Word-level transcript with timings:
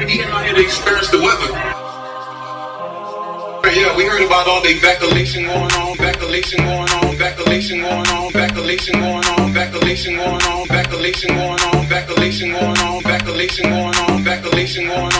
He 0.00 0.18
came 0.18 0.28
out 0.28 0.44
here 0.44 0.54
to 0.54 0.60
experience 0.60 1.08
the 1.10 1.18
weather. 1.18 1.74
Yeah, 3.74 3.96
we 3.96 4.04
heard 4.06 4.22
about 4.22 4.46
all 4.46 4.62
the 4.62 4.68
evacuation 4.68 5.46
going 5.46 5.72
on, 5.72 5.94
evacuation 5.98 6.62
going 6.62 6.88
on, 6.90 7.12
evacuation 7.12 7.82
going 7.82 8.06
on, 8.06 8.30
evacuation 8.30 9.00
going 9.00 9.24
on, 9.26 9.50
evacuation 9.50 10.16
going 10.16 10.40
on, 10.44 10.60
evacuation 10.62 11.34
going 11.34 11.60
on, 11.60 11.82
evacuation 11.82 12.52
going 12.52 12.78
on, 12.78 12.94
evacuation 13.02 13.72
going 13.72 13.94
on, 13.96 14.14
evacuation 14.14 14.86
going 14.86 14.86
on, 14.86 15.10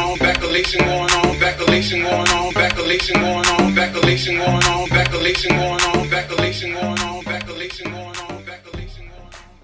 evacuation 0.55 0.87
going 0.87 1.11
on, 1.15 1.35
evacuation 1.35 2.03
going 2.03 2.39
on, 2.39 2.51
evacuation 2.55 3.19
going 3.19 3.49
on, 3.51 3.67
evacuation 3.75 4.39
going 4.39 4.65
on, 4.65 4.87
evacuation 4.87 5.51
going 5.51 5.83
on, 5.83 6.07
evacuation 6.07 6.71
going 6.71 6.95
on, 7.03 7.19
evacuation 7.27 7.91
going 7.91 8.17
on, 8.19 8.39
evacuation 8.39 9.07
going 9.09 9.19
on. 9.19 9.55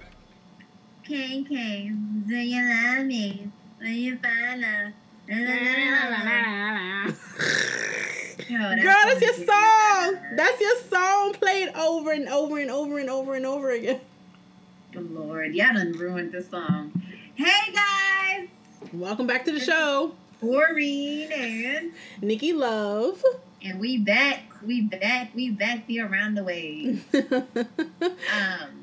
Kiki, 1.05 1.93
do 2.27 2.37
Yo, 5.31 5.37
Girl, 5.39 5.47
that's 9.05 9.21
your 9.21 9.35
song. 9.35 10.19
That's 10.35 10.61
your 10.61 10.77
song 10.91 11.35
played 11.35 11.69
over 11.77 12.11
and 12.11 12.29
over 12.29 12.59
and 12.59 12.69
over 12.69 12.99
and 12.99 13.09
over 13.09 13.35
and 13.37 13.47
over 13.47 13.71
again. 13.71 14.01
Good 14.91 15.09
Lord, 15.13 15.55
y'all 15.55 15.75
done 15.75 15.93
ruined 15.93 16.33
the 16.33 16.43
song. 16.43 16.91
Hey 17.37 17.73
guys, 17.73 18.49
Welcome 18.93 19.29
back 19.29 19.45
to 19.45 19.53
the 19.53 19.61
show. 19.61 20.17
Maureen 20.43 21.31
and 21.31 21.93
Nikki 22.21 22.53
Love. 22.53 23.23
and 23.63 23.79
we 23.79 23.99
back, 23.99 24.43
we 24.67 24.81
back, 24.81 25.33
we 25.33 25.51
back 25.51 25.87
the 25.87 26.01
around 26.01 26.35
the 26.35 26.43
way. 26.43 26.99
Um, 28.03 28.80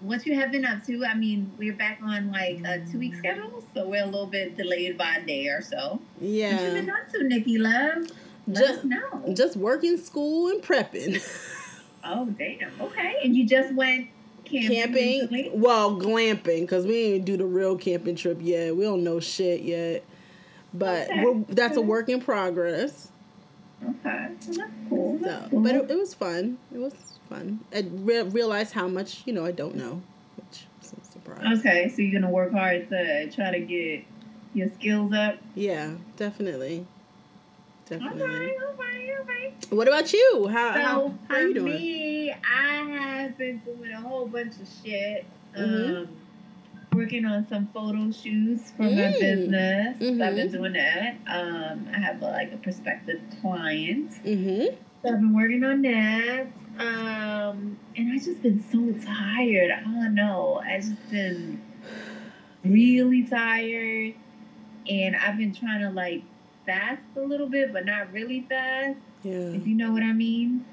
what 0.00 0.24
you 0.26 0.34
have 0.34 0.50
been 0.52 0.64
up 0.64 0.84
to? 0.86 1.04
I 1.04 1.14
mean, 1.14 1.52
we're 1.58 1.72
back 1.74 2.00
on 2.02 2.30
like 2.32 2.60
a 2.64 2.80
two 2.90 2.98
week 2.98 3.14
schedule, 3.14 3.62
so 3.74 3.88
we're 3.88 4.02
a 4.02 4.06
little 4.06 4.26
bit 4.26 4.56
delayed 4.56 4.96
by 4.98 5.16
a 5.16 5.26
day 5.26 5.46
or 5.48 5.62
so. 5.62 6.00
What 6.18 6.28
you 6.28 6.38
yeah. 6.40 6.72
been 6.74 6.90
up 6.90 7.10
to, 7.12 7.22
Nikki 7.24 7.58
Love? 7.58 8.06
Let 8.46 8.56
Just, 8.56 8.78
us 8.80 8.84
know. 8.84 9.34
just 9.34 9.56
working, 9.56 9.96
school, 9.98 10.48
and 10.48 10.62
prepping. 10.62 11.20
Oh 12.02 12.24
damn. 12.24 12.70
Okay. 12.80 13.16
And 13.22 13.36
you 13.36 13.46
just 13.46 13.74
went 13.74 14.08
camping. 14.46 15.28
camping. 15.28 15.60
Well, 15.60 15.96
glamping, 16.00 16.62
because 16.62 16.86
we 16.86 17.12
didn't 17.12 17.26
do 17.26 17.36
the 17.36 17.44
real 17.44 17.76
camping 17.76 18.16
trip 18.16 18.38
yet. 18.40 18.74
We 18.74 18.84
don't 18.84 19.04
know 19.04 19.20
shit 19.20 19.60
yet. 19.60 20.02
But 20.72 21.10
Okay. 21.10 21.22
we're, 21.24 21.44
that's 21.50 21.76
a 21.76 21.82
work 21.82 22.08
in 22.08 22.22
progress. 22.22 23.08
Okay. 23.82 23.90
Well, 24.02 24.30
that's 24.56 24.72
cool. 24.88 25.20
So, 25.22 25.46
cool. 25.50 25.60
but 25.60 25.74
it, 25.74 25.90
it 25.90 25.98
was 25.98 26.14
fun. 26.14 26.56
It 26.74 26.78
was 26.78 26.94
fun. 27.30 27.60
I 27.74 27.80
re- 27.90 28.22
realized 28.22 28.72
how 28.74 28.88
much 28.88 29.22
you 29.24 29.32
know 29.32 29.46
I 29.46 29.52
don't 29.52 29.76
know, 29.76 30.02
which 30.36 30.66
was 30.80 30.92
a 30.92 31.12
surprise. 31.12 31.58
okay, 31.60 31.88
so 31.88 32.02
you're 32.02 32.20
gonna 32.20 32.32
work 32.32 32.52
hard 32.52 32.88
to 32.90 33.30
try 33.30 33.50
to 33.52 33.60
get 33.60 34.04
your 34.52 34.68
skills 34.68 35.12
up. 35.12 35.36
Yeah, 35.54 35.92
definitely, 36.16 36.86
definitely. 37.88 38.22
right, 38.22 38.56
all 38.66 38.74
right. 39.24 39.54
What 39.70 39.86
about 39.88 40.12
you? 40.12 40.48
How 40.48 40.74
So 40.74 40.80
how, 40.80 41.14
how 41.28 41.34
for 41.36 41.40
you 41.42 41.54
doing? 41.54 41.64
me, 41.72 42.32
I 42.32 42.74
have 43.22 43.38
been 43.38 43.58
doing 43.64 43.92
a 43.92 44.00
whole 44.00 44.26
bunch 44.26 44.54
of 44.60 44.68
shit. 44.84 45.24
Mhm. 45.56 46.02
Um, 46.02 46.08
working 46.92 47.24
on 47.24 47.46
some 47.48 47.68
photo 47.72 48.10
shoots 48.10 48.72
for 48.76 48.82
my 48.82 48.88
Mm. 48.90 49.20
business. 49.20 49.96
Mhm. 50.00 50.22
I've 50.26 50.34
been 50.34 50.50
doing 50.50 50.72
that. 50.72 51.14
Um, 51.28 51.88
I 51.94 51.98
have 52.00 52.20
a, 52.20 52.24
like 52.26 52.52
a 52.52 52.56
prospective 52.56 53.20
client. 53.40 54.10
Mm-hmm. 54.24 54.74
So 55.02 55.08
I've 55.08 55.20
been 55.20 55.34
working 55.34 55.62
on 55.62 55.82
that. 55.82 56.46
Um, 56.78 57.78
and 57.96 58.12
I've 58.12 58.24
just 58.24 58.42
been 58.42 58.62
so 58.70 58.92
tired. 59.04 59.70
I 59.70 59.80
don't 59.82 60.14
know. 60.14 60.62
I've 60.64 60.82
just 60.82 61.10
been 61.10 61.60
really 62.64 63.22
tired. 63.24 64.14
And 64.88 65.14
I've 65.16 65.36
been 65.36 65.54
trying 65.54 65.80
to 65.82 65.90
like 65.90 66.22
fast 66.66 67.02
a 67.16 67.20
little 67.20 67.48
bit, 67.48 67.72
but 67.72 67.84
not 67.86 68.12
really 68.12 68.40
fast, 68.48 68.98
Yeah, 69.22 69.32
if 69.52 69.66
you 69.66 69.74
know 69.74 69.92
what 69.92 70.02
I 70.02 70.12
mean. 70.12 70.64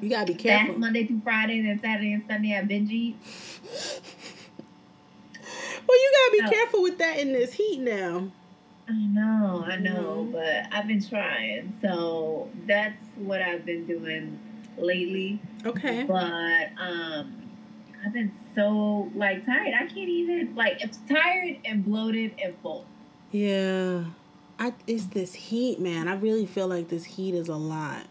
you 0.00 0.08
gotta 0.08 0.26
be 0.26 0.32
Fast 0.34 0.42
careful. 0.42 0.78
Monday 0.78 1.06
through 1.06 1.20
Friday, 1.22 1.62
then 1.62 1.78
Saturday 1.80 2.12
and 2.12 2.24
Sunday 2.28 2.56
I 2.56 2.62
binge 2.62 2.90
eat. 2.90 3.16
Well, 5.86 5.98
you 5.98 6.12
gotta 6.12 6.32
be 6.32 6.42
No. 6.42 6.50
careful 6.50 6.82
with 6.82 6.98
that 6.98 7.18
in 7.18 7.32
this 7.32 7.52
heat 7.54 7.80
now. 7.80 8.30
I 8.88 8.92
know, 8.92 9.64
I 9.66 9.76
know, 9.76 10.26
Mhm. 10.28 10.32
but 10.32 10.66
I've 10.72 10.86
been 10.88 11.02
trying. 11.04 11.72
So 11.80 12.48
that's 12.66 13.00
what 13.16 13.40
I've 13.42 13.64
been 13.64 13.86
doing 13.86 14.38
lately. 14.78 15.40
Okay. 15.64 16.04
but 16.04 16.68
um 16.82 17.36
I've 18.04 18.12
been 18.12 18.32
so 18.54 19.10
like 19.14 19.44
tired. 19.44 19.74
I 19.74 19.86
can't 19.86 19.98
even 20.08 20.54
like 20.54 20.82
it's 20.82 20.98
tired 21.08 21.58
and 21.64 21.84
bloated 21.84 22.34
and 22.42 22.54
full. 22.62 22.86
Yeah. 23.30 24.04
I 24.58 24.74
it's 24.86 25.06
this 25.06 25.34
heat, 25.34 25.80
man. 25.80 26.08
I 26.08 26.14
really 26.14 26.46
feel 26.46 26.68
like 26.68 26.88
this 26.88 27.04
heat 27.04 27.34
is 27.34 27.48
a 27.48 27.56
lot. 27.56 28.04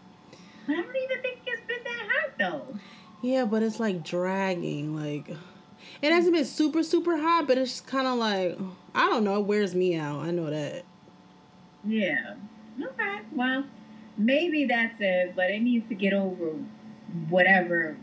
But 0.66 0.74
I 0.76 0.82
don't 0.82 0.96
even 0.96 1.22
think 1.22 1.38
it's 1.46 1.66
been 1.66 1.82
that 1.84 2.08
hot 2.08 2.38
though. 2.38 2.78
Yeah, 3.22 3.44
but 3.44 3.62
it's 3.62 3.80
like 3.80 4.04
dragging. 4.04 4.96
Like 4.96 5.36
it 6.02 6.12
hasn't 6.12 6.34
been 6.34 6.44
super 6.44 6.82
super 6.82 7.18
hot, 7.18 7.46
but 7.46 7.58
it's 7.58 7.80
kind 7.80 8.06
of 8.06 8.18
like 8.18 8.58
I 8.94 9.08
don't 9.08 9.24
know. 9.24 9.40
It 9.40 9.46
wears 9.46 9.74
me 9.74 9.96
out. 9.96 10.20
I 10.20 10.30
know 10.30 10.50
that. 10.50 10.84
Yeah. 11.84 12.34
Okay. 12.82 13.18
Well, 13.32 13.64
maybe 14.20 14.66
that's 14.66 14.94
it, 15.00 15.34
but 15.34 15.50
it 15.50 15.60
needs 15.60 15.88
to 15.88 15.94
get 15.94 16.12
over 16.12 16.52
whatever 17.28 17.96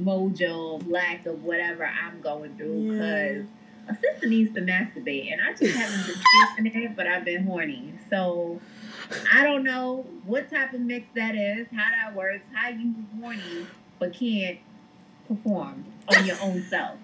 mojo 0.00 0.88
lack 0.90 1.26
of 1.26 1.42
whatever 1.44 1.84
I'm 1.84 2.20
going 2.20 2.56
through 2.56 2.92
Yeah. 2.92 2.92
because 2.92 3.46
a 3.88 3.94
sister 4.00 4.28
needs 4.28 4.54
to 4.54 4.60
masturbate 4.60 5.32
and 5.32 5.40
I 5.42 5.52
just 5.54 5.74
haven't 5.74 6.06
been 6.06 6.66
kissing 6.72 6.82
it, 6.84 6.96
but 6.96 7.06
I've 7.06 7.24
been 7.24 7.44
horny. 7.44 7.92
So 8.10 8.60
I 9.32 9.42
don't 9.44 9.64
know 9.64 10.06
what 10.24 10.50
type 10.50 10.72
of 10.74 10.80
mix 10.80 11.06
that 11.14 11.34
is, 11.34 11.66
how 11.74 11.90
that 11.90 12.14
works, 12.14 12.44
how 12.54 12.68
you 12.68 12.94
horny 13.20 13.66
but 13.98 14.12
can't 14.12 14.58
perform 15.26 15.84
on 16.14 16.24
your 16.26 16.36
own 16.42 16.62
self. 16.70 16.98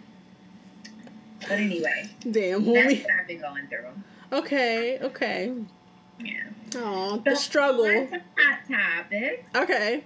But 1.41 1.53
anyway, 1.59 2.09
Damn, 2.31 2.64
that's 2.64 2.94
what 3.03 3.10
I've 3.20 3.26
been 3.28 3.41
going 3.41 3.66
through. 3.66 3.88
Okay, 4.32 4.98
okay. 5.00 5.53
Yeah. 6.19 6.42
Oh, 6.76 7.16
the 7.25 7.34
So, 7.36 7.42
struggle. 7.42 8.08
hot 8.36 8.58
topics. 8.69 9.44
Okay. 9.54 10.04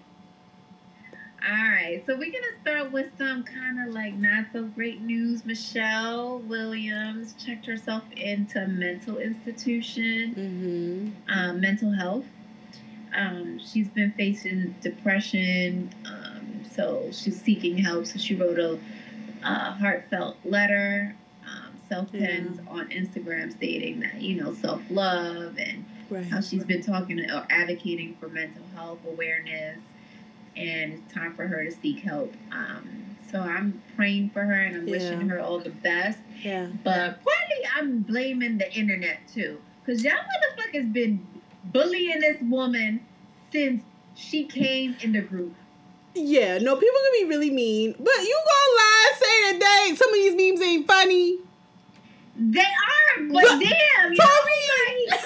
All 1.41 1.55
right, 1.55 2.03
so 2.05 2.17
we're 2.17 2.33
gonna 2.33 2.61
start 2.63 2.91
with 2.93 3.17
some 3.17 3.45
kind 3.45 3.87
of 3.87 3.95
like 3.95 4.15
not 4.15 4.47
so 4.53 4.65
great 4.65 5.01
news. 5.01 5.47
Michelle 5.47 6.41
Williams 6.41 7.35
checked 7.35 7.65
herself 7.67 8.03
into 8.17 8.63
a 8.65 8.67
mental 8.67 9.19
institution, 9.19 11.15
Mhm. 11.29 11.33
um, 11.33 11.61
mental 11.61 11.93
health. 11.93 12.27
Um, 13.15 13.61
she's 13.61 13.89
been 13.89 14.11
facing 14.13 14.75
depression, 14.81 15.91
um, 16.05 16.65
so 16.71 17.09
she's 17.13 17.41
seeking 17.41 17.79
help. 17.79 18.07
So 18.07 18.19
she 18.19 18.35
wrote 18.35 18.59
a, 18.59 18.79
uh 19.45 19.73
heartfelt 19.75 20.37
letter, 20.45 21.15
um, 21.47 21.73
self 21.89 22.11
penned 22.13 22.61
on 22.67 22.89
Instagram, 22.89 23.53
stating 23.53 24.01
that 24.01 24.21
you 24.21 24.43
know 24.43 24.53
self 24.55 24.83
love 24.91 25.57
and 25.57 25.85
how 26.31 26.41
she's 26.41 26.65
been 26.65 26.83
talking 26.83 27.19
or 27.31 27.47
advocating 27.51 28.17
for 28.21 28.29
mental 28.29 28.63
health 28.75 28.99
awareness, 29.07 29.79
and 30.57 30.93
it's 30.95 31.13
time 31.15 31.35
for 31.35 31.47
her 31.47 31.65
to 31.65 31.71
seek 31.71 32.01
help. 32.01 32.35
Um, 32.53 33.17
so 33.31 33.41
I'm 33.41 33.83
praying 33.97 34.31
for 34.31 34.43
her 34.43 34.53
and 34.55 34.77
I'm 34.77 34.87
wishing 34.87 35.29
her 35.29 35.39
all 35.41 35.59
the 35.59 35.71
best. 35.71 36.19
Yeah. 36.43 36.67
But 36.83 37.21
partly 37.23 37.65
I'm 37.77 38.01
blaming 38.01 38.59
the 38.59 38.73
internet 38.73 39.19
too, 39.33 39.59
because 39.85 40.03
y'all 40.03 40.15
motherfuckers 40.15 40.93
been 40.93 41.27
bullying 41.65 42.21
this 42.21 42.41
woman 42.43 43.01
since 43.53 43.83
she 44.15 44.45
came 44.45 44.97
in 45.03 45.13
the 45.13 45.21
group. 45.21 45.55
Yeah. 46.15 46.59
No, 46.59 46.75
people 46.75 46.97
can 47.13 47.23
be 47.23 47.29
really 47.29 47.51
mean, 47.51 47.93
but 47.99 48.15
you 48.19 48.41
gonna 48.47 48.77
lie 48.77 49.11
and 49.11 49.19
say 49.19 49.59
that 49.59 49.87
they 49.89 49.97
some 49.97 50.09
of 50.09 50.15
these 50.15 50.35
memes 50.35 50.61
ain't 50.67 50.87
funny. 50.87 51.39
They 52.41 52.61
are, 52.61 53.23
but 53.25 53.33
But- 53.33 53.49
damn, 53.61 54.13
you 54.13 54.19
know, 54.19 54.25
like, 55.11 55.21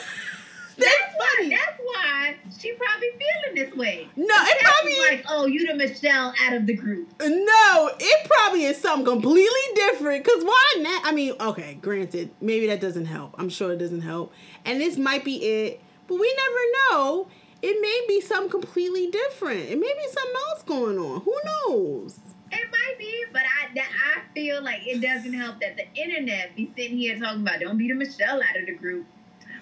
That's 0.76 0.90
that's 0.90 1.14
why. 1.16 1.26
funny. 1.36 1.50
That's 1.50 1.78
why 1.82 2.36
she 2.58 2.72
probably 2.72 3.08
feeling 3.10 3.54
this 3.54 3.76
way. 3.76 4.08
No, 4.16 4.24
it 4.28 4.58
probably 4.62 4.98
like, 4.98 5.24
oh, 5.28 5.46
you 5.46 5.66
the 5.66 5.74
Michelle 5.74 6.34
out 6.40 6.54
of 6.54 6.66
the 6.66 6.74
group. 6.74 7.08
No, 7.20 7.90
it 7.98 8.30
probably 8.30 8.64
is 8.64 8.78
something 8.78 9.04
completely 9.04 9.60
different. 9.74 10.24
Cause 10.24 10.44
why 10.44 10.74
not? 10.78 11.02
I 11.04 11.12
mean, 11.12 11.34
okay, 11.40 11.78
granted, 11.80 12.30
maybe 12.40 12.66
that 12.68 12.80
doesn't 12.80 13.06
help. 13.06 13.34
I'm 13.38 13.48
sure 13.48 13.72
it 13.72 13.78
doesn't 13.78 14.02
help. 14.02 14.32
And 14.64 14.80
this 14.80 14.96
might 14.96 15.24
be 15.24 15.36
it, 15.36 15.80
but 16.06 16.18
we 16.18 16.34
never 16.34 16.58
know. 16.90 17.28
It 17.62 17.80
may 17.80 18.04
be 18.08 18.20
something 18.20 18.50
completely 18.50 19.08
different. 19.08 19.60
It 19.60 19.78
may 19.78 19.92
be 19.92 20.06
something 20.08 20.40
else 20.48 20.62
going 20.64 20.98
on. 20.98 21.20
Who 21.20 21.36
knows? 21.44 22.18
It 22.50 22.68
might 22.70 22.98
be, 22.98 23.24
but 23.32 23.42
I 23.42 23.72
that 23.74 23.88
I 24.16 24.20
feel 24.34 24.62
like 24.62 24.86
it 24.86 25.00
doesn't 25.00 25.32
help 25.32 25.60
that 25.60 25.76
the 25.76 25.86
internet 25.94 26.54
be 26.54 26.70
sitting 26.76 26.98
here 26.98 27.18
talking 27.18 27.42
about 27.42 27.60
don't 27.60 27.78
be 27.78 27.88
the 27.88 27.94
Michelle 27.94 28.42
out 28.42 28.58
of 28.58 28.66
the 28.66 28.74
group. 28.74 29.06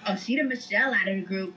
Oh, 0.06 0.16
she 0.16 0.36
the 0.36 0.44
Michelle 0.44 0.94
out 0.94 1.08
of 1.08 1.16
the 1.16 1.22
group. 1.22 1.54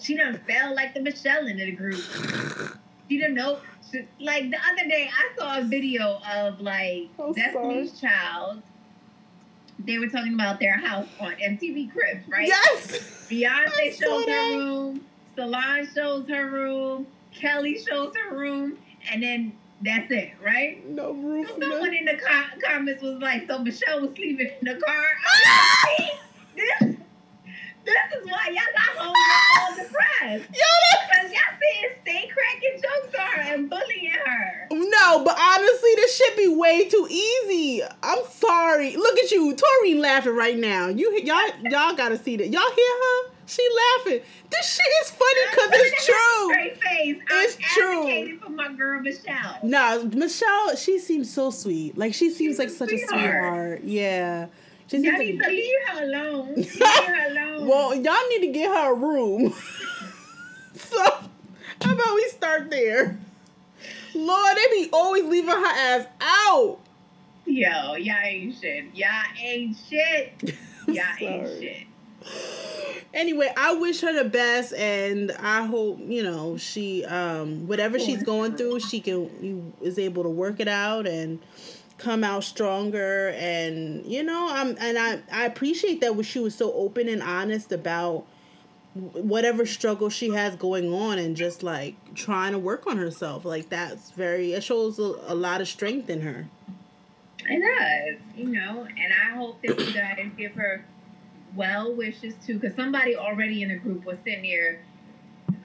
She 0.00 0.16
done 0.16 0.40
fell 0.48 0.74
like 0.74 0.94
the 0.94 1.00
Michelle 1.00 1.46
into 1.46 1.64
the 1.66 1.72
group. 1.72 2.00
She 3.10 3.20
done 3.20 3.34
know. 3.34 3.58
she- 3.90 4.06
Like 4.20 4.50
the 4.50 4.56
other 4.56 4.88
day, 4.88 5.10
I 5.12 5.36
saw 5.36 5.58
a 5.58 5.64
video 5.64 6.18
of 6.34 6.60
like 6.62 7.08
I'm 7.18 7.32
Destiny's 7.34 8.00
Child 8.00 8.62
they 9.84 9.98
were 9.98 10.06
talking 10.06 10.34
about 10.34 10.60
their 10.60 10.76
house 10.78 11.08
on 11.18 11.32
MTV 11.32 11.92
Cribs, 11.92 12.26
right? 12.28 12.46
Yes. 12.46 13.26
Beyonce 13.28 13.98
shows 13.98 14.26
that. 14.26 14.52
her 14.52 14.58
room, 14.58 15.04
Solange 15.36 15.88
shows 15.92 16.28
her 16.28 16.48
room, 16.50 17.06
Kelly 17.34 17.78
shows 17.78 18.14
her 18.16 18.36
room, 18.36 18.78
and 19.10 19.20
then 19.22 19.52
that's 19.84 20.10
it, 20.12 20.32
right? 20.44 20.88
No 20.88 21.12
roof. 21.12 21.48
So 21.48 21.56
no- 21.56 21.70
someone 21.70 21.94
in 21.94 22.04
the 22.04 22.14
co- 22.16 22.60
comments 22.64 23.02
was 23.02 23.18
like, 23.20 23.46
"So 23.48 23.58
Michelle 23.58 24.02
was 24.06 24.14
sleeping 24.14 24.50
in 24.60 24.64
the 24.74 24.80
car." 24.80 25.04
Like, 25.98 26.12
this, 26.54 26.96
this 27.84 28.20
is 28.20 28.26
why 28.26 28.48
y'all 28.48 28.72
got 28.76 28.96
home 29.02 29.14
all 29.60 29.74
depressed 29.76 30.50
because 30.50 31.30
y'all 31.32 31.58
see 31.60 31.86
stay 32.02 32.28
cracking 32.28 32.80
jokes 32.82 33.14
on 33.18 33.26
her 33.26 33.54
and 33.54 33.70
bullying 33.70 34.10
her." 34.24 34.66
No, 34.70 35.24
but 35.24 35.36
honestly, 35.38 35.90
this 35.96 36.16
should 36.16 36.36
be 36.36 36.48
way 36.48 36.88
too 36.88 37.06
easy. 37.10 37.82
I'm 38.02 38.24
sorry. 38.30 38.96
Look 38.96 39.18
at 39.18 39.30
you, 39.30 39.54
Tori 39.56 39.94
laughing 39.94 40.34
right 40.36 40.56
now. 40.58 40.88
You 40.88 41.12
y'all 41.24 41.50
y'all 41.64 41.94
gotta 41.94 42.18
see 42.18 42.36
that. 42.36 42.48
Y'all 42.48 42.62
hear 42.74 42.94
her? 43.02 43.30
She 43.44 43.66
laughing. 43.96 44.20
This 44.50 44.74
shit 44.74 44.86
is 45.02 45.10
funny 45.10 45.40
because 45.50 45.70
it's 45.72 46.06
true. 46.06 46.52
Straight 46.52 46.82
face. 46.82 47.22
It's 47.30 47.56
I'm 47.56 48.06
true. 48.06 48.38
for 48.38 48.50
my 48.50 48.72
girl 48.72 49.00
Michelle. 49.00 49.58
No, 49.64 50.04
Michelle, 50.14 50.76
she 50.76 50.98
seems 50.98 51.32
so 51.32 51.50
sweet. 51.50 51.98
Like 51.98 52.14
she 52.14 52.30
seems 52.30 52.52
She's 52.52 52.58
like 52.58 52.68
a 52.68 52.70
such 52.70 52.92
a 52.92 52.98
sweetheart. 52.98 53.80
sweetheart. 53.80 53.84
Yeah. 53.84 54.46
She 54.92 54.98
Y'all 54.98 55.16
need 55.16 55.40
to 55.40 55.48
leave 55.48 55.72
her 55.86 56.04
alone. 56.04 56.54
Leave 56.56 56.82
her 56.82 57.26
alone. 57.30 57.66
well, 57.66 57.94
y'all 57.94 58.28
need 58.28 58.40
to 58.40 58.52
get 58.52 58.68
her 58.68 58.92
a 58.92 58.94
room. 58.94 59.50
so, 60.74 61.02
how 61.80 61.94
about 61.94 62.14
we 62.14 62.28
start 62.28 62.70
there? 62.70 63.18
Lord, 64.14 64.56
they 64.58 64.82
be 64.82 64.90
always 64.92 65.24
leaving 65.24 65.48
her 65.48 65.66
ass 65.66 66.06
out. 66.20 66.78
Yo, 67.46 67.94
y'all 67.94 68.16
ain't 68.22 68.54
shit. 68.60 68.94
Y'all 68.94 69.08
ain't 69.42 69.78
shit. 69.88 70.54
Y'all 70.86 71.04
ain't 71.18 71.48
shit. 71.58 71.86
Anyway, 73.14 73.50
I 73.56 73.72
wish 73.72 74.02
her 74.02 74.12
the 74.12 74.28
best, 74.28 74.74
and 74.74 75.32
I 75.32 75.64
hope 75.64 76.00
you 76.00 76.22
know 76.22 76.58
she, 76.58 77.06
um, 77.06 77.66
whatever 77.66 77.98
she's 77.98 78.22
going 78.22 78.56
through, 78.56 78.80
she 78.80 79.00
can 79.00 79.30
you, 79.40 79.72
is 79.80 79.98
able 79.98 80.22
to 80.24 80.28
work 80.28 80.60
it 80.60 80.68
out 80.68 81.06
and 81.06 81.38
come 82.02 82.24
out 82.24 82.44
stronger. 82.44 83.30
And 83.30 84.04
you 84.06 84.22
know, 84.22 84.48
I'm 84.50 84.76
and 84.80 84.98
I 84.98 85.20
I 85.32 85.46
appreciate 85.46 86.00
that 86.00 86.14
when 86.16 86.24
she 86.24 86.40
was 86.40 86.54
so 86.54 86.72
open 86.72 87.08
and 87.08 87.22
honest 87.22 87.72
about 87.72 88.26
whatever 88.94 89.64
struggle 89.64 90.10
she 90.10 90.30
has 90.30 90.54
going 90.56 90.92
on 90.92 91.18
and 91.18 91.34
just 91.34 91.62
like 91.62 91.94
trying 92.14 92.52
to 92.52 92.58
work 92.58 92.86
on 92.86 92.98
herself 92.98 93.42
like 93.42 93.70
that's 93.70 94.10
very 94.10 94.52
it 94.52 94.62
shows 94.62 94.98
a, 94.98 95.14
a 95.28 95.34
lot 95.34 95.62
of 95.62 95.68
strength 95.68 96.10
in 96.10 96.20
her 96.20 96.46
It 97.48 97.60
does, 97.60 98.20
you 98.36 98.48
know, 98.50 98.86
and 98.86 99.12
I 99.12 99.34
hope 99.36 99.62
that 99.62 99.78
you 99.78 99.92
guys 99.92 100.30
give 100.36 100.52
her 100.52 100.84
well 101.56 101.94
wishes 101.94 102.34
too, 102.46 102.58
because 102.58 102.76
somebody 102.76 103.16
already 103.16 103.62
in 103.62 103.70
the 103.70 103.76
group 103.76 104.04
was 104.04 104.18
sitting 104.24 104.42
there 104.42 104.80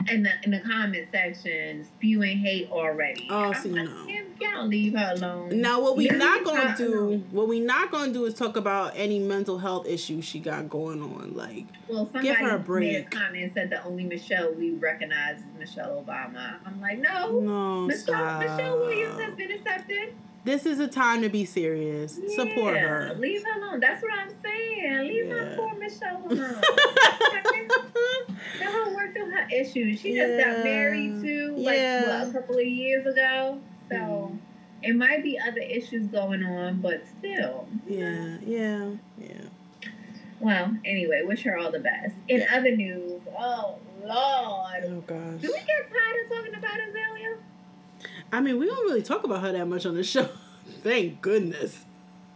in 0.10 0.24
the 0.24 0.30
in 0.44 0.52
the 0.52 0.60
comment 0.60 1.08
section 1.12 1.84
spewing 1.84 2.38
hate 2.38 2.70
already. 2.72 3.28
Oh, 3.30 3.52
see, 3.54 3.70
like, 3.70 3.86
no. 3.90 4.06
"Damn, 4.08 4.26
Y'all 4.40 4.68
leave 4.68 4.94
her 4.94 5.14
alone. 5.16 5.60
now 5.62 5.82
what 5.82 5.98
we 5.98 6.10
Leave 6.10 6.20
not 6.20 6.44
gonna 6.46 6.76
do 6.78 6.94
alone. 7.00 7.26
what 7.32 7.48
we 7.48 7.60
not 7.60 7.92
gonna 7.92 8.14
do 8.14 8.26
is 8.26 8.36
talk 8.36 8.56
about 8.56 8.94
any 8.96 9.18
mental 9.20 9.58
health 9.58 9.88
issues 9.88 10.24
she 10.26 10.40
got 10.40 10.70
going 10.70 11.02
on 11.02 11.34
like 11.36 11.66
Well, 11.90 12.06
somebody 12.06 12.28
Give 12.28 12.38
her 12.38 12.50
a 12.50 12.52
made 12.52 12.54
a 12.56 12.60
break. 12.60 13.10
comment 13.12 13.52
said 13.56 13.70
the 13.72 13.84
only 13.84 14.04
Michelle 14.04 14.54
we 14.54 14.72
recognize 14.74 15.40
is 15.40 15.46
Michelle 15.58 16.04
Obama. 16.08 16.56
I'm 16.66 16.80
like, 16.80 17.00
no. 17.00 17.40
no 17.40 17.82
Michelle, 17.88 18.04
stop. 18.04 18.40
Michelle 18.42 18.78
Williams 18.80 19.20
has 19.20 19.34
been 19.36 19.52
accepted. 19.52 20.14
This 20.48 20.66
is 20.66 20.80
a 20.80 20.88
time 20.88 21.22
to 21.24 21.28
be 21.30 21.44
serious 21.44 22.18
support 22.34 22.78
her 22.78 23.14
Leave 23.20 23.44
her 23.44 23.60
alone. 23.62 23.82
That's 23.82 24.02
what 24.02 24.14
I'm 24.18 24.30
saying. 24.42 25.00
Leave 25.10 25.26
Yeah. 25.28 25.34
her 25.34 25.56
poor 25.58 25.76
Michelle 25.78 26.24
alone. 26.26 26.62
Let 26.62 27.46
her 28.62 28.96
work 28.96 29.14
through 29.14 29.30
her 29.32 29.46
issues. 29.54 30.00
She 30.00 30.16
just 30.16 30.32
Yeah. 30.36 30.46
got 30.56 30.64
married 30.64 31.22
too, 31.22 31.54
like 31.58 31.76
Yeah. 31.76 32.20
what, 32.24 32.30
a 32.30 32.32
couple 32.32 32.56
of 32.60 32.66
years 32.66 33.06
ago. 33.06 33.60
So 33.90 33.96
Mhm. 33.98 34.38
it 34.84 34.96
might 34.96 35.22
be 35.22 35.38
other 35.38 35.60
issues 35.60 36.08
going 36.08 36.42
on, 36.44 36.80
but 36.80 37.02
still. 37.20 37.68
yeah 37.86 38.38
yeah 38.46 38.92
yeah 39.18 39.42
Well, 40.40 40.78
anyway, 40.86 41.24
wish 41.26 41.44
her 41.44 41.58
all 41.58 41.72
the 41.72 41.80
best. 41.80 42.16
In 42.30 42.40
Yeah. 42.40 42.56
other 42.58 42.74
news, 42.74 43.20
oh 43.38 43.80
Lord. 44.02 44.84
oh 44.86 45.04
gosh 45.06 45.42
Do 45.42 45.48
we 45.52 45.60
get 45.60 45.92
tired 45.92 46.24
of 46.24 46.30
talking 46.38 46.56
about 46.56 46.80
Azealia? 46.80 47.36
I 48.32 48.42
mean 48.42 48.58
we 48.60 48.66
don't 48.66 48.84
really 48.86 49.02
talk 49.02 49.24
about 49.24 49.42
her 49.42 49.52
that 49.52 49.68
much 49.68 49.86
on 49.86 49.96
the 49.96 50.04
show 50.04 50.28
thank 50.84 51.22
goodness. 51.22 51.84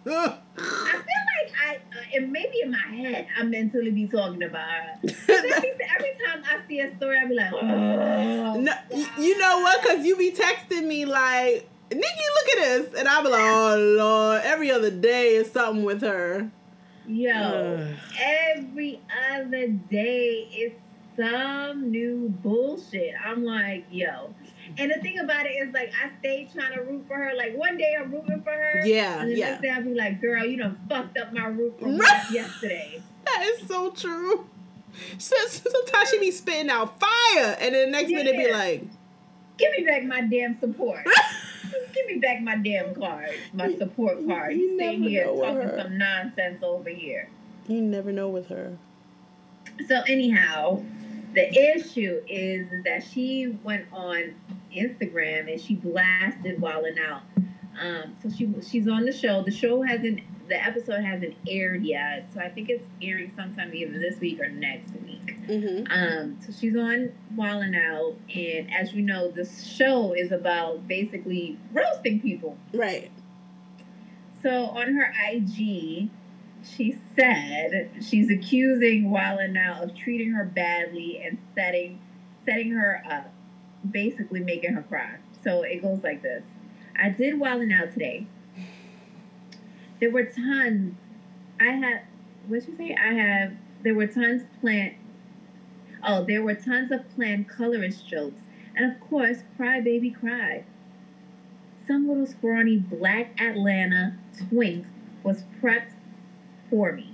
I 0.03 0.09
feel 0.09 0.17
like 0.17 1.53
I, 1.63 1.75
uh, 1.75 2.15
and 2.15 2.31
maybe 2.31 2.61
in 2.63 2.71
my 2.71 2.77
head, 2.77 3.27
I 3.37 3.43
mentally 3.43 3.91
be 3.91 4.07
talking 4.07 4.41
about 4.41 4.67
her. 4.67 4.95
Every, 5.03 5.69
every 5.95 6.15
time 6.25 6.43
I 6.43 6.67
see 6.67 6.79
a 6.79 6.95
story, 6.95 7.19
I 7.19 7.27
be 7.27 7.35
like, 7.35 7.53
oh. 7.53 8.59
No, 8.59 8.73
you 9.19 9.37
know 9.37 9.59
what? 9.59 9.83
Cause 9.85 10.03
you 10.03 10.17
be 10.17 10.31
texting 10.31 10.87
me 10.87 11.05
like, 11.05 11.69
Nikki, 11.91 12.03
look 12.03 12.57
at 12.57 12.63
this, 12.63 12.99
and 12.99 13.07
I 13.07 13.21
be 13.21 13.29
like, 13.29 13.41
oh 13.41 13.95
lord, 13.97 14.41
every 14.43 14.71
other 14.71 14.89
day 14.89 15.35
is 15.35 15.51
something 15.51 15.83
with 15.83 16.01
her. 16.01 16.49
Yo, 17.07 17.31
Ugh. 17.33 17.95
every 18.19 19.01
other 19.33 19.67
day 19.67 20.47
is 20.57 20.71
some 21.17 21.91
new 21.91 22.29
bullshit. 22.41 23.13
I'm 23.23 23.43
like, 23.43 23.85
yo. 23.91 24.33
And 24.77 24.91
the 24.91 25.01
thing 25.01 25.19
about 25.19 25.45
it 25.45 25.49
is, 25.51 25.73
like, 25.73 25.91
I 26.03 26.09
stay 26.19 26.49
trying 26.53 26.73
to 26.73 26.81
root 26.81 27.05
for 27.07 27.15
her. 27.15 27.31
Like, 27.35 27.55
one 27.57 27.77
day 27.77 27.95
I'm 27.99 28.11
rooting 28.11 28.41
for 28.41 28.51
her. 28.51 28.85
yeah, 28.85 29.21
And 29.21 29.31
the 29.31 29.35
yeah, 29.35 29.49
next 29.51 29.61
day 29.61 29.69
I'll 29.69 29.83
be 29.83 29.93
like, 29.93 30.21
girl, 30.21 30.45
you 30.45 30.57
done 30.57 30.79
fucked 30.89 31.17
up 31.17 31.33
my 31.33 31.45
root 31.47 31.75
Right. 31.81 32.23
yesterday. 32.31 33.01
that 33.25 33.43
is 33.43 33.67
so 33.67 33.91
true. 33.91 34.47
So, 35.17 35.35
sometimes 35.47 36.09
she 36.09 36.19
be 36.19 36.31
spitting 36.31 36.69
out 36.69 36.99
fire, 36.99 37.55
and 37.59 37.73
then 37.75 37.91
the 37.91 37.97
next 37.97 38.09
minute 38.11 38.35
be 38.37 38.51
like, 38.51 38.83
Give 39.57 39.71
me 39.77 39.83
back 39.85 40.03
my 40.03 40.21
damn 40.21 40.59
support. 40.59 41.05
Give 41.93 42.05
me 42.07 42.17
back 42.19 42.41
my 42.41 42.55
damn 42.57 42.95
card, 42.95 43.29
my 43.53 43.73
support 43.77 44.25
card. 44.27 44.53
you 44.55 44.61
You 44.71 44.77
never 44.77 44.97
here 44.97 45.25
talking 45.25 45.55
her. 45.61 45.77
some 45.83 45.97
nonsense 45.97 46.63
over 46.63 46.89
here. 46.89 47.29
you 47.67 47.81
never 47.81 48.11
know 48.11 48.27
with 48.27 48.47
her. 48.47 48.77
So 49.87 50.01
anyhow, 50.07 50.83
the 51.33 51.53
issue 51.75 52.21
is 52.27 52.67
that 52.85 53.03
she 53.03 53.57
went 53.63 53.85
on 53.93 54.33
Instagram 54.75 55.51
and 55.51 55.59
she 55.59 55.75
blasted 55.75 56.59
Wild 56.61 56.85
'N 56.85 56.99
Out. 56.99 57.21
Um, 57.79 58.15
so 58.21 58.29
she 58.29 58.53
she's 58.67 58.87
on 58.87 59.05
the 59.05 59.11
show. 59.11 59.43
The 59.43 59.51
show 59.51 59.81
hasn't 59.81 60.21
the 60.47 60.61
episode 60.61 61.01
hasn't 61.03 61.35
aired 61.47 61.83
yet, 61.83 62.29
so 62.33 62.41
I 62.41 62.49
think 62.49 62.69
it's 62.69 62.83
airing 63.01 63.31
sometime 63.35 63.73
either 63.73 63.97
this 63.97 64.19
week 64.19 64.41
or 64.41 64.49
next 64.49 64.91
week. 65.01 65.37
Mm-hmm. 65.47 65.91
Um, 65.91 66.37
so 66.45 66.51
she's 66.51 66.75
on 66.75 67.11
Wild 67.35 67.63
'N 67.63 67.75
Out, 67.75 68.15
and 68.35 68.73
as 68.73 68.93
you 68.93 69.01
know, 69.01 69.31
this 69.31 69.63
show 69.63 70.13
is 70.13 70.31
about 70.31 70.87
basically 70.87 71.57
roasting 71.71 72.19
people. 72.19 72.57
Right. 72.73 73.11
So 74.43 74.65
on 74.65 74.95
her 74.95 75.13
IG, 75.31 76.09
she 76.63 76.97
said 77.15 77.91
she's 78.01 78.29
accusing 78.29 79.09
Wild 79.09 79.39
'N 79.39 79.55
Out 79.55 79.83
of 79.83 79.95
treating 79.95 80.31
her 80.31 80.43
badly 80.43 81.21
and 81.23 81.37
setting 81.55 81.99
setting 82.45 82.71
her 82.71 83.03
up, 83.09 83.31
basically 83.89 84.39
making 84.39 84.73
her 84.73 84.83
cry. 84.83 85.15
So 85.43 85.63
it 85.63 85.81
goes 85.81 86.03
like 86.03 86.21
this. 86.21 86.43
I 86.95 87.09
did 87.09 87.39
Wild 87.39 87.61
'N 87.61 87.71
Out 87.71 87.91
today. 87.91 88.27
There 89.99 90.11
were 90.11 90.23
tons. 90.23 90.95
I 91.59 91.71
have 91.71 92.01
what'd 92.47 92.67
you 92.67 92.75
say? 92.75 92.95
I 92.95 93.13
have 93.13 93.53
there 93.83 93.95
were 93.95 94.07
tons 94.07 94.43
planned 94.59 94.95
Oh, 96.03 96.25
there 96.25 96.41
were 96.41 96.55
tons 96.55 96.91
of 96.91 97.07
planned 97.15 97.47
colorist 97.47 98.07
jokes. 98.07 98.41
And 98.75 98.91
of 98.91 98.99
course, 98.99 99.43
Cry 99.55 99.81
Baby 99.81 100.09
Cried 100.09 100.65
some 101.91 102.07
little 102.07 102.25
scrawny 102.25 102.77
black 102.77 103.39
Atlanta 103.41 104.15
twink 104.47 104.85
was 105.23 105.43
prepped 105.61 105.91
for 106.69 106.93
me. 106.93 107.13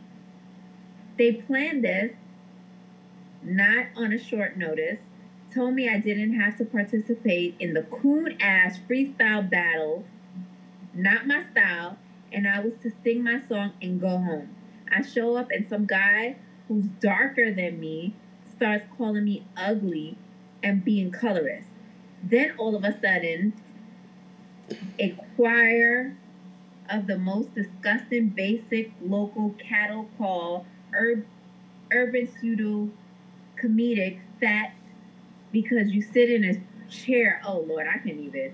They 1.18 1.34
planned 1.34 1.84
this 1.84 2.12
not 3.42 3.88
on 3.96 4.14
a 4.14 4.20
short 4.20 4.56
notice, 4.58 5.00
told 5.54 5.74
me 5.76 5.90
I 5.90 5.98
didn't 5.98 6.34
have 6.34 6.58
to 6.58 6.66
participate 6.66 7.56
in 7.60 7.74
the 7.74 7.84
coon 7.84 8.36
ass 8.40 8.80
freestyle 8.90 9.50
battle, 9.50 10.06
not 10.94 11.28
my 11.28 11.44
style, 11.52 11.98
and 12.32 12.48
I 12.48 12.60
was 12.60 12.76
to 12.84 12.92
sing 13.04 13.24
my 13.24 13.40
song 13.40 13.74
and 13.82 14.00
go 14.00 14.18
home. 14.20 14.50
I 14.92 15.02
show 15.02 15.36
up 15.36 15.52
and 15.52 15.66
some 15.68 15.86
guy 15.86 16.36
who's 16.68 16.86
darker 17.00 17.52
than 17.52 17.80
me 17.80 18.14
starts 18.56 18.86
calling 18.98 19.26
me 19.26 19.44
ugly 19.56 20.18
and 20.64 20.84
being 20.84 21.12
colorist. 21.12 21.70
Then 22.24 22.52
all 22.58 22.76
of 22.76 22.84
a 22.84 23.00
sudden, 23.00 23.54
a 25.00 25.10
choir 25.36 26.14
of 26.90 27.08
the 27.08 27.18
most 27.18 27.54
disgusting 27.56 28.30
basic 28.30 28.92
local 29.02 29.52
cattle 29.60 30.08
call 30.18 30.66
ur- 30.94 31.26
urban 31.92 32.28
pseudo 32.28 32.90
comedic 33.58 34.20
fat 34.40 34.72
because 35.52 35.92
you 35.92 36.02
sit 36.02 36.30
in 36.30 36.44
a 36.44 36.90
chair 36.92 37.42
oh 37.46 37.60
lord 37.68 37.88
i 37.88 37.98
can't 38.00 38.20
even 38.20 38.54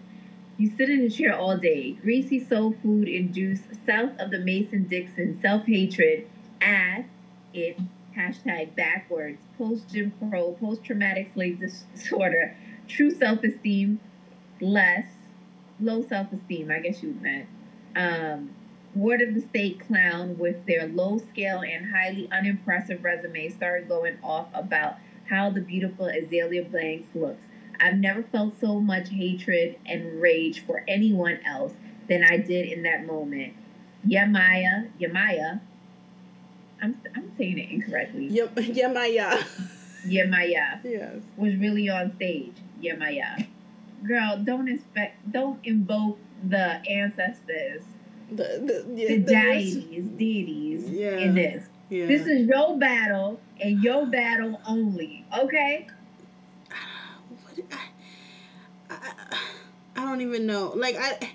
You 0.58 0.72
sit 0.78 0.90
in 0.90 1.02
a 1.02 1.10
chair 1.10 1.36
all 1.36 1.58
day. 1.58 1.94
Greasy 1.94 2.40
soul 2.40 2.76
food 2.84 3.08
induced 3.10 3.66
south 3.86 4.12
of 4.20 4.32
the 4.32 4.40
Mason 4.40 4.86
Dixon 4.86 5.40
self 5.42 5.66
hatred 5.66 6.28
as 6.62 7.06
it 7.54 7.80
hashtag 8.18 8.76
backwards 8.76 9.42
post 9.58 9.90
Jim 9.92 10.14
Crow 10.20 10.54
post 10.60 10.84
traumatic 10.84 11.32
slave 11.34 11.60
disorder 11.60 12.56
true 12.88 13.12
self 13.12 13.44
esteem 13.44 14.00
less 14.62 15.08
low 15.80 16.04
self 16.04 16.32
esteem. 16.34 16.72
I 16.72 16.80
guess 16.80 17.04
you 17.04 17.16
meant. 17.22 17.48
Um, 17.96 18.52
word 18.96 19.22
of 19.22 19.34
the 19.34 19.42
state 19.42 19.80
clown 19.80 20.38
with 20.38 20.66
their 20.68 20.88
low 20.88 21.18
scale 21.20 21.62
and 21.62 21.92
highly 21.92 22.30
unimpressive 22.32 23.04
resume 23.04 23.50
started 23.50 23.88
going 23.90 24.18
off 24.24 24.48
about 24.54 24.96
how 25.34 25.50
the 25.50 25.62
beautiful 25.62 26.06
Azealia 26.06 26.70
Banks 26.72 27.08
looks. 27.16 27.44
I've 27.80 27.98
never 27.98 28.24
felt 28.24 28.60
so 28.62 28.80
much 28.80 29.10
hatred 29.10 29.78
and 29.86 30.22
rage 30.22 30.64
for 30.66 30.84
anyone 30.88 31.40
else 31.46 31.74
than 32.08 32.24
I 32.24 32.38
did 32.38 32.72
in 32.72 32.84
that 32.84 33.06
moment. 33.06 33.54
Yamaya, 34.08 34.90
Yamaya, 35.00 35.60
I'm, 36.82 37.02
I'm 37.16 37.32
saying 37.38 37.58
it 37.58 37.70
incorrectly. 37.72 38.28
Yep, 38.28 38.56
Yamaya. 38.56 39.44
Yamaya 40.06 40.84
Yes. 40.84 41.22
was 41.38 41.56
really 41.56 41.90
on 41.90 42.14
stage. 42.16 42.56
Yamaya. 42.82 43.48
Girl, 44.06 44.38
don't 44.44 44.68
expect, 44.68 45.32
don't 45.32 45.60
invoke 45.66 46.20
the 46.48 46.82
ancestors, 46.90 47.82
The, 48.30 48.36
the, 48.36 48.86
yeah, 48.96 49.08
the- 49.08 49.18
deities, 49.20 50.08
deities 50.18 50.90
Yeah. 50.90 51.18
in 51.18 51.36
this. 51.36 51.64
Yeah. 51.90 52.08
This 52.08 52.26
is 52.26 52.48
your 52.48 52.78
battle 52.78 53.40
and 53.62 53.84
your 53.84 54.06
battle 54.06 54.60
only. 54.68 55.26
Okay? 55.38 55.88
What, 57.44 57.66
I, 57.72 58.96
I, 58.96 59.38
I 59.96 60.06
don't 60.06 60.22
even 60.22 60.46
know. 60.46 60.74
Like 60.76 60.96
I, 60.98 61.30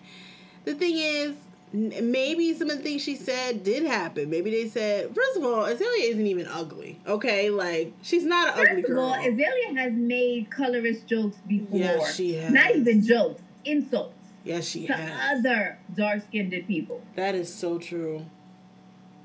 the 0.65 0.75
thing 0.75 0.97
is, 0.97 1.37
maybe 1.73 2.55
some 2.55 2.71
of 2.71 2.79
the 2.79 2.83
things 2.83 3.03
she 3.03 3.15
said 3.15 3.63
did 3.63 3.85
happen. 3.85 4.31
Maybe 4.31 4.51
they 4.51 4.69
said, 4.69 5.15
first 5.15 5.37
of 5.37 5.45
all, 5.45 5.65
Azealia 5.65 6.11
isn't 6.11 6.27
even 6.27 6.47
ugly. 6.47 6.99
Okay, 7.07 7.51
like 7.51 7.93
she's 8.03 8.25
not 8.25 8.59
an 8.59 8.67
ugly 8.67 8.83
girl. 8.83 9.13
First 9.13 9.27
of 9.27 9.33
all, 9.33 9.39
Azealia 9.39 9.77
has 9.79 9.93
made 9.93 10.51
colorist 10.51 11.07
jokes 11.07 11.37
before. 11.47 11.79
Yes, 11.79 12.15
she 12.15 12.35
has. 12.35 12.53
Not 12.53 12.75
even 12.75 13.03
jokes, 13.03 13.43
insults 13.65 14.15
yes, 14.45 14.67
she 14.67 14.87
to 14.87 14.95
has. 14.95 15.39
other 15.39 15.79
dark 15.95 16.23
skinned 16.23 16.55
people. 16.67 17.01
That 17.17 17.35
is 17.35 17.53
so 17.53 17.79
true. 17.79 18.25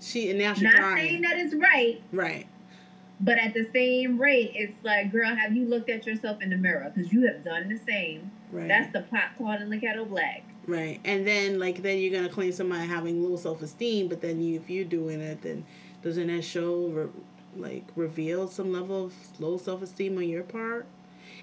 She 0.01 0.29
and 0.29 0.39
now 0.39 0.53
she's 0.53 0.63
Not 0.63 0.97
saying 0.97 1.21
that 1.21 1.37
it's 1.37 1.53
right, 1.55 2.01
right. 2.11 2.45
but 3.21 3.37
at 3.37 3.53
the 3.53 3.65
same 3.73 4.19
rate, 4.19 4.51
it's 4.55 4.73
like, 4.83 5.11
girl, 5.11 5.33
have 5.33 5.55
you 5.55 5.65
looked 5.65 5.89
at 5.89 6.05
yourself 6.05 6.41
in 6.41 6.49
the 6.49 6.57
mirror? 6.57 6.91
Because 6.93 7.11
you 7.13 7.25
have 7.27 7.43
done 7.43 7.69
the 7.69 7.77
same. 7.77 8.29
Right. 8.51 8.67
That's 8.67 8.91
the 8.91 9.01
pot 9.01 9.29
called 9.37 9.61
in 9.61 9.69
the 9.69 9.79
kettle 9.79 10.05
black. 10.05 10.43
Right. 10.67 10.99
And 11.05 11.25
then 11.25 11.57
like 11.59 11.81
then 11.81 11.99
you're 11.99 12.13
gonna 12.13 12.29
claim 12.33 12.51
somebody 12.51 12.85
having 12.87 13.23
low 13.23 13.35
self 13.37 13.61
esteem, 13.61 14.07
but 14.09 14.21
then 14.21 14.41
you 14.41 14.55
if 14.59 14.69
you're 14.69 14.85
doing 14.85 15.21
it, 15.21 15.41
then 15.41 15.65
doesn't 16.01 16.27
that 16.27 16.43
show 16.43 16.87
re- 16.87 17.09
like 17.55 17.85
reveal 17.95 18.47
some 18.47 18.71
level 18.73 19.05
of 19.05 19.13
low 19.39 19.57
self 19.57 19.81
esteem 19.81 20.17
on 20.17 20.27
your 20.27 20.43
part? 20.43 20.85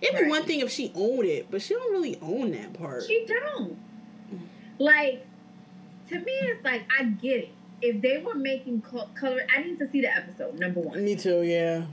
It'd 0.02 0.16
be 0.16 0.23
Right. 0.23 0.30
one 0.30 0.45
thing 0.45 0.61
if 0.61 0.71
she 0.71 0.92
owned 0.95 1.26
it, 1.26 1.47
but 1.50 1.61
she 1.62 1.75
don't 1.75 1.92
really 1.92 2.19
own 2.23 2.52
that 2.52 2.73
part. 2.75 3.04
She 3.07 3.25
don't. 3.26 3.76
Mm. 4.33 4.38
Like, 4.78 5.26
to 6.09 6.19
me, 6.19 6.33
it's 6.33 6.64
like, 6.64 6.83
I 6.99 7.04
get 7.04 7.37
it. 7.45 7.49
If 7.82 8.02
they 8.02 8.18
were 8.18 8.34
making 8.34 8.82
color, 8.82 9.40
I 9.54 9.62
need 9.62 9.78
to 9.78 9.88
see 9.90 10.00
the 10.02 10.14
episode, 10.14 10.58
number 10.58 10.80
one. 10.80 11.04
Me 11.04 11.16
too, 11.16 11.42
yeah. 11.42 11.84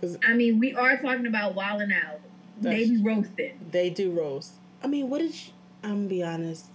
Cause 0.00 0.18
I 0.26 0.34
mean, 0.34 0.58
we 0.58 0.74
are 0.74 0.96
talking 0.98 1.26
about 1.26 1.54
wilding 1.54 1.92
out. 1.92 2.20
That's- 2.60 2.88
Maybe 2.88 3.02
roasted. 3.02 3.52
they 3.70 3.90
do 3.90 4.10
roast. 4.10 4.52
I 4.82 4.86
mean, 4.86 5.08
what 5.08 5.20
is? 5.20 5.50
I'm 5.82 5.90
gonna 5.90 6.06
be 6.08 6.22
honest. 6.22 6.66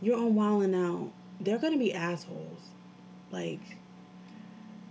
You're 0.00 0.16
on 0.16 0.34
Wild 0.34 0.62
'N 0.64 0.74
Out. 0.74 1.12
They're 1.40 1.58
gonna 1.58 1.78
be 1.78 1.92
assholes. 1.92 2.70
Like, 3.30 3.60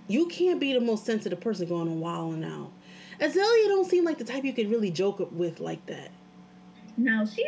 you 0.07 0.27
can't 0.27 0.59
be 0.59 0.73
the 0.73 0.79
most 0.81 1.05
sensitive 1.05 1.39
person 1.41 1.67
going 1.67 1.87
on 1.89 1.99
Wild 1.99 2.35
'N 2.35 2.43
Out. 2.43 2.71
Azealia 3.19 3.67
don't 3.67 3.89
seem 3.89 4.03
like 4.05 4.17
the 4.17 4.23
type 4.23 4.43
you 4.43 4.53
could 4.53 4.69
really 4.69 4.89
joke 4.91 5.27
with 5.31 5.59
like 5.59 5.85
that. 5.87 6.11
No, 6.97 7.25
she's 7.25 7.45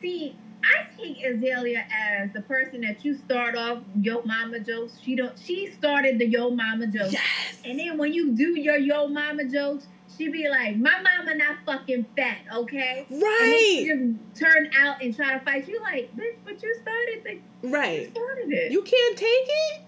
see. 0.00 0.34
I 0.64 0.96
take 0.96 1.18
Azealia 1.24 1.82
as 1.90 2.32
the 2.32 2.42
person 2.42 2.80
that 2.82 3.04
you 3.04 3.16
start 3.16 3.56
off 3.56 3.82
yo 4.00 4.22
mama 4.24 4.60
jokes. 4.60 4.98
She 5.02 5.16
don't. 5.16 5.36
She 5.38 5.70
started 5.72 6.18
the 6.18 6.26
yo 6.26 6.50
mama 6.50 6.86
jokes, 6.86 7.12
Yes. 7.12 7.58
and 7.64 7.78
then 7.78 7.98
when 7.98 8.12
you 8.12 8.32
do 8.32 8.58
your 8.60 8.76
yo 8.76 9.08
mama 9.08 9.44
jokes, 9.44 9.86
she 10.16 10.28
be 10.28 10.48
like, 10.48 10.76
"My 10.76 11.00
mama 11.02 11.34
not 11.36 11.56
fucking 11.66 12.06
fat, 12.16 12.38
okay?" 12.54 13.06
Right. 13.10 13.18
And 13.18 13.20
then 13.20 13.58
she 13.58 13.90
Right. 13.90 14.18
just 14.34 14.40
turn 14.44 14.70
out 14.78 15.02
and 15.02 15.14
try 15.16 15.34
to 15.38 15.44
fight 15.44 15.66
you. 15.68 15.80
Like, 15.80 16.14
bitch, 16.16 16.36
but 16.44 16.62
you 16.62 16.74
started 16.82 17.24
the 17.24 17.32
you 17.66 17.74
Right. 17.74 18.10
started 18.10 18.52
it. 18.52 18.72
You 18.72 18.82
can't 18.82 19.16
take 19.16 19.28
it? 19.48 19.80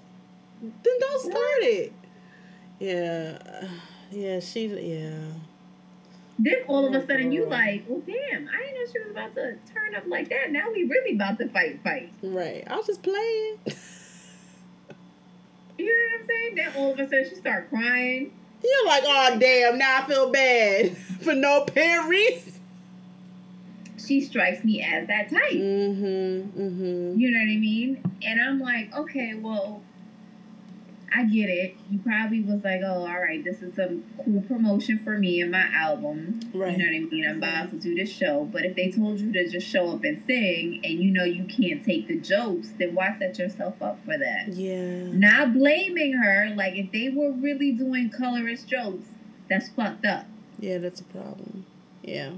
Then 0.63 0.95
don't 1.01 1.21
start 1.21 1.63
it. 1.63 1.93
Yeah. 2.81 3.69
Yeah, 4.11 4.41
she 4.41 4.67
yeah. 4.67 5.33
Then 6.39 6.55
all 6.67 6.87
of 6.87 6.95
a 6.95 7.03
Oh, 7.03 7.07
sudden 7.07 7.33
you 7.33 7.47
like, 7.47 7.85
well, 7.89 8.01
damn, 8.07 8.49
I 8.49 8.59
didn't 8.59 8.75
know 8.75 8.93
she 8.93 8.99
was 9.01 9.11
about 9.11 9.35
to 9.35 9.57
turn 9.73 9.95
up 9.95 10.05
like 10.07 10.29
that. 10.31 10.51
Now 10.51 10.71
we 10.73 10.85
really 10.85 11.15
about 11.15 11.39
to 11.39 11.49
fight, 11.49 11.81
fight. 11.83 12.13
Right. 12.23 12.65
I 12.67 12.77
was 12.77 12.87
just 12.87 13.03
playing. 13.03 13.59
You 15.77 15.87
know 15.87 15.93
what 15.93 16.21
I'm 16.21 16.27
saying? 16.29 16.55
Then 16.55 16.73
all 16.77 16.93
of 16.93 17.01
a 17.01 17.05
sudden 17.09 17.29
she 17.29 17.35
start 17.35 17.69
crying. 17.69 18.33
You're 18.63 18.87
like, 18.87 19.03
oh 19.05 19.37
damn, 19.39 19.77
now 19.77 20.03
I 20.03 20.07
feel 20.07 20.31
bad. 20.31 20.97
For 21.23 21.35
no 21.35 21.63
apparent 21.65 22.09
reason. 22.09 22.53
She 23.99 24.21
strikes 24.21 24.63
me 24.65 24.83
as 24.83 25.09
that 25.09 25.31
type. 25.31 25.53
Mm-hmm. 25.53 26.61
Mm-hmm. 26.61 27.19
You 27.19 27.31
know 27.31 27.39
what 27.39 27.53
I 27.53 27.57
mean? 27.57 28.03
And 28.23 28.41
I'm 28.41 28.61
like, 28.61 28.95
okay, 28.95 29.35
well, 29.35 29.83
I 31.17 31.25
get 31.25 31.49
it. 31.49 31.77
You 31.91 32.01
probably 32.01 32.43
was 32.43 32.65
like, 32.65 32.81
oh, 32.85 33.07
all 33.07 33.21
right, 33.21 33.43
this 33.45 33.63
is 33.63 33.77
some 33.77 34.05
cool 34.25 34.41
promotion 34.43 34.99
for 34.99 35.17
me 35.17 35.41
and 35.41 35.53
my 35.53 35.67
album. 35.73 36.41
Right. 36.53 36.73
You 36.73 36.79
know 36.79 36.85
what 36.85 36.97
I 36.97 37.11
mean? 37.11 37.27
I'm 37.29 37.37
about 37.39 37.71
to 37.71 37.77
do 37.77 37.95
this 37.95 38.11
show. 38.11 38.49
But 38.51 38.65
if 38.65 38.75
they 38.75 38.91
told 38.91 39.21
you 39.21 39.33
to 39.33 39.49
just 39.49 39.69
show 39.69 39.91
up 39.91 40.03
and 40.03 40.21
sing 40.27 40.81
and 40.83 40.99
you 40.99 41.13
know 41.13 41.25
you 41.25 41.45
can't 41.45 41.85
take 41.85 42.09
the 42.09 42.19
jokes, 42.19 42.71
then 42.79 42.95
why 42.95 43.17
set 43.19 43.39
yourself 43.39 43.81
up 43.81 44.05
for 44.05 44.19
that? 44.19 44.49
Yeah. 44.49 45.05
Not 45.13 45.53
blaming 45.53 46.15
her. 46.15 46.53
Like, 46.57 46.75
if 46.75 46.91
they 46.91 47.11
were 47.11 47.31
really 47.31 47.73
doing 47.73 48.11
colorist 48.11 48.67
jokes, 48.67 49.07
that's 49.49 49.69
fucked 49.69 50.05
up. 50.05 50.27
Yeah, 50.59 50.79
that's 50.79 51.01
a 51.01 51.05
problem. 51.05 51.65
Yeah. 52.03 52.33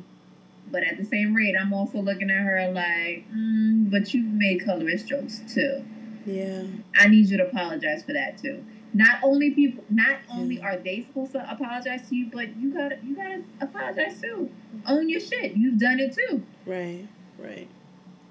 But 0.70 0.82
at 0.82 0.98
the 0.98 1.04
same 1.04 1.34
rate, 1.34 1.54
I'm 1.58 1.72
also 1.72 2.00
looking 2.00 2.30
at 2.30 2.42
her 2.42 2.70
like, 2.72 3.24
mm, 3.32 3.90
but 3.90 4.12
you've 4.12 4.32
made 4.32 4.64
colorist 4.64 5.06
jokes 5.08 5.40
too. 5.48 5.84
Yeah. 6.26 6.62
I 6.98 7.08
need 7.08 7.28
you 7.28 7.36
to 7.38 7.46
apologize 7.48 8.02
for 8.02 8.12
that 8.12 8.38
too. 8.38 8.64
Not 8.92 9.18
only 9.22 9.50
people, 9.50 9.84
not 9.90 10.18
only 10.32 10.60
are 10.60 10.76
they 10.76 11.02
supposed 11.02 11.32
to 11.32 11.50
apologize 11.50 12.08
to 12.08 12.16
you, 12.16 12.30
but 12.32 12.56
you 12.56 12.72
gotta 12.72 12.98
you 13.04 13.14
gotta 13.14 13.42
apologize 13.60 14.20
too. 14.20 14.50
Own 14.86 15.08
your 15.08 15.20
shit. 15.20 15.56
You've 15.56 15.78
done 15.78 16.00
it 16.00 16.14
too, 16.14 16.42
Right. 16.64 17.06
Right. 17.38 17.68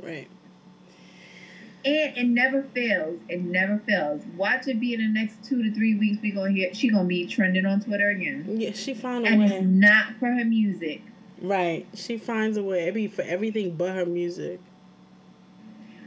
Right. 0.01 0.27
and 1.85 2.17
it 2.17 2.25
never 2.27 2.63
fails. 2.63 3.19
It 3.29 3.41
never 3.41 3.77
fails. 3.85 4.23
Watch 4.35 4.67
it 4.67 4.79
be 4.79 4.93
in 4.95 5.01
the 5.01 5.07
next 5.19 5.43
two 5.43 5.61
to 5.63 5.71
three 5.71 5.95
weeks. 5.95 6.17
We 6.21 6.31
gonna 6.31 6.51
hear 6.51 6.73
she 6.73 6.89
gonna 6.89 7.07
be 7.07 7.27
trending 7.27 7.65
on 7.65 7.81
Twitter 7.81 8.09
again, 8.09 8.45
Yeah, 8.59 8.71
she 8.71 8.93
found 8.95 9.25
a 9.25 9.29
and 9.29 9.43
it's 9.43 9.65
not 9.65 10.15
for 10.19 10.27
her 10.27 10.45
music. 10.45 11.01
Right. 11.41 11.85
She 11.93 12.17
finds 12.17 12.57
a 12.57 12.63
way. 12.63 12.83
It'd 12.83 12.95
be 12.95 13.07
for 13.07 13.21
everything 13.21 13.75
but 13.75 13.93
her 13.93 14.05
music. 14.05 14.59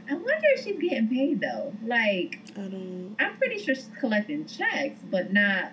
I 0.09 0.13
wonder 0.13 0.47
if 0.55 0.63
she's 0.63 0.79
getting 0.79 1.07
paid 1.07 1.41
though. 1.41 1.73
Like 1.85 2.39
I 2.55 2.61
don't 2.61 3.15
I'm 3.19 3.37
pretty 3.37 3.59
sure 3.59 3.75
she's 3.75 3.89
collecting 3.99 4.45
checks, 4.45 4.99
but 5.09 5.31
not 5.31 5.71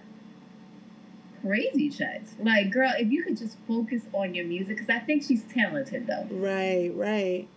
crazy 1.47 1.89
checks. 1.91 2.35
Like, 2.41 2.71
girl, 2.71 2.93
if 2.99 3.11
you 3.11 3.23
could 3.23 3.37
just 3.37 3.57
focus 3.67 4.03
on 4.13 4.35
your 4.35 4.45
music, 4.45 4.77
because 4.77 4.91
I 4.91 4.99
think 4.99 5.23
she's 5.23 5.43
talented 5.45 6.07
though. 6.07 6.27
Right, 6.31 6.91
right. 6.95 7.49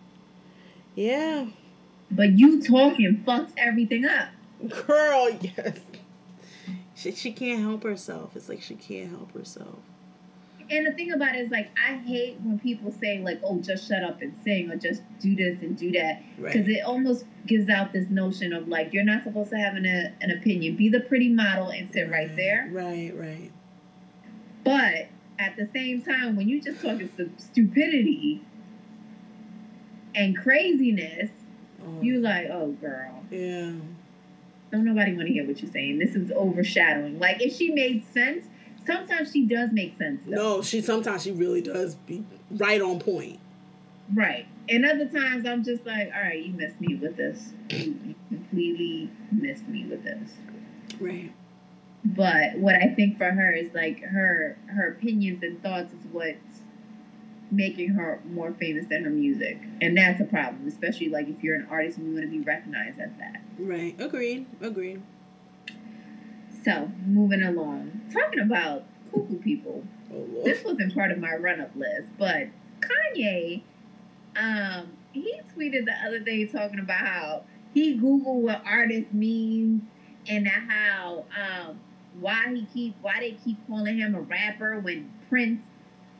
Yeah. 0.94 1.46
But 2.10 2.38
you 2.38 2.62
talking 2.62 3.22
fucks 3.26 3.52
everything 3.56 4.04
up. 4.04 4.28
Girl, 4.86 5.30
yes. 5.40 5.80
She, 6.94 7.12
she 7.12 7.32
can't 7.32 7.60
help 7.60 7.82
herself. 7.82 8.36
It's 8.36 8.48
like 8.48 8.62
she 8.62 8.74
can't 8.74 9.10
help 9.10 9.32
herself. 9.32 9.78
And 10.70 10.86
the 10.86 10.92
thing 10.92 11.10
about 11.10 11.34
it 11.34 11.40
is, 11.40 11.50
like, 11.50 11.68
I 11.76 11.96
hate 11.96 12.38
when 12.42 12.58
people 12.60 12.92
say, 12.92 13.18
like, 13.18 13.40
oh, 13.42 13.58
just 13.60 13.88
shut 13.88 14.04
up 14.04 14.22
and 14.22 14.32
sing, 14.44 14.70
or 14.70 14.76
just 14.76 15.02
do 15.18 15.34
this 15.34 15.60
and 15.62 15.76
do 15.76 15.90
that. 15.92 16.22
Because 16.36 16.54
Right. 16.60 16.68
it 16.68 16.80
almost 16.84 17.24
gives 17.46 17.68
out 17.68 17.92
this 17.92 18.08
notion 18.08 18.52
of, 18.52 18.68
like, 18.68 18.92
you're 18.92 19.04
not 19.04 19.24
supposed 19.24 19.50
to 19.50 19.56
have 19.58 19.74
an, 19.74 19.84
uh, 19.84 20.12
an 20.20 20.30
opinion. 20.30 20.76
Be 20.76 20.88
the 20.88 21.00
pretty 21.00 21.28
model 21.28 21.70
and 21.70 21.90
sit 21.90 22.08
right 22.08 22.34
there. 22.36 22.68
Right, 22.70 23.12
right. 23.16 23.50
But 24.62 25.08
at 25.40 25.56
the 25.56 25.66
same 25.74 26.02
time, 26.02 26.36
when 26.36 26.48
you 26.48 26.60
just 26.62 26.80
talking 26.80 27.08
stu- 27.14 27.30
stupidity 27.36 28.40
and 30.14 30.36
craziness, 30.36 31.30
Oh, 31.82 32.00
you 32.02 32.20
like, 32.20 32.48
oh, 32.50 32.72
girl. 32.80 33.24
yeah. 33.30 33.72
Don't 34.70 34.84
nobody 34.84 35.14
want 35.16 35.26
to 35.26 35.32
hear 35.32 35.44
what 35.44 35.60
you're 35.62 35.70
saying. 35.72 35.98
This 35.98 36.14
is 36.14 36.30
overshadowing. 36.30 37.18
Like, 37.18 37.42
if 37.42 37.56
she 37.56 37.70
made 37.70 38.04
sense, 38.04 38.46
sometimes 38.90 39.32
she 39.32 39.46
does 39.46 39.70
make 39.72 39.96
sense. 39.98 40.20
Though. 40.26 40.36
No, 40.36 40.62
she 40.62 40.80
sometimes 40.80 41.22
she 41.22 41.32
really 41.32 41.60
does 41.60 41.94
be 41.94 42.24
right 42.50 42.80
on 42.80 42.98
point. 42.98 43.38
Right. 44.14 44.46
And 44.68 44.84
other 44.84 45.06
times 45.06 45.46
I'm 45.46 45.64
just 45.64 45.86
like, 45.86 46.10
all 46.14 46.22
right, 46.22 46.44
you 46.44 46.52
missed 46.52 46.80
me 46.80 46.94
with 46.96 47.16
this. 47.16 47.52
You 47.70 47.96
you 48.04 48.14
completely 48.28 49.10
missed 49.30 49.66
me 49.68 49.86
with 49.86 50.04
this. 50.04 50.30
Right. 51.00 51.32
But 52.04 52.56
what 52.56 52.76
I 52.76 52.94
think 52.94 53.18
for 53.18 53.30
her 53.30 53.52
is 53.52 53.72
like 53.74 54.02
her 54.02 54.56
her 54.68 54.88
opinions 54.88 55.42
and 55.42 55.62
thoughts 55.62 55.92
is 55.92 56.06
what's 56.12 56.60
making 57.52 57.90
her 57.90 58.20
more 58.24 58.52
famous 58.52 58.86
than 58.86 59.04
her 59.04 59.10
music. 59.10 59.58
And 59.80 59.96
that's 59.96 60.20
a 60.20 60.24
problem, 60.24 60.66
especially 60.68 61.08
like 61.08 61.28
if 61.28 61.42
you're 61.42 61.56
an 61.56 61.66
artist 61.68 61.98
and 61.98 62.08
you 62.08 62.14
want 62.14 62.24
to 62.24 62.30
be 62.30 62.40
recognized 62.40 63.00
as 63.00 63.10
that. 63.18 63.42
Right. 63.58 64.00
Agreed. 64.00 64.46
Agreed. 64.60 65.02
So 66.64 66.90
moving 67.06 67.42
along. 67.42 68.00
Talking 68.12 68.40
about 68.40 68.84
cuckoo 69.12 69.38
people. 69.38 69.84
Oh 70.12 70.26
this 70.44 70.64
wasn't 70.64 70.94
part 70.94 71.10
of 71.10 71.18
my 71.18 71.34
run 71.36 71.60
up 71.60 71.74
list, 71.76 72.08
but 72.18 72.48
Kanye, 72.80 73.62
um, 74.36 74.88
he 75.12 75.40
tweeted 75.56 75.84
the 75.86 75.94
other 76.04 76.18
day 76.18 76.46
talking 76.46 76.80
about 76.80 77.06
how 77.06 77.44
he 77.72 77.96
Googled 77.98 78.42
what 78.42 78.62
artist 78.66 79.12
means 79.12 79.82
and 80.28 80.46
how 80.46 81.24
um 81.36 81.80
why 82.18 82.52
he 82.52 82.66
keep 82.72 82.96
why 83.00 83.20
they 83.20 83.32
keep 83.32 83.56
calling 83.66 83.96
him 83.98 84.14
a 84.14 84.20
rapper 84.20 84.80
when 84.80 85.10
Prince 85.28 85.62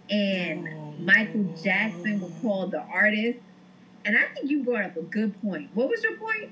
and 0.09 0.69
Oh, 0.69 0.95
Michael 0.99 1.55
Jackson 1.63 2.21
were 2.21 2.31
called 2.43 2.71
the 2.73 2.81
artist. 2.81 3.39
And 4.05 4.17
I 4.17 4.23
think 4.35 4.51
you 4.51 4.63
brought 4.63 4.85
up 4.85 4.97
a 4.97 5.03
good 5.03 5.41
point. 5.43 5.71
What 5.75 5.89
was 5.89 6.03
your 6.03 6.17
point? 6.17 6.51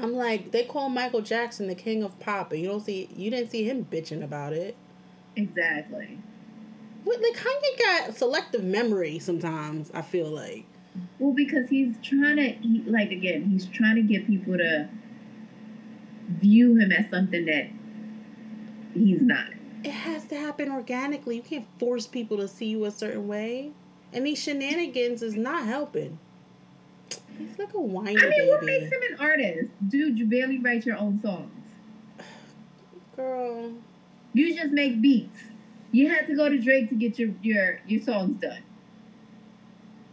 I'm 0.00 0.14
like, 0.14 0.52
they 0.52 0.64
call 0.64 0.88
Michael 0.88 1.20
Jackson 1.20 1.68
the 1.68 1.74
king 1.74 2.02
of 2.02 2.18
pop, 2.18 2.52
and 2.52 2.60
you 2.60 2.68
don't 2.68 2.80
see, 2.80 3.08
you 3.14 3.30
didn't 3.30 3.50
see 3.50 3.64
him 3.64 3.86
bitching 3.90 4.22
about 4.24 4.52
it. 4.52 4.76
Exactly. 5.36 6.18
What, 7.04 7.20
like 7.20 7.36
Kanye 7.36 7.78
got 7.78 8.16
selective 8.16 8.64
memory 8.64 9.18
sometimes. 9.18 9.90
I 9.92 10.02
feel 10.02 10.28
like. 10.28 10.64
Well, 11.18 11.32
because 11.32 11.68
he's 11.68 11.94
trying 12.02 12.36
to, 12.36 12.50
he, 12.50 12.82
like, 12.86 13.10
again, 13.10 13.44
he's 13.44 13.66
trying 13.66 13.96
to 13.96 14.02
get 14.02 14.26
people 14.26 14.56
to 14.58 14.88
view 16.28 16.76
him 16.78 16.92
as 16.92 17.10
something 17.10 17.46
that 17.46 17.68
he's 18.94 19.22
not. 19.22 19.46
It 19.84 19.90
has 19.90 20.24
to 20.26 20.36
happen 20.36 20.70
organically. 20.70 21.36
You 21.36 21.42
can't 21.42 21.66
force 21.78 22.06
people 22.06 22.36
to 22.38 22.48
see 22.48 22.66
you 22.66 22.84
a 22.84 22.90
certain 22.90 23.26
way. 23.26 23.72
And 24.12 24.26
these 24.26 24.40
shenanigans 24.40 25.22
is 25.22 25.34
not 25.34 25.66
helping. 25.66 26.18
He's 27.38 27.58
like 27.58 27.74
a 27.74 27.80
whiny 27.80 28.16
I 28.18 28.28
mean, 28.28 28.48
what 28.48 28.64
makes 28.64 28.92
him 28.92 29.00
an 29.10 29.16
artist? 29.18 29.70
Dude, 29.88 30.18
you 30.18 30.26
barely 30.26 30.58
write 30.58 30.86
your 30.86 30.96
own 30.96 31.20
songs. 31.22 31.50
Girl. 33.16 33.72
You 34.32 34.54
just 34.54 34.72
make 34.72 35.00
beats. 35.00 35.38
You 35.90 36.08
had 36.08 36.26
to 36.28 36.34
go 36.34 36.48
to 36.48 36.58
Drake 36.58 36.88
to 36.88 36.94
get 36.94 37.18
your 37.18 37.30
your 37.42 37.80
your 37.86 38.00
songs 38.00 38.40
done. 38.40 38.62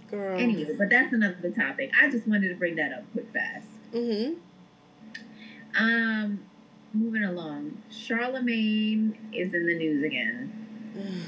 Girl. 0.09 0.39
Anyway, 0.39 0.75
but 0.77 0.89
that's 0.89 1.13
another 1.13 1.51
topic. 1.51 1.91
I 1.99 2.09
just 2.09 2.27
wanted 2.27 2.49
to 2.49 2.55
bring 2.55 2.75
that 2.75 2.91
up 2.91 3.03
quick 3.13 3.31
fast. 3.31 3.67
Mm-hmm. 3.93 4.33
Um, 5.81 6.39
moving 6.93 7.23
along. 7.23 7.81
Charlemagne 7.89 9.17
is 9.31 9.53
in 9.53 9.67
the 9.67 9.75
news 9.75 10.03
again. 10.03 11.25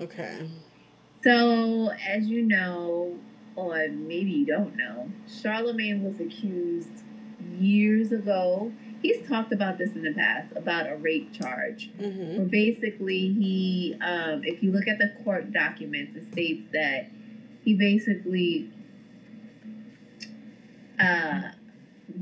okay. 0.00 0.48
So, 1.22 1.90
as 2.08 2.28
you 2.28 2.42
know, 2.42 3.18
or 3.56 3.88
maybe 3.88 4.30
you 4.30 4.46
don't 4.46 4.76
know, 4.76 5.10
Charlemagne 5.28 6.02
was 6.02 6.20
accused 6.20 7.02
years 7.58 8.12
ago. 8.12 8.72
He's 9.02 9.26
talked 9.28 9.52
about 9.52 9.78
this 9.78 9.92
in 9.94 10.02
the 10.02 10.12
past 10.12 10.52
about 10.56 10.90
a 10.90 10.96
rape 10.96 11.32
charge. 11.32 11.90
Mm-hmm. 11.98 12.36
Where 12.36 12.46
basically 12.46 13.32
he, 13.32 13.96
um, 14.00 14.42
if 14.44 14.62
you 14.62 14.72
look 14.72 14.86
at 14.88 14.98
the 14.98 15.12
court 15.24 15.52
documents, 15.52 16.16
it 16.16 16.30
states 16.32 16.68
that 16.72 17.10
he 17.64 17.74
basically 17.74 18.70
uh, 20.98 21.50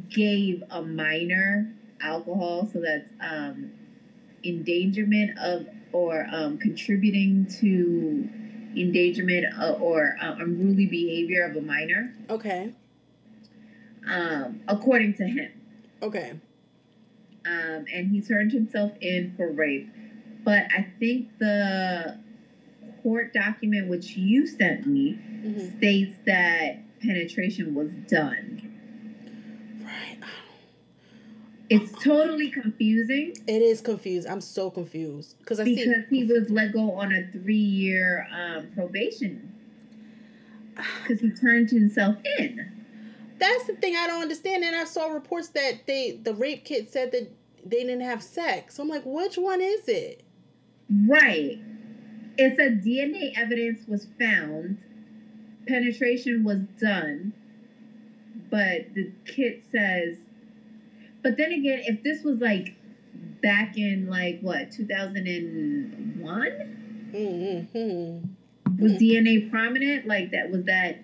gave 0.09 0.63
a 0.71 0.83
minor 0.83 1.73
alcohol, 2.01 2.69
so 2.73 2.81
that's 2.81 3.09
um, 3.21 3.73
endangerment 4.45 5.37
of 5.39 5.67
or 5.93 6.27
um, 6.31 6.59
contributing 6.59 7.47
to 7.61 8.29
endangerment 8.81 9.47
or 9.81 10.17
uh, 10.21 10.37
unruly 10.39 10.87
behavior 10.87 11.45
of 11.45 11.57
a 11.57 11.61
minor, 11.61 12.15
Okay. 12.31 12.73
um, 14.07 14.61
according 14.69 15.15
to 15.15 15.25
him. 15.27 15.51
Okay. 16.03 16.33
um, 17.45 17.85
and 17.93 18.09
he 18.11 18.21
turned 18.21 18.53
himself 18.53 18.93
in 19.01 19.33
for 19.37 19.51
rape. 19.51 19.89
But 20.45 20.65
I 20.75 20.87
think 20.99 21.29
the 21.39 22.17
court 23.03 23.33
document 23.33 23.89
which 23.89 24.17
you 24.17 24.47
sent 24.47 24.87
me 24.87 25.19
Mm-hmm. 25.45 25.79
states 25.79 26.15
that 26.27 26.79
penetration 27.01 27.73
was 27.75 27.93
done. 28.09 28.61
Right. 29.83 30.17
It's 31.71 31.93
totally 32.03 32.51
confusing 32.51 33.35
It 33.47 33.63
is 33.63 33.81
confused. 33.81 34.27
I'm 34.27 34.41
so 34.41 34.71
confused 34.71 35.39
because 35.39 35.61
I 35.61 35.65
see. 35.65 35.77
because 35.77 36.05
he 36.09 36.25
was 36.25 36.49
let 36.49 36.73
go 36.73 36.93
on 36.93 37.13
a 37.13 37.27
three-year 37.33 38.27
um, 38.33 38.71
probation 38.75 39.53
because 41.03 41.21
he 41.21 41.31
turned 41.31 41.71
himself 41.71 42.17
in. 42.39 42.73
That's 43.39 43.67
the 43.67 43.75
thing 43.75 43.97
I 43.97 44.07
don't 44.07 44.23
understand. 44.23 44.65
And 44.65 44.75
I 44.75 44.85
saw 44.85 45.09
reports 45.09 45.49
that 45.51 45.87
they 45.87 46.13
the 46.23 46.35
rape 46.35 46.65
kit 46.65 46.91
said 46.91 47.13
that 47.13 47.31
they 47.65 47.81
didn't 47.85 48.01
have 48.01 48.23
sex. 48.23 48.77
So 48.77 48.83
I'm 48.83 48.89
like, 48.89 49.03
which 49.05 49.37
one 49.37 49.61
is 49.61 49.89
it? 49.89 50.23
Right. 51.07 51.59
It 52.39 52.57
said 52.57 52.83
DNA 52.83 53.37
evidence 53.37 53.87
was 53.87 54.07
found, 54.19 54.79
penetration 55.67 56.45
was 56.45 56.61
done, 56.81 57.33
but 58.51 58.95
the 58.95 59.13
kit 59.27 59.63
says. 59.71 60.17
But 61.23 61.37
then 61.37 61.53
again, 61.53 61.83
if 61.85 62.03
this 62.03 62.23
was 62.25 62.39
like 62.39 62.75
back 63.43 63.77
in 63.77 64.09
like 64.09 64.41
what 64.41 64.71
2001, 64.73 66.75
Mm-hmm. 67.15 68.83
was 68.83 68.93
DNA 68.93 69.51
prominent? 69.51 70.07
Like 70.07 70.31
that 70.33 70.51
was 70.51 70.65
that 70.65 70.99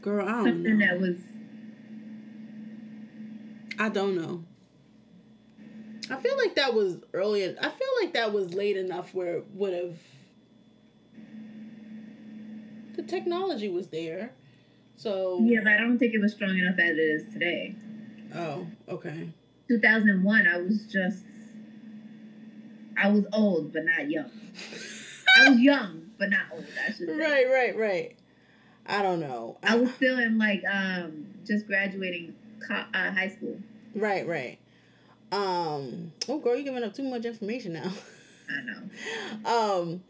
Girl, 0.00 0.26
I 0.26 0.30
don't 0.32 0.44
something 0.44 0.78
know. 0.78 0.86
that 0.86 0.98
was 1.00 1.16
I 3.78 3.88
don't 3.90 4.16
know. 4.16 4.44
I 6.10 6.16
feel 6.16 6.36
like 6.36 6.56
that 6.56 6.74
was 6.74 6.96
earlier. 7.14 7.54
I 7.60 7.68
feel 7.70 7.88
like 8.02 8.14
that 8.14 8.32
was 8.32 8.52
late 8.54 8.76
enough 8.76 9.14
where 9.14 9.36
it 9.36 9.46
would 9.54 9.72
have. 9.74 9.96
The 12.96 13.02
technology 13.02 13.68
was 13.68 13.88
there, 13.88 14.32
so. 14.96 15.40
yeah, 15.42 15.60
but 15.62 15.72
I 15.72 15.78
don't 15.78 15.98
think 15.98 16.14
it 16.14 16.20
was 16.20 16.32
strong 16.32 16.56
enough 16.58 16.78
as 16.78 16.96
it 16.96 17.00
is 17.00 17.32
today. 17.32 17.74
Oh, 18.34 18.66
okay. 18.88 19.30
2001, 19.68 20.46
I 20.46 20.56
was 20.58 20.86
just 20.86 21.24
I 22.96 23.08
was 23.08 23.24
old 23.32 23.72
but 23.72 23.84
not 23.84 24.08
young. 24.10 24.30
I 25.38 25.50
was 25.50 25.60
young 25.60 26.10
but 26.18 26.30
not 26.30 26.46
old. 26.52 26.64
I 26.86 26.92
should 26.92 27.08
say. 27.08 27.16
Right, 27.16 27.46
right, 27.48 27.76
right. 27.76 28.16
I 28.86 29.02
don't 29.02 29.20
know. 29.20 29.58
I 29.62 29.76
was 29.76 29.92
still 29.94 30.18
in 30.18 30.38
like 30.38 30.62
um 30.64 31.26
just 31.46 31.66
graduating 31.66 32.34
co- 32.66 32.84
uh, 32.94 33.10
high 33.12 33.28
school. 33.28 33.58
Right, 33.94 34.26
right. 34.26 34.58
Um. 35.30 36.12
Oh, 36.28 36.38
girl, 36.38 36.54
you're 36.54 36.64
giving 36.64 36.84
up 36.84 36.94
too 36.94 37.04
much 37.04 37.24
information 37.24 37.74
now. 37.74 37.92
I 38.50 38.60
know. 38.62 39.80
um. 39.80 40.02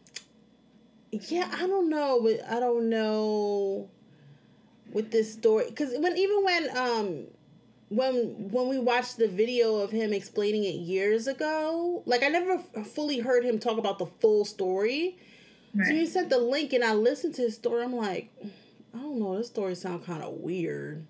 Yeah, 1.11 1.48
I 1.52 1.66
don't 1.66 1.90
know, 1.90 2.20
but 2.22 2.50
I 2.50 2.58
don't 2.58 2.88
know 2.88 3.90
with 4.92 5.11
this 5.11 5.32
story 5.32 5.66
because 5.68 5.92
when 5.98 6.16
even 6.16 6.44
when 6.44 6.76
um 6.76 7.26
when 7.96 8.50
when 8.50 8.68
we 8.68 8.78
watched 8.78 9.18
the 9.18 9.28
video 9.28 9.76
of 9.76 9.90
him 9.90 10.12
explaining 10.12 10.64
it 10.64 10.74
years 10.74 11.26
ago, 11.26 12.02
like 12.07 12.22
I 12.22 12.28
never 12.28 12.59
fully 12.59 13.18
heard 13.18 13.44
him 13.44 13.59
talk 13.59 13.78
about 13.78 13.98
the 13.98 14.07
full 14.07 14.44
story. 14.44 15.18
So 15.74 15.94
he 15.94 16.05
sent 16.05 16.28
the 16.28 16.38
link 16.38 16.74
and 16.74 16.85
I 16.85 16.92
listened 16.92 17.35
to 17.37 17.42
his 17.42 17.55
story. 17.55 17.83
I'm 17.83 17.96
like, 17.96 18.31
I 18.94 18.98
don't 18.98 19.18
know, 19.18 19.38
this 19.38 19.46
story 19.46 19.74
sounds 19.74 20.05
kind 20.05 20.22
of 20.22 20.35
weird. 20.35 21.07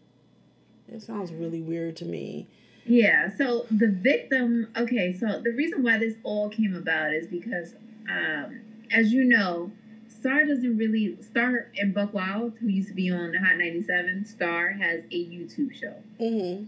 It 0.89 1.03
sounds 1.03 1.33
really 1.33 1.61
weird 1.61 1.97
to 1.97 2.05
me. 2.05 2.47
Yeah. 2.85 3.29
So 3.37 3.67
the 3.71 3.89
victim. 3.89 4.69
Okay. 4.77 5.17
So 5.19 5.41
the 5.43 5.51
reason 5.51 5.83
why 5.83 5.99
this 5.99 6.15
all 6.23 6.49
came 6.49 6.77
about 6.77 7.13
is 7.13 7.27
because, 7.27 7.75
um, 8.09 8.61
as 8.93 9.13
you 9.13 9.25
know, 9.25 9.73
Star 10.23 10.47
doesn't 10.47 10.77
really 10.77 11.21
Star 11.21 11.67
and 11.79 11.93
Buck 11.93 12.15
Wild, 12.15 12.53
who 12.61 12.69
used 12.69 12.87
to 12.87 12.95
be 12.95 13.11
on 13.11 13.35
Hot 13.35 13.59
97, 13.59 14.25
Star 14.25 14.71
has 14.71 15.01
a 15.11 15.27
YouTube 15.27 15.75
show. 15.75 15.97
Mm-hmm. 16.21 16.67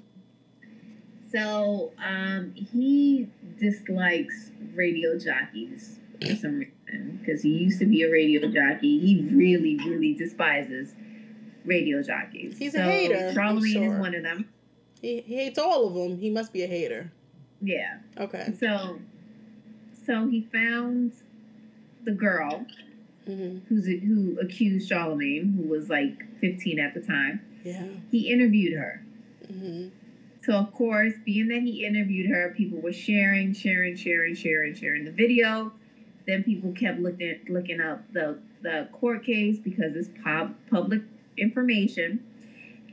So 1.31 1.93
um, 2.05 2.53
he 2.57 3.29
dislikes 3.61 4.51
radio 4.75 5.17
jockeys 5.17 6.01
for 6.21 6.35
some 6.35 6.59
reason 6.59 7.21
because 7.21 7.43
he 7.43 7.51
used 7.51 7.79
to 7.79 7.87
be 7.87 8.03
a 8.03 8.11
radio 8.11 8.41
jockey. 8.49 8.99
He 8.99 9.29
really, 9.33 9.77
really 9.77 10.15
despises 10.15 10.93
radio 11.65 12.03
jockeys. 12.03 12.59
He's 12.59 12.75
a 12.75 12.79
so 12.79 12.83
hater, 12.83 13.29
I'm 13.29 13.35
Charlemagne 13.35 13.73
sure. 13.73 13.95
is 13.95 14.01
one 14.01 14.17
of 14.17 14.25
them. 14.25 14.49
He, 15.01 15.21
he 15.21 15.37
hates 15.37 15.61
all 15.61 15.87
of 15.87 15.95
them. 15.95 16.19
He 16.19 16.29
must 16.29 16.53
be 16.53 16.65
a 16.65 16.67
hater. 16.67 17.13
Yeah. 17.63 17.99
Okay. 18.19 18.53
So, 18.59 18.99
so 20.05 20.27
he 20.27 20.41
found 20.41 21.13
the 22.05 22.13
girl 22.13 22.67
Mm-hmm. 23.29 23.59
who's 23.69 23.87
who 23.87 24.39
accused 24.39 24.87
Charlemagne, 24.87 25.55
who 25.57 25.67
was 25.67 25.89
like 25.89 26.27
15 26.41 26.79
at 26.79 26.93
the 26.93 27.01
time. 27.01 27.41
Yeah. 27.65 27.87
He 28.11 28.31
interviewed 28.31 28.79
her. 28.79 29.03
Mm-hmm. 29.51 29.89
So 30.43 30.53
of 30.59 30.73
course, 30.73 31.15
being 31.25 31.49
that 31.49 31.63
he 31.63 31.87
interviewed 31.87 32.31
her, 32.31 32.53
people 32.55 32.81
were 32.81 32.93
sharing, 32.93 33.55
sharing, 33.55 33.97
sharing, 33.97 34.35
sharing, 34.35 34.75
sharing 34.75 35.05
the 35.07 35.11
video. 35.11 35.73
Then 36.27 36.43
people 36.43 36.73
kept 36.73 37.01
looking 37.01 37.41
looking 37.49 37.81
up 37.81 38.03
the 38.13 38.39
the 38.61 38.89
court 38.93 39.25
case 39.25 39.59
because 39.59 39.97
it's 39.97 40.11
pub, 40.23 40.55
public 40.71 41.03
information. 41.37 42.23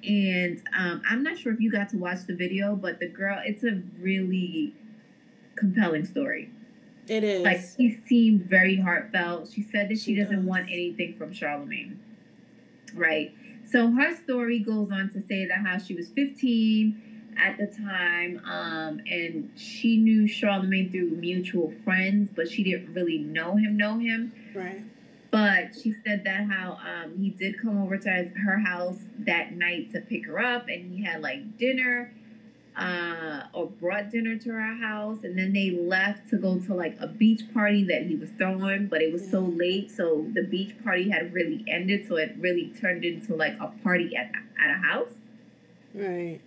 And 0.07 0.61
um, 0.77 1.01
I'm 1.07 1.23
not 1.23 1.37
sure 1.37 1.51
if 1.51 1.59
you 1.59 1.71
got 1.71 1.89
to 1.89 1.97
watch 1.97 2.25
the 2.25 2.35
video, 2.35 2.75
but 2.75 2.99
the 2.99 3.07
girl, 3.07 3.39
it's 3.43 3.63
a 3.63 3.81
really 3.99 4.73
compelling 5.55 6.05
story. 6.05 6.49
It 7.07 7.23
is. 7.23 7.43
Like 7.43 7.61
she 7.77 7.97
seemed 8.07 8.43
very 8.43 8.77
heartfelt. 8.79 9.49
She 9.51 9.63
said 9.63 9.89
that 9.89 9.97
she, 9.97 10.13
She 10.13 10.15
doesn't 10.15 10.37
does. 10.37 10.45
want 10.45 10.63
anything 10.69 11.15
from 11.17 11.33
Charlemagne. 11.33 11.99
Right. 12.93 13.33
So 13.69 13.89
her 13.91 14.15
story 14.15 14.59
goes 14.59 14.91
on 14.91 15.09
to 15.13 15.21
say 15.27 15.45
that 15.45 15.59
how 15.65 15.77
she 15.77 15.93
was 15.95 16.09
15 16.09 17.33
at 17.37 17.57
the 17.57 17.65
time, 17.67 18.41
um, 18.45 18.99
and 19.09 19.49
she 19.55 19.95
knew 19.97 20.27
Charlemagne 20.27 20.91
through 20.91 21.11
mutual 21.11 21.73
friends, 21.85 22.29
but 22.35 22.49
she 22.51 22.63
didn't 22.63 22.93
really 22.93 23.17
know 23.19 23.55
him, 23.55 23.77
know 23.77 23.97
him. 23.97 24.33
right. 24.53 24.81
But 25.31 25.73
she 25.81 25.93
said 26.05 26.25
that 26.25 26.47
how 26.49 26.77
um, 26.85 27.17
he 27.17 27.29
did 27.29 27.61
come 27.61 27.81
over 27.81 27.97
to 27.97 28.09
her 28.45 28.59
house 28.59 28.97
that 29.19 29.53
night 29.53 29.93
to 29.93 30.01
pick 30.01 30.25
her 30.25 30.39
up, 30.39 30.67
and 30.67 30.93
he 30.93 31.05
had 31.05 31.21
like 31.21 31.57
dinner, 31.57 32.13
uh, 32.75 33.43
or 33.53 33.67
brought 33.67 34.11
dinner 34.11 34.37
to 34.37 34.51
our 34.51 34.75
house, 34.75 35.23
and 35.23 35.37
then 35.37 35.51
they 35.53 35.71
left 35.71 36.29
to 36.29 36.37
go 36.37 36.57
to 36.59 36.73
like 36.73 36.95
a 36.99 37.07
beach 37.07 37.41
party 37.53 37.83
that 37.83 38.03
he 38.03 38.15
was 38.15 38.29
throwing, 38.37 38.87
but 38.87 39.01
it 39.01 39.11
was 39.11 39.29
so 39.29 39.41
late, 39.41 39.91
so 39.91 40.25
the 40.33 40.43
beach 40.43 40.73
party 40.83 41.09
had 41.09 41.33
really 41.33 41.65
ended, 41.67 42.07
so 42.07 42.15
it 42.15 42.35
really 42.39 42.73
turned 42.79 43.03
into 43.03 43.35
like 43.35 43.53
a 43.59 43.67
party 43.83 44.15
at 44.15 44.31
at 44.63 44.71
a 44.71 44.79
house. 44.79 45.11
Right. 45.93 46.39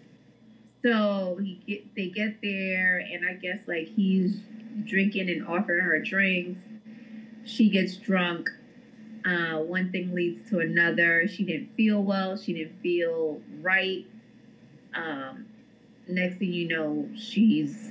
So 0.83 1.39
he 1.43 1.61
get 1.67 1.95
they 1.95 2.09
get 2.09 2.41
there, 2.43 2.99
and 2.99 3.27
I 3.29 3.35
guess 3.35 3.61
like 3.67 3.89
he's 3.89 4.41
drinking 4.85 5.29
and 5.29 5.47
offering 5.47 5.81
her 5.81 6.01
drinks. 6.01 6.61
She 7.45 7.69
gets 7.69 7.97
drunk. 7.97 8.49
Uh, 9.25 9.59
one 9.59 9.91
thing 9.91 10.15
leads 10.15 10.49
to 10.51 10.61
another. 10.61 11.27
She 11.29 11.45
didn't 11.45 11.75
feel 11.77 12.03
well. 12.03 12.37
She 12.37 12.53
didn't 12.53 12.81
feel 12.83 13.41
right. 13.61 14.07
Um, 14.95 15.47
next 16.09 16.37
thing 16.39 16.53
you 16.53 16.69
know, 16.69 17.09
she's 17.17 17.91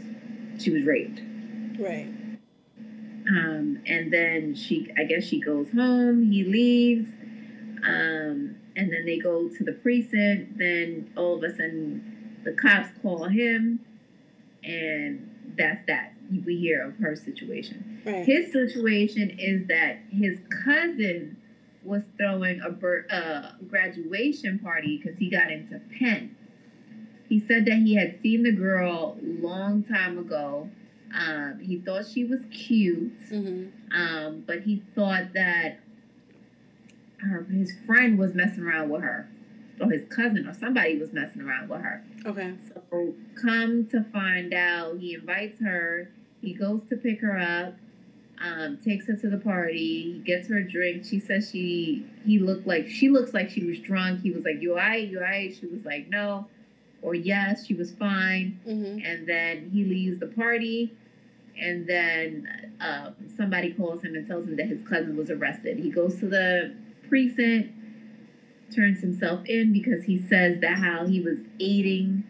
she 0.60 0.70
was 0.72 0.84
raped. 0.84 1.22
Right. 1.80 2.08
Um, 3.28 3.82
and 3.86 4.12
then 4.12 4.54
she, 4.56 4.92
I 4.98 5.06
guess 5.06 5.24
she 5.24 5.40
goes 5.40 5.72
home. 5.72 6.32
He 6.32 6.44
leaves. 6.44 7.10
Um, 7.86 8.56
and 8.76 8.92
then 8.92 9.06
they 9.06 9.18
go 9.18 9.50
to 9.50 9.64
the 9.64 9.74
precinct. 9.74 10.58
Then 10.58 11.12
all 11.16 11.38
of 11.38 11.44
a 11.44 11.52
sudden, 11.52 12.42
the 12.44 12.54
cops 12.54 12.90
call 13.02 13.26
him, 13.26 13.80
and 14.64 15.30
that's 15.58 15.86
that. 15.88 16.14
We 16.46 16.58
hear 16.58 16.88
of 16.88 16.98
her 16.98 17.16
situation. 17.16 18.02
Right. 18.06 18.26
His 18.26 18.52
situation 18.52 19.38
is 19.38 19.68
that 19.68 20.00
his 20.10 20.40
cousin 20.64 21.38
was 21.84 22.04
throwing 22.18 22.62
a 22.62 23.14
uh, 23.14 23.52
graduation 23.68 24.60
party 24.60 24.98
because 24.98 25.20
he 25.20 25.30
got 25.30 25.52
into 25.52 25.80
Penn. 26.00 26.36
He 27.30 27.40
said 27.40 27.66
that 27.66 27.78
he 27.78 27.96
had 27.96 28.22
seen 28.22 28.44
the 28.44 28.52
girl 28.52 29.18
long 29.22 29.84
time 29.84 30.18
ago. 30.18 30.70
Um, 31.16 31.60
he 31.62 31.78
thought 31.78 32.06
she 32.08 32.26
was 32.26 32.42
cute, 32.52 33.20
mm-hmm. 33.30 33.96
um, 33.96 34.44
but 34.48 34.62
he 34.62 34.82
thought 34.96 35.34
that 35.34 35.80
her 37.20 37.44
his 37.44 37.74
friend 37.86 38.18
was 38.18 38.34
messing 38.34 38.64
around 38.64 38.90
with 38.90 39.04
her, 39.04 39.30
or 39.80 39.92
his 39.92 40.08
cousin 40.10 40.48
or 40.48 40.54
somebody 40.54 40.98
was 40.98 41.14
messing 41.14 41.42
around 41.42 41.70
with 41.70 41.82
her. 41.82 42.04
Okay. 42.26 42.54
So 42.74 43.14
come 43.40 43.88
to 43.88 44.04
find 44.12 44.54
out, 44.54 44.98
he 45.00 45.14
invites 45.14 45.62
her. 45.62 46.10
He 46.42 46.54
goes 46.54 46.82
to 46.90 46.98
pick 46.98 47.22
her 47.22 47.38
up, 47.38 47.76
um, 48.44 48.78
takes 48.84 49.08
her 49.08 49.16
to 49.16 49.30
the 49.30 49.38
party. 49.38 50.14
He 50.14 50.20
gets 50.26 50.48
her 50.50 50.58
a 50.58 50.70
drink. 50.70 51.06
She 51.06 51.20
says 51.20 51.50
she 51.52 52.06
he 52.26 52.40
looked 52.40 52.68
like 52.68 52.90
she 52.90 53.10
looks 53.10 53.34
like 53.34 53.50
she 53.50 53.64
was 53.64 53.80
drunk. 53.80 54.22
He 54.22 54.32
was 54.32 54.44
like, 54.44 54.62
"You 54.62 54.72
alright? 54.72 55.08
You 55.08 55.20
alright?" 55.20 55.56
She 55.56 55.68
was 55.68 55.86
like, 55.86 56.10
"No," 56.10 56.48
or 57.04 57.14
"Yes." 57.14 57.66
She 57.66 57.74
was 57.74 57.92
fine. 57.92 58.60
Mm-hmm. 58.68 59.06
And 59.06 59.28
then 59.28 59.70
he 59.72 59.84
leaves 59.84 60.20
the 60.20 60.28
party, 60.28 60.94
and 61.60 61.88
then 61.88 62.74
uh, 62.82 63.12
somebody 63.36 63.74
calls 63.74 64.04
him 64.04 64.16
and 64.16 64.28
tells 64.28 64.48
him 64.48 64.56
that 64.56 64.68
his 64.68 64.80
cousin 64.88 65.16
was 65.16 65.30
arrested. 65.30 65.78
He 65.78 65.92
goes 65.92 66.20
to 66.20 66.28
the 66.28 66.76
precinct, 67.10 67.74
turns 68.76 69.02
himself 69.02 69.46
in 69.46 69.72
because 69.72 70.04
he 70.06 70.18
says 70.18 70.60
that 70.62 70.80
how 70.80 71.06
he 71.06 71.20
was 71.20 71.40
aiding 71.60 72.24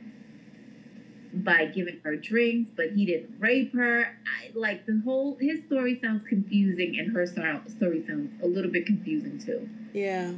by 1.34 1.66
giving 1.66 2.00
her 2.04 2.16
drinks, 2.16 2.70
but 2.76 2.92
he 2.92 3.06
didn't 3.06 3.40
rape 3.40 3.74
her. 3.74 4.18
I, 4.26 4.52
like 4.54 4.86
the 4.86 5.02
whole 5.04 5.38
his 5.40 5.64
story 5.66 6.00
sounds 6.00 6.24
confusing, 6.28 7.00
and 7.00 7.12
her 7.14 7.26
story 7.26 8.04
sounds 8.06 8.34
a 8.44 8.48
little 8.48 8.72
bit 8.72 8.86
confusing 8.86 9.40
too. 9.40 9.68
Yeah. 9.94 10.34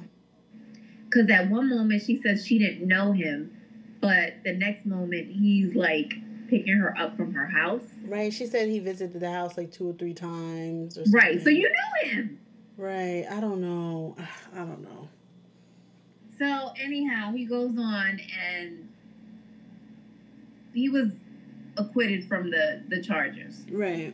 Because 1.05 1.29
at 1.29 1.49
one 1.49 1.69
moment 1.69 2.01
she 2.03 2.21
says 2.21 2.45
she 2.45 2.57
didn't 2.59 2.87
know 2.87 3.11
him, 3.11 3.51
but 4.01 4.33
the 4.43 4.53
next 4.53 4.85
moment 4.85 5.31
he's 5.31 5.75
like 5.75 6.13
picking 6.49 6.77
her 6.77 6.95
up 6.97 7.17
from 7.17 7.33
her 7.33 7.47
house. 7.47 7.83
Right. 8.05 8.31
She 8.31 8.45
said 8.45 8.69
he 8.69 8.79
visited 8.79 9.19
the 9.19 9.31
house 9.31 9.57
like 9.57 9.71
two 9.71 9.89
or 9.89 9.93
three 9.93 10.13
times 10.13 10.97
or 10.97 11.05
something. 11.05 11.13
Right. 11.13 11.41
So 11.41 11.49
you 11.49 11.69
knew 11.69 12.09
him. 12.09 12.39
Right. 12.77 13.25
I 13.29 13.39
don't 13.39 13.61
know. 13.61 14.15
I 14.53 14.59
don't 14.59 14.83
know. 14.83 15.09
So 16.37 16.73
anyhow, 16.81 17.31
he 17.31 17.45
goes 17.45 17.77
on 17.77 18.19
and 18.53 18.89
he 20.73 20.89
was 20.89 21.11
acquitted 21.77 22.27
from 22.27 22.51
the 22.51 22.83
the 22.89 23.01
charges. 23.01 23.63
Right. 23.71 24.13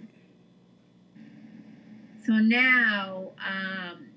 So 2.25 2.33
now, 2.33 3.31
um, 3.43 4.09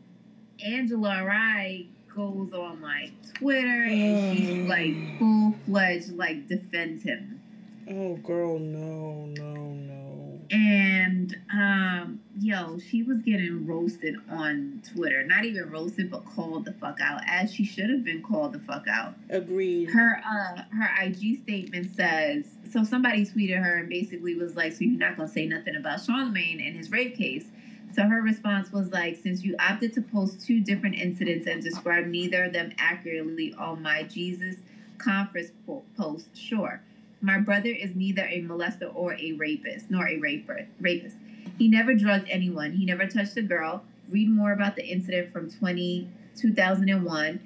Angela 0.62 1.24
Rye 1.24 1.86
goes 2.14 2.52
on 2.52 2.80
like 2.80 3.12
Twitter 3.34 3.84
and 3.84 4.36
she's 4.36 4.68
like 4.68 4.94
full 5.18 5.54
fledged 5.66 6.12
like 6.12 6.48
defends 6.48 7.02
him. 7.02 7.40
Oh, 7.88 8.16
girl, 8.16 8.58
no, 8.58 9.26
no, 9.26 9.54
no. 9.54 10.40
And 10.50 11.36
um, 11.52 12.20
yo, 12.38 12.78
she 12.78 13.02
was 13.02 13.18
getting 13.22 13.66
roasted 13.66 14.16
on 14.30 14.82
Twitter. 14.94 15.22
Not 15.24 15.44
even 15.44 15.70
roasted, 15.70 16.10
but 16.10 16.24
called 16.24 16.64
the 16.64 16.72
fuck 16.72 17.00
out, 17.00 17.20
as 17.26 17.52
she 17.52 17.64
should 17.64 17.90
have 17.90 18.04
been 18.04 18.22
called 18.22 18.52
the 18.52 18.58
fuck 18.58 18.86
out. 18.88 19.14
Agreed. 19.28 19.90
Her 19.90 20.20
uh 20.24 20.62
her 20.74 20.90
IG 21.02 21.42
statement 21.42 21.94
says 21.94 22.44
so 22.70 22.84
somebody 22.84 23.24
tweeted 23.24 23.62
her 23.62 23.76
and 23.78 23.88
basically 23.88 24.34
was 24.34 24.56
like, 24.56 24.72
So 24.72 24.84
you're 24.84 24.98
not 24.98 25.16
gonna 25.16 25.28
say 25.28 25.46
nothing 25.46 25.76
about 25.76 26.00
Charlemagne 26.00 26.60
and 26.60 26.76
his 26.76 26.90
rape 26.90 27.16
case. 27.16 27.46
So 27.94 28.02
her 28.02 28.20
response 28.22 28.72
was 28.72 28.90
like, 28.90 29.16
since 29.22 29.44
you 29.44 29.54
opted 29.60 29.92
to 29.94 30.02
post 30.02 30.44
two 30.44 30.60
different 30.60 30.96
incidents 30.96 31.46
and 31.46 31.62
describe 31.62 32.06
neither 32.06 32.44
of 32.44 32.52
them 32.52 32.72
accurately 32.76 33.54
on 33.54 33.82
my 33.82 34.02
Jesus 34.02 34.56
conference 34.98 35.52
po- 35.64 35.84
post, 35.96 36.26
sure. 36.36 36.80
My 37.20 37.38
brother 37.38 37.68
is 37.68 37.94
neither 37.94 38.24
a 38.24 38.42
molester 38.42 38.90
or 38.94 39.14
a 39.14 39.32
rapist, 39.32 39.90
nor 39.90 40.08
a 40.08 40.18
raper, 40.18 40.66
rapist. 40.80 41.16
He 41.56 41.68
never 41.68 41.94
drugged 41.94 42.28
anyone. 42.28 42.72
He 42.72 42.84
never 42.84 43.06
touched 43.06 43.36
a 43.36 43.42
girl. 43.42 43.84
Read 44.10 44.28
more 44.28 44.52
about 44.52 44.74
the 44.74 44.84
incident 44.84 45.32
from 45.32 45.50
20, 45.50 46.08
2001 46.36 47.40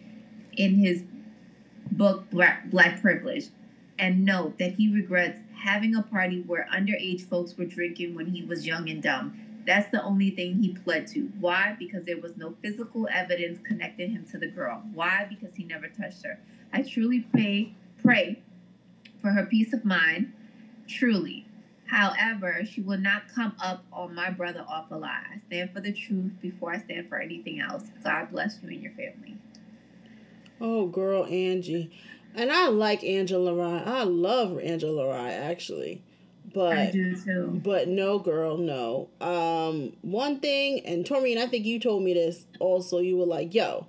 in 0.56 0.74
his 0.76 1.04
book 1.92 2.28
Black, 2.30 2.70
Black 2.70 3.02
Privilege. 3.02 3.48
And 3.98 4.24
note 4.24 4.58
that 4.58 4.74
he 4.74 4.92
regrets 4.92 5.40
having 5.54 5.94
a 5.94 6.02
party 6.02 6.40
where 6.40 6.66
underage 6.72 7.22
folks 7.22 7.56
were 7.58 7.66
drinking 7.66 8.14
when 8.14 8.26
he 8.26 8.44
was 8.44 8.66
young 8.66 8.88
and 8.88 9.02
dumb. 9.02 9.38
That's 9.68 9.90
the 9.90 10.02
only 10.02 10.30
thing 10.30 10.62
he 10.62 10.70
pled 10.70 11.06
to. 11.08 11.30
Why? 11.40 11.76
Because 11.78 12.02
there 12.06 12.16
was 12.16 12.38
no 12.38 12.54
physical 12.62 13.06
evidence 13.12 13.58
connecting 13.62 14.12
him 14.12 14.24
to 14.30 14.38
the 14.38 14.46
girl. 14.46 14.82
Why? 14.94 15.26
Because 15.28 15.54
he 15.54 15.64
never 15.64 15.88
touched 15.88 16.24
her. 16.24 16.40
I 16.72 16.80
truly 16.80 17.20
pray, 17.20 17.74
pray 18.02 18.40
for 19.20 19.28
her 19.28 19.44
peace 19.44 19.74
of 19.74 19.84
mind. 19.84 20.32
Truly. 20.86 21.44
However, 21.84 22.64
she 22.64 22.80
will 22.80 22.96
not 22.96 23.28
come 23.34 23.56
up 23.62 23.84
on 23.92 24.14
my 24.14 24.30
brother 24.30 24.64
off 24.66 24.90
a 24.90 24.96
lie. 24.96 25.22
I 25.34 25.38
stand 25.46 25.74
for 25.74 25.80
the 25.82 25.92
truth 25.92 26.32
before 26.40 26.72
I 26.72 26.78
stand 26.78 27.10
for 27.10 27.18
anything 27.18 27.60
else. 27.60 27.84
God 28.02 28.30
bless 28.30 28.60
you 28.62 28.70
and 28.70 28.82
your 28.82 28.92
family. 28.92 29.36
Oh, 30.62 30.86
girl, 30.86 31.26
Angie. 31.26 31.90
And 32.34 32.50
I 32.50 32.68
like 32.68 33.04
Angela 33.04 33.52
Rye. 33.52 33.82
I 33.84 34.04
love 34.04 34.58
Angela 34.60 35.08
Rye, 35.08 35.32
actually. 35.32 36.00
But 36.52 36.76
I 36.76 36.90
do 36.90 37.16
too. 37.16 37.60
But 37.62 37.88
no, 37.88 38.18
girl, 38.18 38.56
no. 38.56 39.08
Um, 39.20 39.92
one 40.02 40.40
thing, 40.40 40.80
and 40.86 41.04
Tori, 41.04 41.32
and 41.32 41.42
I 41.42 41.46
think 41.46 41.64
you 41.64 41.78
told 41.78 42.02
me 42.02 42.14
this 42.14 42.46
also. 42.60 42.98
You 42.98 43.16
were 43.16 43.26
like, 43.26 43.54
"Yo, 43.54 43.86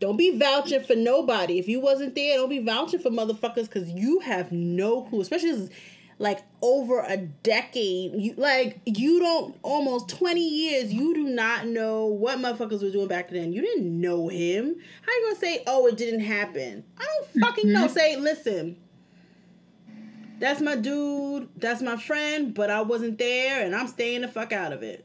don't 0.00 0.16
be 0.16 0.38
vouching 0.38 0.82
for 0.82 0.94
nobody. 0.94 1.58
If 1.58 1.68
you 1.68 1.80
wasn't 1.80 2.14
there, 2.14 2.36
don't 2.36 2.48
be 2.48 2.60
vouching 2.60 3.00
for 3.00 3.10
motherfuckers 3.10 3.64
because 3.64 3.90
you 3.90 4.20
have 4.20 4.52
no 4.52 5.02
clue." 5.02 5.20
Especially, 5.20 5.70
like 6.18 6.40
over 6.62 7.00
a 7.00 7.16
decade. 7.16 8.12
You 8.14 8.34
like 8.36 8.80
you 8.84 9.20
don't 9.20 9.56
almost 9.62 10.08
twenty 10.08 10.48
years. 10.48 10.92
You 10.92 11.14
do 11.14 11.24
not 11.24 11.66
know 11.66 12.06
what 12.06 12.38
motherfuckers 12.38 12.82
were 12.82 12.90
doing 12.90 13.08
back 13.08 13.30
then. 13.30 13.52
You 13.52 13.62
didn't 13.62 14.00
know 14.00 14.28
him. 14.28 14.76
How 15.02 15.12
you 15.12 15.26
gonna 15.26 15.38
say, 15.40 15.62
oh, 15.66 15.86
it 15.86 15.96
didn't 15.96 16.20
happen? 16.20 16.84
I 16.98 17.04
don't 17.04 17.42
fucking 17.42 17.72
know. 17.72 17.86
Say, 17.88 18.16
listen. 18.16 18.76
That's 20.38 20.60
my 20.60 20.76
dude. 20.76 21.48
That's 21.56 21.82
my 21.82 21.96
friend. 21.96 22.54
But 22.54 22.70
I 22.70 22.82
wasn't 22.82 23.18
there, 23.18 23.64
and 23.64 23.74
I'm 23.74 23.88
staying 23.88 24.22
the 24.22 24.28
fuck 24.28 24.52
out 24.52 24.72
of 24.72 24.82
it. 24.82 25.04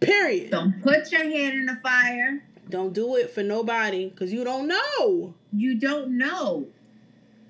Period. 0.00 0.50
Don't 0.50 0.82
put 0.82 1.10
your 1.12 1.22
hand 1.22 1.54
in 1.54 1.66
the 1.66 1.76
fire. 1.82 2.44
Don't 2.68 2.92
do 2.92 3.16
it 3.16 3.30
for 3.30 3.42
nobody 3.42 4.08
because 4.08 4.32
you 4.32 4.44
don't 4.44 4.66
know. 4.68 5.34
You 5.52 5.78
don't 5.78 6.16
know. 6.18 6.66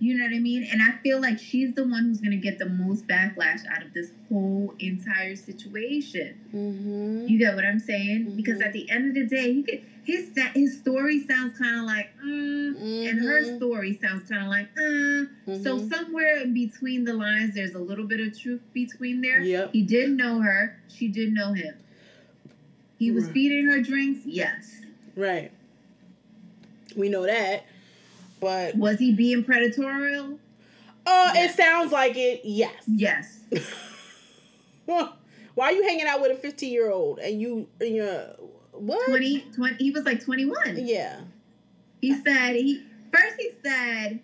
You 0.04 0.18
know 0.18 0.24
what 0.24 0.34
I 0.34 0.38
mean? 0.38 0.64
And 0.70 0.82
I 0.82 0.92
feel 1.02 1.18
like 1.18 1.38
she's 1.38 1.72
the 1.72 1.82
one 1.82 2.04
who's 2.04 2.20
going 2.20 2.32
to 2.32 2.36
get 2.36 2.58
the 2.58 2.66
most 2.66 3.06
backlash 3.08 3.64
out 3.66 3.82
of 3.82 3.94
this 3.94 4.12
whole 4.28 4.74
entire 4.78 5.34
situation. 5.34 6.34
Mm-hmm. 6.54 7.26
You 7.26 7.38
get 7.38 7.54
what 7.54 7.64
I'm 7.64 7.78
saying? 7.78 8.26
Mhm. 8.26 8.36
Because 8.36 8.60
at 8.60 8.74
the 8.74 8.88
end 8.90 9.06
of 9.08 9.14
the 9.14 9.24
day, 9.24 9.50
he 9.54 9.62
could, 9.62 9.80
his 10.02 10.30
his 10.54 10.76
story 10.76 11.20
sounds 11.20 11.56
kind 11.56 11.78
of 11.78 11.86
like, 11.86 12.10
mm, 12.22 13.08
and 13.08 13.18
her 13.18 13.40
Mhm. 13.40 13.56
story 13.56 13.94
sounds 13.94 14.28
kind 14.28 14.42
of 14.42 14.48
like, 14.48 14.68
uh. 14.76 15.24
So 15.62 15.78
Mhm. 15.78 15.88
somewhere 15.88 16.36
in 16.42 16.52
between 16.52 17.04
the 17.04 17.14
lines, 17.14 17.54
there's 17.54 17.72
a 17.74 17.78
little 17.78 18.04
bit 18.04 18.20
of 18.20 18.38
truth 18.38 18.60
between 18.74 19.22
there. 19.22 19.40
Yep. 19.40 19.70
He 19.72 19.80
did 19.82 20.10
know 20.10 20.40
her. 20.40 20.74
She 20.88 21.08
did 21.08 21.32
know 21.32 21.52
him. 21.54 21.74
He 22.98 23.10
was 23.10 23.24
Right. 23.24 23.32
feeding 23.32 23.64
her 23.68 23.80
drinks. 23.80 24.20
Yes. 24.26 24.82
Right. 25.16 25.50
We 26.94 27.08
know 27.08 27.24
that. 27.24 27.64
But 28.44 28.76
Was 28.76 28.98
he 28.98 29.14
being 29.14 29.42
predatorial? 29.42 30.38
uh 31.06 31.32
it 31.34 31.54
sounds 31.54 31.92
like 31.92 32.16
it, 32.16 32.42
yes. 32.44 32.82
Yes. 32.86 33.40
Why 34.84 35.08
are 35.58 35.72
you 35.72 35.82
hanging 35.82 36.06
out 36.06 36.20
with 36.20 36.32
a 36.32 36.34
15 36.34 36.72
year 36.72 36.90
old 36.90 37.18
and 37.20 37.40
you 37.40 37.66
and 37.80 37.96
you're 37.96 38.26
what? 38.72 39.06
20, 39.06 39.40
20 39.54 39.76
he 39.76 39.90
was 39.90 40.04
like 40.04 40.22
21. 40.22 40.56
Yeah. 40.86 41.20
He 42.00 42.14
said 42.14 42.54
he 42.56 42.82
first 43.12 43.36
he 43.38 43.50
said 43.64 44.20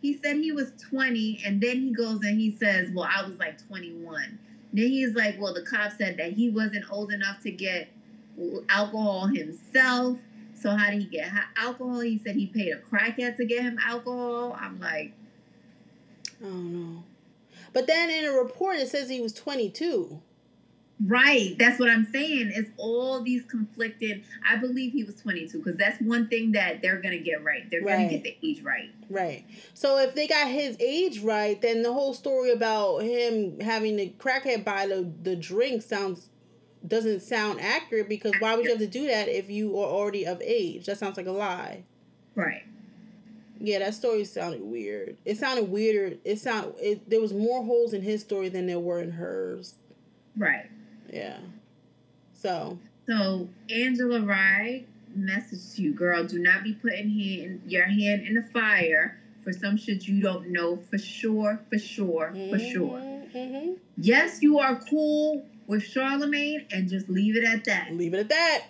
he 0.00 0.18
said 0.22 0.36
he 0.36 0.52
was 0.52 0.72
20 0.90 1.42
and 1.44 1.60
then 1.60 1.80
he 1.80 1.92
goes 1.92 2.22
and 2.24 2.38
he 2.38 2.56
says, 2.56 2.90
"Well, 2.94 3.08
I 3.10 3.22
was 3.22 3.38
like 3.38 3.66
21." 3.66 4.38
Then 4.72 4.86
he's 4.86 5.14
like, 5.14 5.40
"Well, 5.40 5.54
the 5.54 5.62
cop 5.62 5.92
said 5.92 6.16
that 6.18 6.32
he 6.32 6.50
wasn't 6.50 6.84
old 6.90 7.12
enough 7.12 7.40
to 7.42 7.50
get 7.50 7.88
alcohol 8.68 9.26
himself. 9.26 10.18
So 10.64 10.70
how 10.70 10.90
did 10.90 11.02
he 11.02 11.06
get 11.06 11.30
alcohol? 11.58 12.00
He 12.00 12.18
said 12.24 12.36
he 12.36 12.46
paid 12.46 12.72
a 12.72 12.78
crackhead 12.78 13.36
to 13.36 13.44
get 13.44 13.62
him 13.62 13.78
alcohol." 13.84 14.56
I'm 14.58 14.80
like, 14.80 15.12
I 16.40 16.44
don't 16.44 16.72
know. 16.72 17.04
But 17.74 17.86
then 17.86 18.08
in 18.08 18.24
a 18.24 18.32
report 18.32 18.76
it 18.76 18.88
says 18.88 19.10
he 19.10 19.20
was 19.20 19.34
22. 19.34 20.22
Right. 21.04 21.54
That's 21.58 21.78
what 21.78 21.90
I'm 21.90 22.06
saying. 22.12 22.52
It's 22.54 22.70
all 22.78 23.20
these 23.20 23.44
conflicted. 23.44 24.24
I 24.48 24.56
believe 24.56 24.92
he 24.92 25.04
was 25.04 25.16
22 25.16 25.58
because 25.58 25.76
that's 25.76 26.00
one 26.00 26.28
thing 26.28 26.52
that 26.52 26.80
they're 26.80 27.02
going 27.02 27.18
to 27.18 27.22
get 27.22 27.44
right. 27.44 27.68
They're 27.70 27.82
gonna 27.82 28.08
get 28.08 28.22
the 28.22 28.36
age 28.42 28.62
right. 28.62 28.90
Right. 29.10 29.44
So 29.74 29.98
if 29.98 30.14
they 30.14 30.26
got 30.26 30.48
his 30.48 30.76
age 30.80 31.18
right, 31.20 31.60
then 31.60 31.82
the 31.82 31.92
whole 31.92 32.14
story 32.14 32.52
about 32.52 33.00
him 33.00 33.60
having 33.60 33.96
the 33.96 34.14
crackhead 34.18 34.64
buy 34.64 34.86
the, 34.86 35.10
the 35.22 35.36
drink 35.36 35.82
sounds 35.82 36.30
doesn't 36.86 37.20
sound 37.20 37.60
accurate 37.60 38.08
because 38.08 38.34
why 38.40 38.54
would 38.54 38.64
you 38.64 38.70
have 38.70 38.80
to 38.80 38.86
do 38.86 39.06
that 39.06 39.28
if 39.28 39.48
you 39.50 39.78
are 39.78 39.86
already 39.86 40.26
of 40.26 40.40
age? 40.42 40.86
That 40.86 40.98
sounds 40.98 41.16
like 41.16 41.26
a 41.26 41.32
lie. 41.32 41.84
Right. 42.34 42.62
Yeah, 43.60 43.78
that 43.78 43.94
story 43.94 44.24
sounded 44.24 44.62
weird. 44.62 45.16
It 45.24 45.38
sounded 45.38 45.70
weirder. 45.70 46.16
It 46.24 46.38
sound 46.38 46.74
it 46.78 47.08
there 47.08 47.20
was 47.20 47.32
more 47.32 47.64
holes 47.64 47.92
in 47.94 48.02
his 48.02 48.20
story 48.20 48.48
than 48.48 48.66
there 48.66 48.80
were 48.80 49.00
in 49.00 49.12
hers. 49.12 49.74
Right. 50.36 50.68
Yeah. 51.10 51.38
So 52.34 52.78
So 53.06 53.48
Angela 53.70 54.20
Rye 54.20 54.84
messaged 55.18 55.78
you, 55.78 55.94
girl. 55.94 56.24
Do 56.24 56.38
not 56.38 56.64
be 56.64 56.74
putting 56.74 57.08
hand, 57.08 57.62
your 57.66 57.84
hand 57.86 58.26
in 58.26 58.34
the 58.34 58.42
fire 58.42 59.18
for 59.44 59.52
some 59.52 59.76
shit 59.76 60.08
you 60.08 60.20
don't 60.20 60.50
know 60.50 60.76
for 60.76 60.98
sure, 60.98 61.60
for 61.70 61.78
sure, 61.78 62.34
for 62.50 62.58
sure. 62.58 62.98
hmm 63.32 63.74
Yes, 63.96 64.42
you 64.42 64.58
are 64.58 64.80
cool 64.90 65.46
with 65.66 65.82
Charlemagne, 65.82 66.66
and 66.70 66.88
just 66.88 67.08
leave 67.08 67.36
it 67.36 67.44
at 67.44 67.64
that. 67.64 67.92
Leave 67.92 68.14
it 68.14 68.20
at 68.20 68.28
that. 68.28 68.64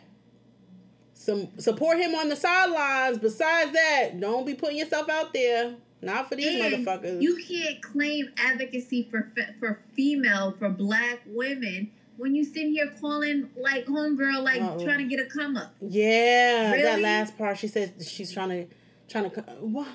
Some 1.15 1.49
support 1.59 1.99
him 1.99 2.15
on 2.15 2.29
the 2.29 2.37
sidelines. 2.37 3.19
Besides 3.19 3.73
that, 3.73 4.21
don't 4.21 4.45
be 4.45 4.55
putting 4.55 4.79
yourself 4.79 5.09
out 5.09 5.33
there. 5.33 5.75
Not 6.03 6.29
for 6.29 6.37
these 6.37 6.61
And 6.61 6.87
motherfuckers. 6.87 7.23
You 7.23 7.37
can't 7.49 7.81
claim 7.83 8.31
advocacy 8.37 9.09
for 9.11 9.33
for 9.59 9.81
female 9.95 10.55
for 10.59 10.69
black 10.69 11.21
women 11.27 11.91
when 12.19 12.35
you 12.35 12.45
sit 12.45 12.69
here 12.69 12.93
calling 13.01 13.49
like 13.57 13.87
homegirl 13.87 14.43
like 14.43 14.61
Uh-oh. 14.61 14.85
trying 14.85 14.99
to 14.99 15.05
get 15.05 15.19
a 15.25 15.29
come 15.29 15.57
up. 15.57 15.75
yeah, 15.81 16.77
that 16.83 17.01
last 17.01 17.39
part. 17.39 17.57
She 17.59 17.69
says 17.69 17.91
she's 18.07 18.31
trying 18.33 18.51
to, 18.51 18.67
trying 19.09 19.31
to. 19.31 19.41
What? 19.61 19.89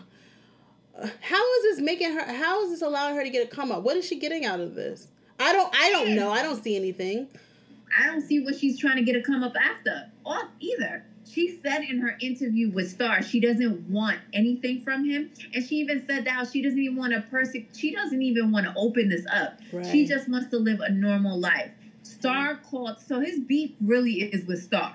Uh, 0.97 1.07
how 1.21 1.53
is 1.57 1.63
this 1.63 1.79
making 1.79 2.11
her? 2.11 2.33
How 2.33 2.63
is 2.63 2.71
this 2.71 2.81
allowing 2.81 3.15
her 3.15 3.23
to 3.23 3.29
get 3.29 3.45
a 3.45 3.55
come 3.55 3.71
up? 3.71 3.83
What 3.83 3.95
is 3.95 4.05
she 4.05 4.17
getting 4.19 4.45
out 4.45 4.59
of 4.59 4.73
this? 4.73 5.09
I 5.39 5.53
don't. 5.53 5.73
I 5.73 5.89
don't 5.89 6.15
know. 6.15 6.31
I 6.31 6.41
don't 6.43 6.61
see 6.61 6.75
anything. 6.75 7.27
I 7.97 8.05
don't 8.05 8.21
see 8.21 8.39
what 8.39 8.55
she's 8.55 8.77
trying 8.77 8.97
to 8.97 9.03
get 9.03 9.15
a 9.15 9.21
come 9.21 9.43
up 9.43 9.55
after 9.55 10.09
off 10.25 10.47
either. 10.59 11.03
She 11.29 11.59
said 11.63 11.81
in 11.83 11.99
her 11.99 12.17
interview 12.21 12.71
with 12.71 12.89
Star 12.89 13.21
she 13.21 13.39
doesn't 13.39 13.89
want 13.89 14.19
anything 14.33 14.81
from 14.81 15.05
him, 15.05 15.31
and 15.53 15.65
she 15.65 15.75
even 15.77 16.05
said 16.07 16.25
that 16.25 16.31
how 16.31 16.45
she 16.45 16.61
doesn't 16.61 16.79
even 16.79 16.97
want 16.97 17.13
to 17.13 17.23
persec. 17.31 17.67
She 17.75 17.93
doesn't 17.93 18.21
even 18.21 18.51
want 18.51 18.65
to 18.65 18.73
open 18.75 19.09
this 19.09 19.25
up. 19.31 19.59
Right. 19.71 19.85
She 19.85 20.05
just 20.05 20.27
wants 20.27 20.49
to 20.49 20.57
live 20.57 20.79
a 20.81 20.91
normal 20.91 21.39
life. 21.39 21.71
Star 22.03 22.55
called, 22.69 22.97
so 22.99 23.19
his 23.19 23.39
beef 23.39 23.71
really 23.81 24.13
is 24.13 24.45
with 24.45 24.61
Star 24.63 24.93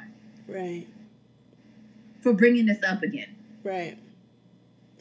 Right. 0.48 0.86
for 2.20 2.32
bringing 2.32 2.66
this 2.66 2.82
up 2.82 3.02
again. 3.02 3.34
Right. 3.62 3.96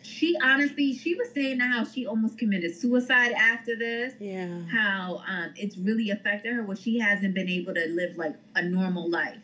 She 0.03 0.37
honestly, 0.43 0.93
she 0.93 1.15
was 1.15 1.29
saying 1.31 1.59
how 1.59 1.85
she 1.85 2.05
almost 2.05 2.37
committed 2.37 2.75
suicide 2.75 3.31
after 3.31 3.75
this. 3.75 4.13
Yeah. 4.19 4.63
How 4.71 5.23
um, 5.27 5.53
it's 5.55 5.77
really 5.77 6.09
affected 6.09 6.53
her, 6.53 6.63
where 6.63 6.75
she 6.75 6.99
hasn't 6.99 7.33
been 7.33 7.49
able 7.49 7.73
to 7.73 7.87
live 7.87 8.17
like 8.17 8.35
a 8.55 8.61
normal 8.61 9.09
life. 9.09 9.37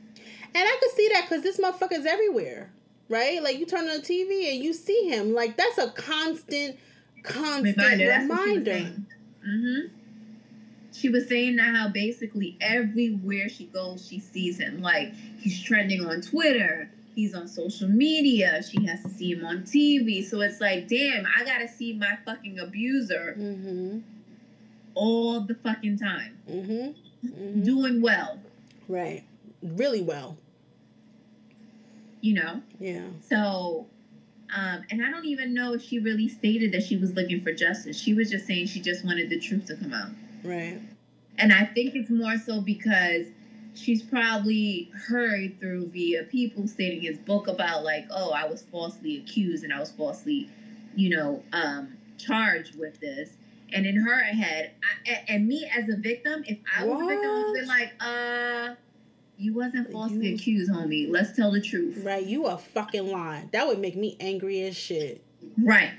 And 0.54 0.68
I 0.68 0.78
could 0.82 0.92
see 0.92 1.10
that 1.14 1.28
because 1.30 1.44
this 1.44 1.60
motherfucker's 1.60 2.06
everywhere, 2.06 2.72
right? 3.08 3.42
Like 3.42 3.58
you 3.58 3.66
turn 3.66 3.88
on 3.90 3.98
the 3.98 4.04
TV 4.04 4.52
and 4.54 4.64
you 4.64 4.74
see 4.74 5.10
him. 5.10 5.34
Like 5.34 5.56
that's 5.56 5.78
a 5.78 5.92
constant, 5.92 6.78
constant 7.24 7.78
reminder. 7.78 8.72
Mm 8.72 9.06
hmm. 9.44 9.96
She 10.92 11.08
was 11.08 11.28
saying 11.30 11.56
that 11.58 11.74
how 11.76 11.88
basically 11.88 12.58
everywhere 12.60 13.48
she 13.48 13.68
goes, 13.68 14.06
she 14.06 14.20
sees 14.20 14.60
him. 14.60 14.82
Like 14.82 15.14
he's 15.40 15.62
trending 15.64 16.06
on 16.06 16.22
Twitter, 16.22 16.92
he's 17.16 17.34
on 17.34 17.48
social 17.48 17.88
media. 17.88 18.62
She 18.64 18.86
has 18.86 19.02
to 19.04 19.10
see 19.10 19.32
him 19.34 19.46
on 19.46 19.64
TV. 19.64 20.24
So 20.24 20.42
it's 20.42 20.62
like, 20.62 20.88
damn, 20.88 21.26
I 21.26 21.44
gotta 21.44 21.68
see 21.68 21.94
my 21.94 22.18
fucking 22.26 22.60
abuser 22.60 23.36
Mm-hmm. 23.38 24.00
all 24.96 25.42
the 25.42 25.56
fucking 25.56 25.98
time, 25.98 26.38
Mm-hmm. 26.50 27.30
hmm 27.30 27.64
doing 27.64 28.02
well. 28.02 28.40
Right. 28.88 29.24
Really 29.62 30.02
well. 30.02 30.38
You 32.22 32.34
know. 32.34 32.62
Yeah. 32.80 33.08
So, 33.22 33.88
um, 34.56 34.82
and 34.90 35.04
I 35.04 35.10
don't 35.10 35.26
even 35.26 35.54
know 35.54 35.74
if 35.74 35.82
she 35.82 36.00
really 36.00 36.28
stated 36.28 36.72
that 36.74 36.84
she 36.84 36.98
was 36.98 37.14
looking 37.14 37.42
for 37.42 37.52
justice. 37.52 37.98
She 37.98 38.14
was 38.14 38.30
just 38.30 38.46
saying 38.46 38.68
she 38.68 38.80
just 38.82 39.06
wanted 39.06 39.30
the 39.30 39.38
truth 39.40 39.66
to 39.68 39.76
come 39.76 39.94
out. 39.94 40.10
Right. 40.44 40.80
And 41.38 41.54
I 41.54 41.66
think 41.66 41.96
it's 41.96 42.10
more 42.10 42.38
so 42.38 42.60
because 42.62 43.28
she's 43.76 44.02
probably 44.02 44.92
heard 45.08 45.60
through 45.60 45.88
via 45.88 46.24
people 46.24 46.68
stating 46.68 47.02
his 47.02 47.18
book 47.18 47.48
about 47.48 47.84
like, 47.84 48.06
oh, 48.12 48.32
I 48.32 48.46
was 48.46 48.62
falsely 48.64 49.18
accused 49.18 49.64
and 49.64 49.74
I 49.74 49.80
was 49.80 49.92
falsely, 49.92 50.50
you 50.96 51.10
know, 51.16 51.44
um, 51.54 51.96
charged 52.18 52.78
with 52.78 53.00
this. 53.00 53.30
And 53.72 53.86
in 53.86 53.96
her 53.98 54.20
head, 54.24 54.72
I, 54.84 55.12
a- 55.12 55.32
and 55.32 55.48
me 55.48 55.70
as 55.76 55.88
a 55.90 55.96
victim, 55.96 56.44
if 56.48 56.58
I 56.76 56.84
was 56.86 57.02
a 57.02 57.06
victim, 57.08 57.30
I 57.30 57.44
would 57.46 57.54
been 57.54 57.68
like, 57.68 57.92
uh, 58.00 58.76
you 59.38 59.54
wasn't 59.54 59.92
falsely 59.92 60.30
You- 60.30 60.36
accused, 60.36 60.72
homie. 60.72 61.10
Let's 61.10 61.36
tell 61.36 61.52
the 61.52 61.62
truth. 61.62 62.04
Right. 62.04 62.26
You 62.26 62.48
are 62.48 62.58
fucking 62.58 63.08
lying. 63.12 63.50
That 63.54 63.68
would 63.68 63.80
make 63.80 63.96
me 63.96 64.18
angry 64.20 64.64
as 64.64 64.76
shit. 64.76 65.24
Right. 65.58 65.92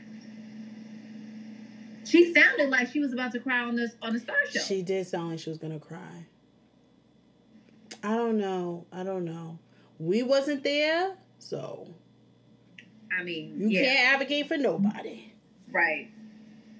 She 2.04 2.34
sounded 2.34 2.70
like 2.70 2.90
she 2.90 2.98
was 3.00 3.12
about 3.12 3.32
to 3.32 3.38
cry 3.38 3.60
on 3.60 3.76
the 3.76 3.88
on 4.02 4.12
the 4.14 4.20
Star 4.20 4.36
Show. 4.50 4.58
She 4.60 4.82
did 4.82 5.06
sound 5.06 5.30
like 5.30 5.38
she 5.38 5.48
was 5.50 5.58
gonna 5.58 5.78
cry. 5.78 6.26
I 8.02 8.16
don't 8.16 8.38
know. 8.38 8.86
I 8.92 9.02
don't 9.02 9.24
know. 9.24 9.58
We 9.98 10.22
wasn't 10.22 10.62
there, 10.64 11.16
so 11.38 11.86
I 13.18 13.22
mean, 13.22 13.56
you 13.58 13.68
yeah, 13.68 13.84
can't 13.84 14.14
advocate 14.14 14.48
for 14.48 14.56
nobody. 14.56 15.32
right. 15.72 16.08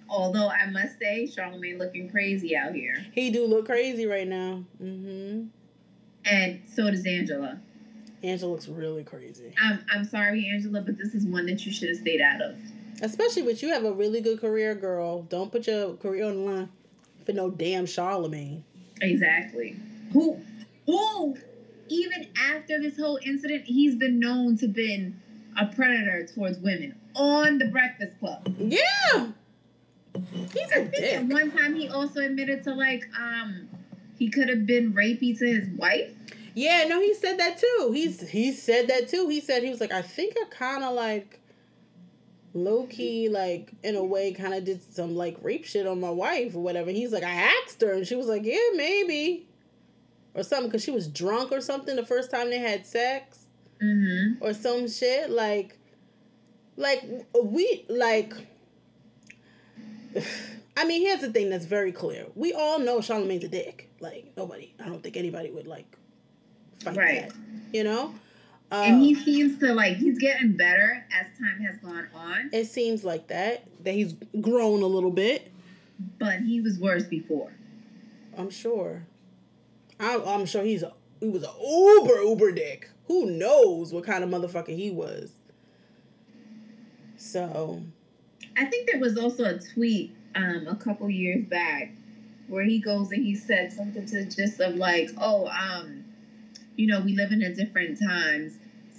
Although 0.09 0.48
I 0.48 0.68
must 0.70 0.98
say, 0.98 1.26
Charlemagne 1.28 1.78
looking 1.78 2.11
crazy 2.11 2.56
out 2.56 2.74
here, 2.74 2.96
He 3.12 3.30
do 3.30 3.46
look 3.46 3.66
crazy 3.66 4.06
right 4.06 4.26
now. 4.26 4.64
Mm-hmm. 4.83 5.44
and 6.24 6.61
so 6.74 6.90
does 6.90 7.06
Angela. 7.06 7.61
Angela 8.22 8.50
looks 8.52 8.66
really 8.68 9.04
crazy. 9.04 9.52
I'm 9.62 9.85
I'm 9.92 10.04
sorry, 10.04 10.48
Angela, 10.52 10.80
but 10.80 10.98
this 10.98 11.14
is 11.14 11.24
one 11.26 11.46
that 11.46 11.64
you 11.64 11.70
should 11.72 11.88
have 11.90 11.98
stayed 11.98 12.20
out 12.20 12.40
of. 12.42 12.56
Especially 13.02 13.42
with 13.42 13.62
you 13.62 13.68
have 13.72 13.85
a 13.85 13.92
really 13.92 14.20
good 14.20 14.40
career, 14.40 14.74
girl. 14.74 15.22
Don't 15.22 15.50
put 15.52 15.66
your 15.66 15.94
career 15.94 16.24
on 16.26 16.37
the 16.44 16.50
line 16.50 16.68
for 17.24 17.33
no 17.33 17.48
damn 17.50 17.87
Charlemagne. 17.87 18.62
Exactly. 19.00 19.76
Who, 20.12 20.38
who, 20.86 21.36
even 21.88 22.28
after 22.36 22.80
this 22.80 22.96
whole 22.96 23.18
incident, 23.24 23.64
he's 23.64 23.96
been 23.96 24.18
known 24.18 24.56
to 24.58 24.68
been 24.68 25.20
a 25.58 25.66
predator 25.66 26.26
towards 26.26 26.58
women 26.58 26.94
on 27.14 27.58
the 27.58 27.66
Breakfast 27.66 28.18
Club. 28.18 28.54
Yeah. 28.58 29.28
He's 30.52 30.72
a 30.72 30.86
think 30.86 30.94
at 30.94 31.24
one 31.26 31.50
time 31.52 31.74
he 31.74 31.88
also 31.88 32.20
admitted 32.20 32.64
to 32.64 32.74
like 32.74 33.04
um 33.18 33.68
he 34.18 34.28
could 34.28 34.48
have 34.48 34.66
been 34.66 34.92
rapey 34.92 35.38
to 35.38 35.46
his 35.46 35.68
wife. 35.78 36.10
Yeah, 36.54 36.84
no, 36.88 37.00
he 37.00 37.14
said 37.14 37.38
that 37.38 37.58
too. 37.58 37.92
He's 37.94 38.28
he 38.28 38.52
said 38.52 38.88
that 38.88 39.08
too. 39.08 39.28
He 39.28 39.40
said 39.40 39.62
he 39.62 39.70
was 39.70 39.80
like, 39.80 39.92
I 39.92 40.02
think 40.02 40.34
I 40.36 40.44
kind 40.50 40.84
of 40.84 40.94
like 40.94 41.40
low 42.52 42.84
key, 42.86 43.28
like 43.28 43.72
in 43.82 43.96
a 43.96 44.04
way, 44.04 44.32
kind 44.32 44.54
of 44.54 44.64
did 44.64 44.80
some 44.92 45.14
like 45.16 45.36
rape 45.42 45.64
shit 45.64 45.86
on 45.86 46.00
my 46.00 46.10
wife 46.10 46.54
or 46.54 46.62
whatever. 46.62 46.90
He's 46.90 47.12
like, 47.12 47.22
I 47.22 47.50
asked 47.64 47.80
her, 47.82 47.92
and 47.92 48.06
she 48.06 48.16
was 48.16 48.26
like, 48.26 48.44
Yeah, 48.44 48.58
maybe, 48.74 49.46
or 50.34 50.42
something, 50.42 50.68
because 50.68 50.82
she 50.84 50.90
was 50.90 51.08
drunk 51.08 51.52
or 51.52 51.60
something 51.60 51.96
the 51.96 52.06
first 52.06 52.30
time 52.30 52.50
they 52.50 52.58
had 52.58 52.86
sex 52.86 53.38
Mm-hmm. 53.82 54.44
or 54.44 54.52
some 54.52 54.86
shit. 54.88 55.30
Like, 55.30 55.78
like 56.76 57.02
we 57.42 57.86
like. 57.88 58.34
I 60.76 60.84
mean, 60.84 61.02
here's 61.02 61.20
the 61.20 61.30
thing 61.30 61.50
that's 61.50 61.64
very 61.66 61.92
clear. 61.92 62.26
We 62.34 62.52
all 62.52 62.78
know 62.78 63.00
Charlemagne's 63.00 63.44
a 63.44 63.48
dick. 63.48 63.90
Like 64.00 64.32
nobody, 64.36 64.74
I 64.82 64.86
don't 64.86 65.02
think 65.02 65.16
anybody 65.16 65.50
would 65.50 65.66
like 65.66 65.96
fight 66.82 66.96
Right. 66.96 67.28
that. 67.28 67.34
You 67.72 67.84
know, 67.84 68.14
uh, 68.72 68.82
and 68.86 69.02
he 69.02 69.14
seems 69.14 69.58
to 69.60 69.74
like 69.74 69.96
he's 69.96 70.18
getting 70.18 70.56
better 70.56 71.04
as 71.12 71.26
time 71.38 71.60
has 71.60 71.76
gone 71.78 72.08
on, 72.14 72.50
it 72.52 72.64
seems 72.66 73.04
like 73.04 73.28
that 73.28 73.64
that 73.84 73.92
he's 73.94 74.14
grown 74.40 74.82
a 74.82 74.86
little 74.86 75.10
bit. 75.10 75.50
but 76.18 76.40
he 76.40 76.60
was 76.60 76.78
worse 76.78 77.04
before. 77.04 77.52
I'm 78.38 78.50
sure. 78.50 79.04
I'm, 80.00 80.26
I'm 80.26 80.46
sure 80.46 80.62
he's 80.62 80.82
a 80.82 80.92
he 81.20 81.28
was 81.28 81.44
a 81.44 81.52
uber 81.62 82.22
uber 82.22 82.52
dick. 82.52 82.90
Who 83.06 83.26
knows 83.26 83.92
what 83.92 84.04
kind 84.04 84.24
of 84.24 84.30
motherfucker 84.30 84.74
he 84.74 84.90
was. 84.90 85.32
So 87.16 87.82
I 88.56 88.64
think 88.64 88.90
there 88.90 89.00
was 89.00 89.18
also 89.18 89.44
a 89.44 89.58
tweet 89.58 90.16
um 90.34 90.66
a 90.68 90.76
couple 90.76 91.10
years 91.10 91.44
back 91.46 91.92
where 92.48 92.64
he 92.64 92.80
goes 92.80 93.12
and 93.12 93.24
he 93.24 93.34
said 93.36 93.72
something 93.72 94.06
to 94.06 94.24
gist 94.24 94.58
of 94.60 94.74
like, 94.74 95.10
oh, 95.18 95.46
um, 95.46 96.04
you 96.74 96.88
know, 96.88 97.00
we 97.00 97.14
live 97.14 97.30
in 97.30 97.42
a 97.42 97.54
different 97.54 98.00
times. 98.00 98.54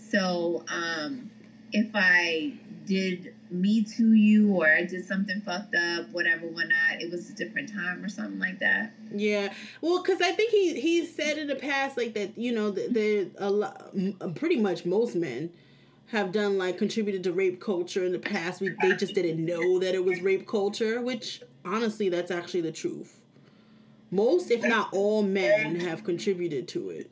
So 0.09 0.63
um 0.71 1.31
if 1.73 1.89
I 1.95 2.53
did 2.85 3.33
me 3.51 3.83
to 3.83 4.13
you 4.13 4.53
or 4.55 4.73
I 4.73 4.83
did 4.85 5.05
something 5.05 5.41
fucked 5.41 5.75
up, 5.75 6.09
whatever, 6.11 6.47
whatnot, 6.47 7.01
it 7.01 7.11
was 7.11 7.29
a 7.29 7.33
different 7.33 7.71
time 7.71 8.03
or 8.03 8.09
something 8.09 8.39
like 8.39 8.59
that. 8.59 8.93
Yeah, 9.13 9.53
well, 9.81 10.01
because 10.01 10.21
I 10.21 10.31
think 10.31 10.51
he 10.51 10.79
he 10.79 11.05
said 11.05 11.37
in 11.37 11.47
the 11.47 11.55
past 11.55 11.97
like 11.97 12.13
that. 12.13 12.37
You 12.37 12.53
know, 12.53 12.71
the, 12.71 12.87
the 12.87 13.31
a 13.37 13.49
lot, 13.49 13.93
pretty 14.35 14.57
much 14.57 14.85
most 14.85 15.15
men 15.15 15.51
have 16.07 16.31
done 16.31 16.57
like 16.57 16.77
contributed 16.77 17.23
to 17.25 17.33
rape 17.33 17.59
culture 17.61 18.05
in 18.05 18.11
the 18.11 18.19
past. 18.19 18.61
We 18.61 18.73
they 18.81 18.95
just 18.95 19.13
didn't 19.13 19.45
know 19.45 19.79
that 19.79 19.93
it 19.93 20.03
was 20.03 20.21
rape 20.21 20.47
culture, 20.47 21.01
which 21.01 21.41
honestly, 21.65 22.09
that's 22.09 22.31
actually 22.31 22.61
the 22.61 22.71
truth. 22.71 23.19
Most, 24.11 24.51
if 24.51 24.61
not 24.63 24.89
all, 24.93 25.23
men 25.23 25.79
have 25.79 26.03
contributed 26.03 26.67
to 26.69 26.89
it. 26.89 27.11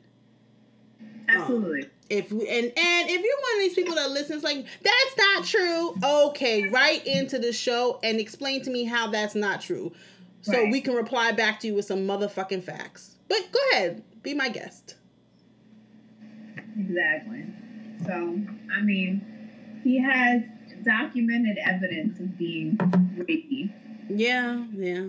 Absolutely. 1.28 1.88
If 2.10 2.32
we, 2.32 2.48
and 2.48 2.66
and 2.66 3.08
if 3.08 3.22
you're 3.22 3.40
one 3.40 3.54
of 3.54 3.60
these 3.60 3.74
people 3.74 3.94
that 3.94 4.10
listens 4.10 4.42
like 4.42 4.66
that's 4.82 5.16
not 5.16 5.44
true, 5.44 5.94
okay, 6.28 6.68
write 6.68 7.06
into 7.06 7.38
the 7.38 7.52
show 7.52 8.00
and 8.02 8.18
explain 8.18 8.62
to 8.62 8.70
me 8.70 8.82
how 8.84 9.08
that's 9.10 9.36
not 9.36 9.60
true, 9.60 9.92
so 10.42 10.52
Right. 10.52 10.72
we 10.72 10.80
can 10.80 10.94
reply 10.94 11.30
back 11.32 11.60
to 11.60 11.68
you 11.68 11.74
with 11.74 11.84
some 11.84 12.00
motherfucking 12.00 12.64
facts. 12.64 13.14
But 13.28 13.52
go 13.52 13.60
ahead, 13.72 14.02
be 14.22 14.34
my 14.34 14.48
guest. 14.48 14.96
Exactly. 16.78 17.44
So, 18.04 18.40
I 18.76 18.82
mean, 18.82 19.24
he 19.84 20.00
has 20.02 20.42
documented 20.84 21.58
evidence 21.64 22.18
of 22.18 22.36
being 22.38 22.76
rapey. 23.18 23.72
Yeah, 24.08 24.64
yeah. 24.74 25.06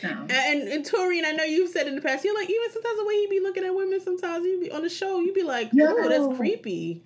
So, 0.00 0.08
And 0.08 0.68
and 0.68 0.84
Torian, 0.84 1.24
I 1.24 1.32
know 1.32 1.44
you've 1.44 1.70
said 1.70 1.86
in 1.86 1.94
the 1.94 2.00
past, 2.00 2.24
you're 2.24 2.34
like 2.34 2.48
even 2.48 2.72
sometimes 2.72 2.96
the 2.98 3.04
way 3.04 3.14
you 3.14 3.28
be 3.28 3.40
looking 3.40 3.64
at 3.64 3.74
women, 3.74 4.00
sometimes 4.00 4.44
you 4.44 4.60
be 4.60 4.70
on 4.70 4.82
the 4.82 4.88
show, 4.88 5.20
you 5.20 5.32
be 5.32 5.42
like, 5.42 5.70
Yo. 5.72 5.86
oh, 5.88 6.08
that's 6.08 6.36
creepy. 6.36 7.02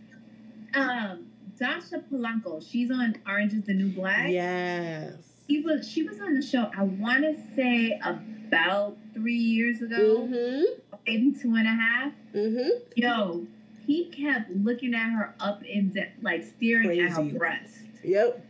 um, 0.75 1.27
Dasha 1.59 2.03
Polanco, 2.11 2.63
she's 2.69 2.91
on 2.91 3.17
Orange 3.29 3.53
is 3.55 3.63
the 3.65 3.75
New 3.75 3.91
Black. 3.93 4.29
Yes. 4.31 5.15
He 5.47 5.61
was, 5.61 5.89
she 5.89 6.03
was 6.03 6.21
on 6.21 6.35
the 6.35 6.43
show, 6.43 6.71
I 6.77 6.83
want 6.85 7.23
to 7.23 7.37
say 7.55 8.01
about 8.03 8.97
three 9.13 9.35
years 9.37 9.83
ago, 9.83 10.27
mm-hmm. 10.27 10.63
maybe 11.07 11.33
two 11.33 11.55
and 11.55 11.67
a 11.67 11.71
half. 11.71 12.13
Mm-hmm. 12.35 12.69
Yo, 12.97 13.47
he 13.87 14.07
kept 14.07 14.51
looking 14.51 14.95
at 14.95 15.11
her 15.11 15.35
up 15.41 15.63
and 15.71 15.95
down, 15.95 16.07
like 16.23 16.43
staring 16.45 16.99
at 16.99 17.11
her 17.11 17.17
Crazy. 17.17 17.39
breast. 17.39 17.75
Yep. 18.03 18.44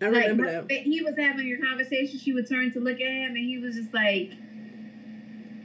I 0.00 0.06
remember 0.06 0.44
her 0.44 0.62
that. 0.62 0.82
he 0.82 1.02
was 1.02 1.14
having 1.18 1.46
your 1.46 1.58
conversation, 1.60 2.18
she 2.18 2.32
would 2.32 2.48
turn 2.48 2.72
to 2.72 2.80
look 2.80 3.00
at 3.00 3.06
him, 3.06 3.36
and 3.36 3.44
he 3.44 3.58
was 3.58 3.74
just 3.76 3.92
like, 3.92 4.32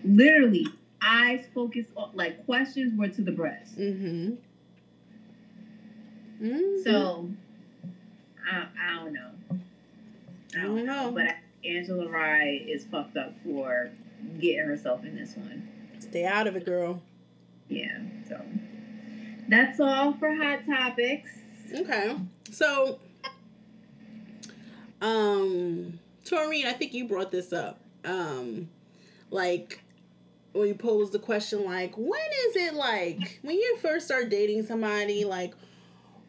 literally, 0.03 0.67
eyes 1.01 1.45
focused, 1.53 1.89
on, 1.95 2.11
like 2.13 2.45
questions 2.45 2.97
were 2.97 3.07
to 3.07 3.21
the 3.21 3.31
breast. 3.31 3.77
Mm-hmm. 3.77 4.33
Mm-hmm. 6.43 6.83
So, 6.83 7.29
I, 8.51 8.67
I 8.81 9.03
don't 9.03 9.13
know. 9.13 9.31
I 10.57 10.61
don't 10.63 10.85
know. 10.85 11.11
But 11.13 11.35
Angela 11.65 12.09
Rye 12.09 12.61
is 12.67 12.85
fucked 12.85 13.17
up 13.17 13.33
for 13.43 13.91
getting 14.39 14.65
herself 14.65 15.03
in 15.03 15.15
this 15.15 15.35
one. 15.35 15.67
Stay 15.99 16.25
out 16.25 16.47
of 16.47 16.55
it, 16.55 16.65
girl. 16.65 17.01
Yeah. 17.69 17.99
So 18.27 18.41
that's 19.47 19.79
all 19.79 20.13
for 20.13 20.33
hot 20.35 20.65
topics. 20.65 21.31
Okay. 21.73 22.15
So, 22.51 22.99
um, 25.01 25.99
Torian, 26.25 26.65
I 26.65 26.73
think 26.73 26.93
you 26.93 27.07
brought 27.07 27.31
this 27.31 27.53
up. 27.53 27.79
Um, 28.03 28.69
like, 29.29 29.81
when 30.53 30.67
you 30.67 30.75
posed 30.75 31.11
the 31.11 31.19
question, 31.19 31.65
like, 31.65 31.93
when 31.97 32.29
is 32.47 32.55
it 32.55 32.73
like, 32.73 33.39
when 33.41 33.55
you 33.55 33.77
first 33.81 34.05
start 34.05 34.29
dating 34.29 34.65
somebody, 34.65 35.25
like, 35.25 35.53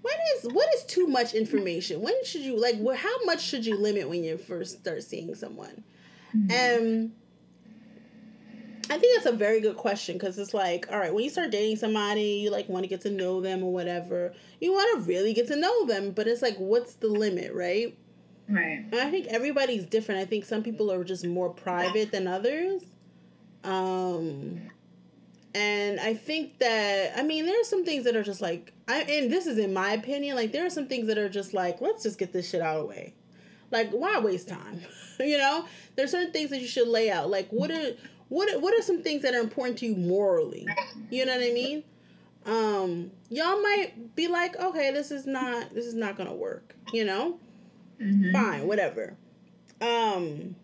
when 0.02 0.14
is, 0.37 0.52
what 0.52 0.68
is 0.74 0.85
too 0.85 1.07
much 1.07 1.35
information? 1.35 2.00
When 2.00 2.14
should 2.24 2.42
you, 2.42 2.61
like, 2.61 2.76
wh- 2.85 2.96
how 2.96 3.24
much 3.24 3.40
should 3.42 3.66
you 3.66 3.76
limit 3.76 4.09
when 4.09 4.22
you 4.24 4.38
first 4.38 4.81
start 4.81 5.02
seeing 5.02 5.35
someone? 5.35 5.83
Um, 6.35 7.12
I 8.88 8.98
think 8.98 9.16
that's 9.16 9.26
a 9.26 9.37
very 9.37 9.61
good 9.61 9.76
question 9.76 10.16
because 10.16 10.38
it's 10.38 10.55
like, 10.55 10.87
all 10.92 10.98
right, 10.98 11.12
when 11.12 11.24
you 11.24 11.31
start 11.31 11.50
dating 11.50 11.76
somebody, 11.76 12.40
you 12.42 12.50
like 12.50 12.68
want 12.68 12.85
to 12.85 12.88
get 12.88 13.00
to 13.00 13.11
know 13.11 13.40
them 13.40 13.64
or 13.64 13.72
whatever. 13.72 14.33
You 14.61 14.72
want 14.72 14.98
to 14.98 15.09
really 15.09 15.33
get 15.35 15.48
to 15.48 15.57
know 15.57 15.87
them, 15.87 16.12
but 16.12 16.29
it's 16.29 16.42
like, 16.42 16.57
what's 16.57 16.94
the 16.94 17.09
limit, 17.09 17.52
right? 17.52 17.96
Right. 18.48 18.85
I 18.92 19.11
think 19.11 19.26
everybody's 19.26 19.85
different. 19.87 20.20
I 20.20 20.24
think 20.24 20.44
some 20.44 20.62
people 20.62 20.92
are 20.92 21.02
just 21.02 21.26
more 21.26 21.50
private 21.50 22.12
than 22.12 22.28
others. 22.28 22.82
Um, 23.64 24.61
and 25.54 25.98
I 25.98 26.14
think 26.14 26.59
that 26.59 27.12
I 27.16 27.22
mean 27.22 27.46
there 27.46 27.61
are 27.61 27.64
some 27.64 27.85
things 27.85 28.04
that 28.04 28.14
are 28.14 28.22
just 28.22 28.40
like 28.40 28.72
I 28.87 29.00
and 29.02 29.32
this 29.32 29.46
is 29.46 29.59
in 29.59 29.72
my 29.72 29.92
opinion. 29.92 30.37
Like 30.37 30.52
there 30.52 30.64
are 30.64 30.70
some 30.70 30.87
things 30.87 31.09
that 31.09 31.18
are 31.18 31.28
just 31.28 31.54
like 31.54 31.80
let's 31.80 32.02
just 32.04 32.18
get 32.18 32.32
this 32.32 32.48
shit 32.48 32.61
out 32.61 32.76
of 32.76 32.82
the 32.82 32.88
way. 32.88 33.14
Like 33.72 33.90
why 33.90 34.18
waste 34.20 34.48
time? 34.48 34.80
you 35.20 35.38
know, 35.38 35.64
there's 35.96 36.12
certain 36.12 36.32
things 36.32 36.50
that 36.50 36.61
you 36.61 36.68
should 36.68 36.88
lay 36.88 37.11
out. 37.11 37.30
Like 37.30 37.48
what 37.50 37.70
are 37.70 37.92
what 38.28 38.52
are, 38.52 38.59
what 38.61 38.78
are 38.78 38.82
some 38.82 39.02
things 39.02 39.22
that 39.22 39.35
are 39.35 39.40
important 39.40 39.78
to 39.78 39.87
you 39.87 39.96
morally? 39.96 40.68
You 41.11 41.26
know 41.26 41.37
what 41.37 41.44
I 41.44 41.52
mean? 41.52 41.85
Um, 42.44 43.11
y'all 43.28 43.61
might 43.61 44.14
be 44.14 44.28
like, 44.28 44.56
okay, 44.56 44.92
this 44.92 45.11
is 45.11 45.26
not 45.26 45.74
this 45.74 45.87
is 45.87 45.94
not 45.94 46.16
gonna 46.16 46.35
work. 46.35 46.76
You 46.92 47.04
know 47.06 47.40
Mhm. 48.00 48.32
fine, 48.32 48.66
whatever. 48.66 49.16
Um, 49.80 50.56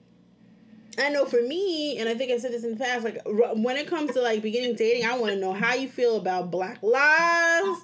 I 0.99 1.09
know 1.09 1.25
for 1.25 1.41
me, 1.41 1.99
and 1.99 2.09
I 2.09 2.15
think 2.15 2.31
I 2.33 2.39
said 2.39 2.53
this 2.53 2.65
in 2.65 2.73
the 2.73 2.85
past, 2.85 3.05
like 3.05 3.21
when 3.25 3.77
it 3.77 3.87
comes 3.87 4.13
to 4.13 4.21
like 4.21 4.43
beginning 4.43 4.77
dating, 4.77 5.05
I 5.09 5.17
want 5.19 5.33
to 5.33 5.39
know 5.39 5.53
how 5.53 5.75
you 5.75 5.89
feel 5.89 6.17
about 6.17 6.51
Black 6.51 6.83
lives. 6.83 7.81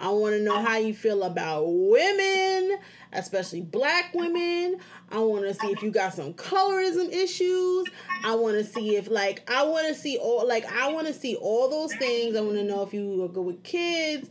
I 0.00 0.10
want 0.10 0.34
to 0.36 0.42
know 0.42 0.60
how 0.62 0.76
you 0.76 0.94
feel 0.94 1.24
about 1.24 1.64
women, 1.66 2.78
especially 3.12 3.62
black 3.62 4.14
women. 4.14 4.78
I 5.10 5.18
want 5.18 5.44
to 5.44 5.54
see 5.54 5.68
if 5.68 5.82
you 5.82 5.90
got 5.90 6.14
some 6.14 6.34
colorism 6.34 7.12
issues. 7.12 7.86
I 8.24 8.36
want 8.36 8.56
to 8.58 8.64
see 8.64 8.96
if 8.96 9.10
like 9.10 9.48
I 9.50 9.64
want 9.64 9.88
to 9.88 9.94
see 9.94 10.16
all 10.16 10.46
like 10.46 10.64
I 10.72 10.92
want 10.92 11.08
to 11.08 11.12
see 11.12 11.34
all 11.34 11.68
those 11.68 11.92
things. 11.94 12.36
I 12.36 12.40
want 12.42 12.56
to 12.56 12.64
know 12.64 12.82
if 12.82 12.94
you 12.94 13.24
are 13.24 13.28
good 13.28 13.42
with 13.44 13.62
kids. 13.64 14.30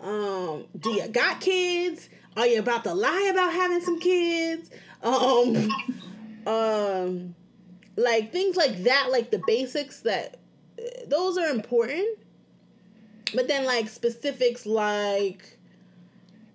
Um, 0.00 0.66
do 0.78 0.90
you 0.90 1.08
got 1.08 1.40
kids? 1.40 2.08
Are 2.38 2.46
you 2.46 2.60
about 2.60 2.84
to 2.84 2.94
lie 2.94 3.28
about 3.32 3.52
having 3.52 3.80
some 3.80 3.98
kids? 3.98 4.70
Um, 5.02 5.68
um, 6.46 7.34
like 7.96 8.32
things 8.32 8.56
like 8.56 8.84
that, 8.84 9.08
like 9.10 9.32
the 9.32 9.42
basics 9.44 10.00
that 10.00 10.38
those 11.08 11.36
are 11.36 11.48
important. 11.48 12.06
But 13.34 13.48
then 13.48 13.64
like 13.66 13.88
specifics 13.88 14.64
like 14.66 15.58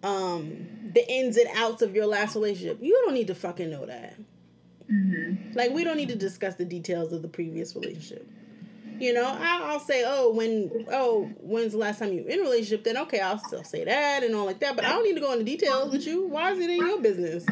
um 0.04 0.68
the 0.94 1.06
ins 1.12 1.38
and 1.38 1.50
outs 1.56 1.82
of 1.82 1.94
your 1.94 2.06
last 2.06 2.36
relationship. 2.36 2.80
You 2.82 2.94
don't 3.04 3.14
need 3.14 3.28
to 3.28 3.36
fucking 3.36 3.70
know 3.70 3.86
that. 3.86 4.16
Mm-hmm. 4.90 5.52
Like 5.54 5.72
we 5.72 5.84
don't 5.84 5.98
need 5.98 6.10
to 6.10 6.16
discuss 6.16 6.56
the 6.56 6.66
details 6.66 7.12
of 7.12 7.22
the 7.22 7.28
previous 7.28 7.76
relationship. 7.76 8.26
You 9.00 9.14
know, 9.14 9.26
I'll 9.26 9.80
say, 9.80 10.04
oh, 10.06 10.32
when, 10.32 10.86
oh, 10.92 11.30
when's 11.40 11.74
the 11.74 11.78
last 11.78 12.00
time 12.00 12.14
you 12.14 12.24
were 12.24 12.30
in 12.30 12.40
a 12.40 12.44
relationship? 12.44 12.84
Then 12.84 12.98
okay, 12.98 13.20
I'll 13.20 13.40
still 13.40 13.64
say 13.64 13.84
that 13.84 14.24
and 14.24 14.36
all 14.36 14.46
like 14.46 14.60
that. 14.60 14.76
But 14.76 14.86
I 14.86 14.90
don't 14.90 15.04
need 15.04 15.16
to 15.16 15.22
go 15.22 15.32
into 15.34 15.44
details 15.44 15.92
with 15.92 16.06
you. 16.06 16.28
Why 16.28 16.52
is 16.52 16.60
it 16.60 16.70
in 16.70 16.78
your 16.78 17.02
business? 17.02 17.46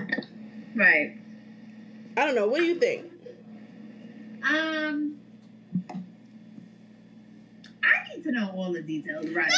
Right. 0.76 1.18
I 2.18 2.26
don't 2.26 2.36
know. 2.36 2.48
What 2.48 2.60
do 2.60 2.66
you 2.66 2.76
think? 2.76 3.06
Um, 4.44 5.18
I 7.84 8.16
need 8.16 8.24
to 8.24 8.32
know 8.32 8.52
all 8.56 8.74
the 8.74 8.82
details, 8.82 9.28
right? 9.30 9.52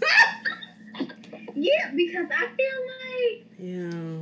yeah, 1.54 1.90
because 1.94 2.26
I 2.30 2.48
feel 2.56 2.80
like 2.88 3.46
yeah. 3.58 4.18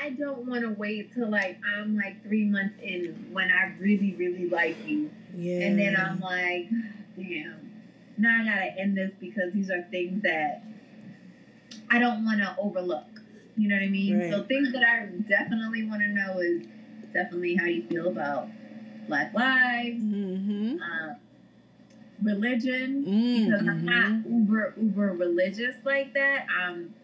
I 0.00 0.10
don't 0.10 0.46
want 0.46 0.62
to 0.62 0.70
wait 0.70 1.12
till 1.14 1.28
like 1.30 1.58
I'm 1.76 1.96
like 1.96 2.22
three 2.22 2.44
months 2.44 2.74
in 2.82 3.28
when 3.32 3.50
I 3.50 3.74
really 3.78 4.14
really 4.14 4.48
like 4.48 4.76
you, 4.86 5.10
Yeah. 5.36 5.66
and 5.66 5.78
then 5.78 5.96
I'm 5.96 6.20
like, 6.20 6.68
damn, 7.16 7.70
now 8.18 8.40
I 8.40 8.44
gotta 8.44 8.80
end 8.80 8.96
this 8.96 9.12
because 9.20 9.52
these 9.52 9.70
are 9.70 9.82
things 9.90 10.22
that 10.22 10.62
I 11.90 11.98
don't 11.98 12.24
want 12.24 12.38
to 12.40 12.54
overlook. 12.58 13.04
You 13.56 13.68
know 13.68 13.76
what 13.76 13.84
I 13.84 13.88
mean? 13.88 14.30
So 14.30 14.42
things 14.42 14.72
that 14.72 14.82
I 14.82 15.06
definitely 15.28 15.84
want 15.84 16.02
to 16.02 16.08
know 16.08 16.40
is 16.40 16.66
definitely 17.12 17.54
how 17.56 17.66
you 17.66 17.82
feel 17.88 18.08
about 18.08 18.48
Black 19.08 19.32
lives, 19.34 20.02
Mm-hmm. 20.02 20.76
uh, 20.82 21.14
religion, 22.22 23.04
Mm-hmm. 23.04 23.44
because 23.50 23.66
I'm 23.68 23.84
not 23.84 24.30
uber 24.30 24.74
uber 24.80 25.12
religious 25.12 25.76
like 25.84 26.12
that. 26.14 26.46
Um, 26.50 26.94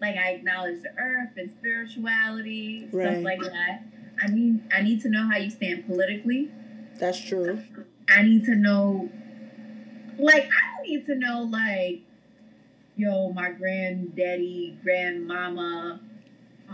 like 0.00 0.16
I 0.16 0.30
acknowledge 0.30 0.82
the 0.82 0.90
earth 0.98 1.30
and 1.36 1.50
spirituality, 1.58 2.88
Right. 2.92 3.14
stuff 3.14 3.24
like 3.24 3.40
that. 3.40 3.82
I 4.20 4.28
mean, 4.28 4.64
I 4.72 4.82
need 4.82 5.00
to 5.02 5.08
know 5.08 5.28
how 5.28 5.36
you 5.36 5.50
stand 5.50 5.86
politically. 5.86 6.50
That's 6.98 7.20
true. 7.20 7.60
I 8.08 8.22
need 8.22 8.44
to 8.46 8.54
know, 8.54 9.10
like, 10.18 10.44
I 10.44 10.76
don't 10.76 10.88
need 10.88 11.06
to 11.06 11.14
know, 11.14 11.42
like, 11.42 12.00
yo, 12.96 13.30
my 13.30 13.50
granddaddy, 13.50 14.76
grandmama, 14.82 16.00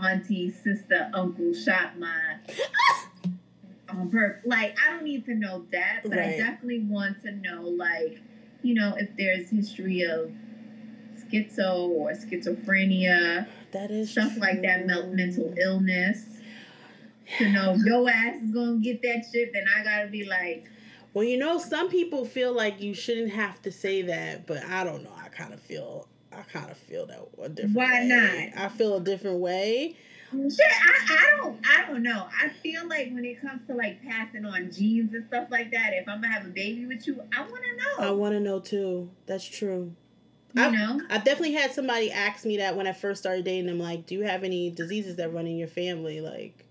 auntie, 0.01 0.49
sister, 0.49 1.09
uncle 1.13 1.53
shot 1.53 1.99
my 1.99 2.37
on 3.89 4.09
purpose. 4.09 4.41
Like, 4.45 4.75
I 4.85 4.91
don't 4.91 5.03
need 5.03 5.25
to 5.25 5.35
know 5.35 5.65
that, 5.71 6.01
but 6.03 6.17
I 6.17 6.37
definitely 6.37 6.79
want 6.83 7.21
to 7.23 7.31
know, 7.31 7.63
like, 7.63 8.21
you 8.63 8.73
know, 8.73 8.95
if 8.97 9.09
there's 9.17 9.49
history 9.49 10.01
of 10.01 10.31
schizo 11.31 11.89
or 11.89 12.11
schizophrenia, 12.11 13.47
That 13.71 13.91
is 13.91 14.11
stuff 14.11 14.37
like 14.37 14.61
that, 14.61 14.85
mental 14.87 15.53
illness. 15.57 16.23
To 17.39 17.49
know 17.49 17.75
your 17.83 18.07
ass 18.09 18.35
is 18.43 18.51
gonna 18.51 18.77
get 18.77 19.01
that 19.01 19.25
shit, 19.31 19.51
then 19.53 19.65
I 19.75 19.83
gotta 19.83 20.07
be 20.07 20.25
like, 20.25 20.69
Well, 21.13 21.23
you 21.23 21.37
know, 21.37 21.57
some 21.57 21.89
people 21.89 22.23
feel 22.25 22.53
like 22.53 22.81
you 22.81 22.93
shouldn't 22.93 23.31
have 23.31 23.61
to 23.63 23.71
say 23.71 24.03
that, 24.03 24.45
but 24.45 24.63
I 24.65 24.83
don't 24.83 25.03
know. 25.03 25.13
I 25.23 25.29
kind 25.29 25.53
of 25.53 25.59
feel, 25.59 26.07
I 26.31 26.41
kind 26.43 26.69
of 26.69 26.77
feel 26.77 27.07
that 27.07 27.27
a 27.41 27.49
different 27.49 27.75
Why 27.75 28.01
way. 28.01 28.51
not? 28.53 28.63
I 28.63 28.69
feel 28.69 28.97
a 28.97 29.01
different 29.01 29.39
way. 29.39 29.95
Shit, 30.31 30.59
I, 30.59 31.17
I 31.17 31.37
don't 31.37 31.59
I 31.65 31.85
don't 31.87 32.03
know. 32.03 32.27
I 32.41 32.49
feel 32.49 32.87
like 32.89 33.11
when 33.13 33.23
it 33.23 33.39
comes 33.41 33.65
to 33.67 33.73
like 33.73 34.03
passing 34.03 34.43
on 34.45 34.69
genes 34.71 35.13
and 35.13 35.25
stuff 35.27 35.47
like 35.49 35.71
that, 35.71 35.91
if 35.93 36.07
I'm 36.09 36.19
gonna 36.21 36.33
have 36.33 36.45
a 36.45 36.49
baby 36.49 36.85
with 36.85 37.07
you, 37.07 37.21
I 37.35 37.41
wanna 37.41 37.53
know. 37.77 38.05
I 38.07 38.11
want 38.11 38.33
to 38.33 38.39
know 38.39 38.59
too. 38.59 39.09
That's 39.27 39.45
true. 39.45 39.93
You 40.55 40.61
I've- 40.63 40.75
know? 40.75 41.01
I've 41.09 41.23
definitely 41.23 41.53
had 41.53 41.71
somebody 41.71 42.11
ask 42.11 42.45
me 42.45 42.57
that 42.57 42.75
when 42.75 42.87
I 42.87 42.93
first 42.93 43.21
started 43.21 43.45
dating 43.45 43.65
them, 43.67 43.79
like, 43.79 44.05
do 44.05 44.15
you 44.15 44.21
have 44.23 44.43
any 44.43 44.69
diseases 44.71 45.15
that 45.17 45.33
run 45.33 45.47
in 45.47 45.57
your 45.57 45.67
family? 45.67 46.21
Like, 46.21 46.65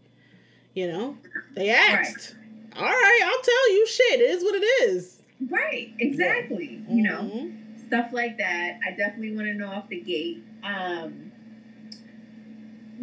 you 0.74 0.86
know, 0.90 1.16
they 1.54 1.70
asked. 1.70 2.34
All 2.76 2.82
right, 2.82 3.20
I'll 3.24 3.42
tell 3.42 3.72
you. 3.74 3.86
Shit, 3.86 4.20
it 4.20 4.30
is 4.30 4.42
what 4.42 4.54
it 4.56 4.64
is. 4.88 5.20
Right, 5.48 5.92
exactly. 5.98 6.82
You 6.88 7.02
know, 7.02 7.20
Mhm. 7.34 7.86
stuff 7.86 8.12
like 8.12 8.38
that. 8.38 8.78
I 8.86 8.92
definitely 8.92 9.36
wanna 9.36 9.54
know 9.54 9.68
off 9.68 9.88
the 9.88 10.00
gate. 10.00 10.42
Um 10.62 11.30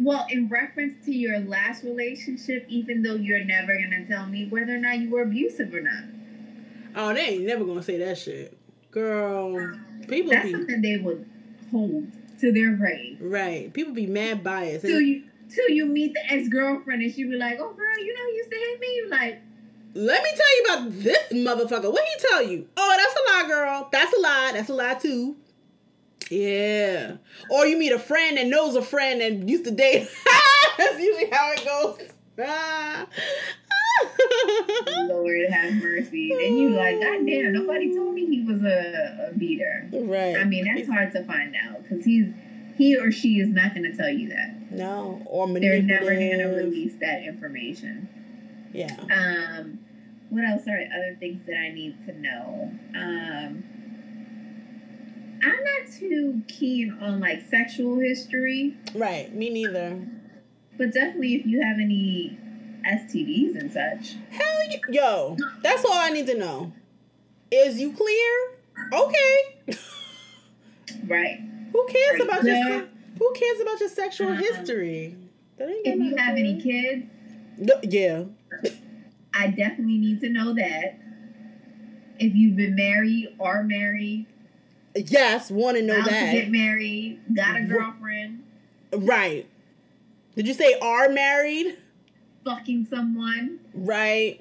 well, 0.00 0.26
in 0.30 0.48
reference 0.48 1.04
to 1.04 1.12
your 1.12 1.38
last 1.40 1.84
relationship, 1.84 2.64
even 2.68 3.02
though 3.02 3.14
you're 3.14 3.44
never 3.44 3.74
gonna 3.78 4.04
tell 4.06 4.26
me 4.26 4.46
whether 4.46 4.74
or 4.74 4.78
not 4.78 4.98
you 4.98 5.10
were 5.10 5.22
abusive 5.22 5.72
or 5.74 5.80
not. 5.82 6.04
Oh, 6.96 7.14
they 7.14 7.20
ain't 7.28 7.44
never 7.44 7.64
gonna 7.64 7.82
say 7.82 7.98
that 7.98 8.18
shit, 8.18 8.56
girl. 8.92 9.76
People 10.06 10.30
That's 10.30 10.44
be 10.46 10.52
something 10.52 10.80
they 10.82 10.98
would 10.98 11.28
hold 11.72 12.06
to 12.40 12.52
their 12.52 12.72
grave. 12.76 13.18
right. 13.20 13.72
People 13.72 13.92
be 13.94 14.06
mad 14.06 14.44
biased. 14.44 14.84
Till 14.86 14.96
And 14.98 15.06
you 15.06 15.22
till 15.52 15.68
you 15.70 15.86
meet 15.86 16.14
the 16.14 16.32
ex 16.32 16.48
girlfriend 16.48 17.02
and 17.02 17.12
she 17.12 17.24
be 17.24 17.36
like, 17.36 17.58
Oh 17.60 17.72
girl, 17.72 17.98
you 17.98 18.14
know 18.14 18.26
you 18.28 18.34
used 18.36 18.50
to 18.50 18.56
hate 18.56 18.80
me. 18.80 18.86
You 18.86 19.08
like, 19.10 19.42
let 19.94 20.22
me 20.22 20.30
tell 20.30 20.56
you 20.56 20.64
about 20.64 21.02
this 21.02 21.32
motherfucker. 21.32 21.92
What 21.92 22.04
he 22.04 22.26
tell 22.28 22.42
you? 22.42 22.66
Oh, 22.76 22.94
that's 22.96 23.14
a 23.14 23.32
lie, 23.42 23.48
girl. 23.48 23.88
That's 23.92 24.12
a 24.16 24.20
lie. 24.20 24.50
That's 24.54 24.68
a 24.70 24.74
lie 24.74 24.94
too. 24.94 25.36
Yeah. 26.30 27.16
Or 27.50 27.66
you 27.66 27.76
meet 27.76 27.92
a 27.92 27.98
friend 27.98 28.38
that 28.38 28.46
knows 28.46 28.74
a 28.74 28.82
friend 28.82 29.20
and 29.20 29.50
used 29.50 29.64
to 29.64 29.70
date. 29.70 30.08
that's 30.78 30.98
usually 30.98 31.28
how 31.30 31.52
it 31.52 31.64
goes. 31.64 32.08
Ah. 32.40 33.06
Lord 35.06 35.48
have 35.50 35.74
mercy. 35.82 36.28
Then 36.30 36.56
you 36.56 36.70
like, 36.70 37.00
God 37.00 37.26
damn, 37.26 37.52
nobody 37.52 37.94
told 37.94 38.14
me 38.14 38.26
he 38.26 38.42
was 38.42 38.62
a, 38.62 39.28
a 39.30 39.38
beater. 39.38 39.88
right. 39.92 40.36
I 40.36 40.44
mean, 40.44 40.64
that's 40.64 40.88
hard 40.88 41.12
to 41.12 41.24
find 41.24 41.54
out 41.56 41.82
because 41.82 42.04
he's 42.04 42.26
he 42.76 42.96
or 42.96 43.12
she 43.12 43.38
is 43.38 43.48
not 43.48 43.74
going 43.74 43.90
to 43.90 43.96
tell 43.96 44.08
you 44.08 44.30
that. 44.30 44.70
no. 44.70 45.22
Or 45.26 45.46
They're 45.46 45.82
never 45.82 46.14
going 46.14 46.38
to 46.38 46.46
release 46.46 46.94
that 47.00 47.22
information. 47.22 48.08
Yeah. 48.72 48.96
Um, 49.12 49.78
what 50.30 50.44
else 50.44 50.66
are 50.66 50.80
other 50.94 51.14
things 51.20 51.44
that 51.46 51.56
I 51.58 51.68
need 51.74 51.94
to 52.06 52.18
know? 52.18 52.70
Um, 52.94 53.64
I'm 55.44 55.64
not 55.64 55.92
too 55.98 56.42
keen 56.48 56.96
on 57.00 57.20
like 57.20 57.42
sexual 57.50 57.98
history, 57.98 58.74
Right. 58.94 59.34
Me 59.34 59.50
neither. 59.50 60.00
but 60.78 60.92
definitely 60.92 61.34
if 61.34 61.46
you 61.46 61.60
have 61.62 61.78
any 61.78 62.38
STDs 62.86 63.56
and 63.58 63.70
such. 63.72 64.16
Hell 64.30 64.70
yeah. 64.70 64.78
Yo, 64.88 65.36
that's 65.62 65.84
all 65.84 65.94
I 65.94 66.10
need 66.10 66.26
to 66.26 66.38
know. 66.38 66.72
Is 67.50 67.78
you 67.80 67.92
clear? 67.92 68.50
Okay. 68.92 69.36
Right. 71.06 71.40
Who 71.72 71.86
cares 71.86 72.20
Are 72.20 72.24
about 72.24 72.42
you 72.44 72.52
your 72.54 72.80
se- 72.80 72.86
Who 73.18 73.32
cares 73.34 73.60
about 73.60 73.80
your 73.80 73.88
sexual 73.88 74.28
Uh-uh. 74.28 74.36
history? 74.36 75.16
That 75.58 75.68
If 75.84 75.98
you 75.98 76.16
have 76.16 76.36
any 76.36 76.60
kids, 76.60 77.04
No, 77.58 77.74
yeah. 77.82 78.24
I 79.34 79.48
definitely 79.48 79.98
need 79.98 80.20
to 80.20 80.28
know 80.28 80.54
that. 80.54 80.98
If 82.18 82.34
you've 82.34 82.56
been 82.56 82.74
married 82.74 83.34
or 83.38 83.62
married, 83.64 84.26
Yes, 84.94 85.50
want 85.50 85.76
to 85.78 85.82
know 85.82 85.94
about 85.96 86.08
to 86.10 86.10
get 86.32 86.50
married, 86.50 87.20
got 87.34 87.56
a 87.56 87.64
girlfriend, 87.64 88.42
Right. 88.92 89.46
Did 90.36 90.46
you 90.46 90.54
say 90.54 90.78
are 90.80 91.08
married? 91.08 91.78
Fucking 92.44 92.86
someone, 92.90 93.58
Right. 93.74 94.40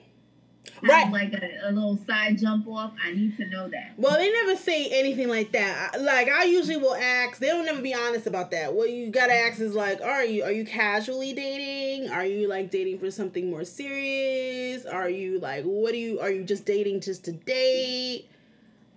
Right. 0.83 1.11
like 1.11 1.33
a, 1.33 1.69
a 1.69 1.71
little 1.71 1.97
side 2.07 2.37
jump 2.39 2.67
off, 2.67 2.93
I 3.03 3.11
need 3.13 3.35
to 3.37 3.47
know 3.47 3.67
that. 3.69 3.93
Well, 3.97 4.17
they 4.17 4.31
never 4.31 4.55
say 4.55 4.87
anything 4.91 5.27
like 5.27 5.51
that. 5.51 5.99
Like 5.99 6.27
I 6.27 6.45
usually 6.45 6.77
will 6.77 6.95
ask. 6.95 7.39
They 7.39 7.47
don't 7.47 7.65
never 7.65 7.81
be 7.81 7.93
honest 7.93 8.25
about 8.27 8.51
that. 8.51 8.73
What 8.73 8.89
you 8.91 9.09
gotta 9.09 9.33
ask 9.33 9.59
is 9.59 9.73
like, 9.75 10.01
are 10.01 10.23
you 10.23 10.43
are 10.43 10.51
you 10.51 10.65
casually 10.65 11.33
dating? 11.33 12.09
Are 12.11 12.25
you 12.25 12.47
like 12.47 12.69
dating 12.71 12.99
for 12.99 13.11
something 13.11 13.49
more 13.49 13.63
serious? 13.63 14.85
Are 14.85 15.09
you 15.09 15.39
like 15.39 15.63
what 15.65 15.91
do 15.93 15.97
you 15.97 16.19
are 16.19 16.31
you 16.31 16.43
just 16.43 16.65
dating 16.65 17.01
just 17.01 17.25
to 17.25 17.31
date? 17.31 18.27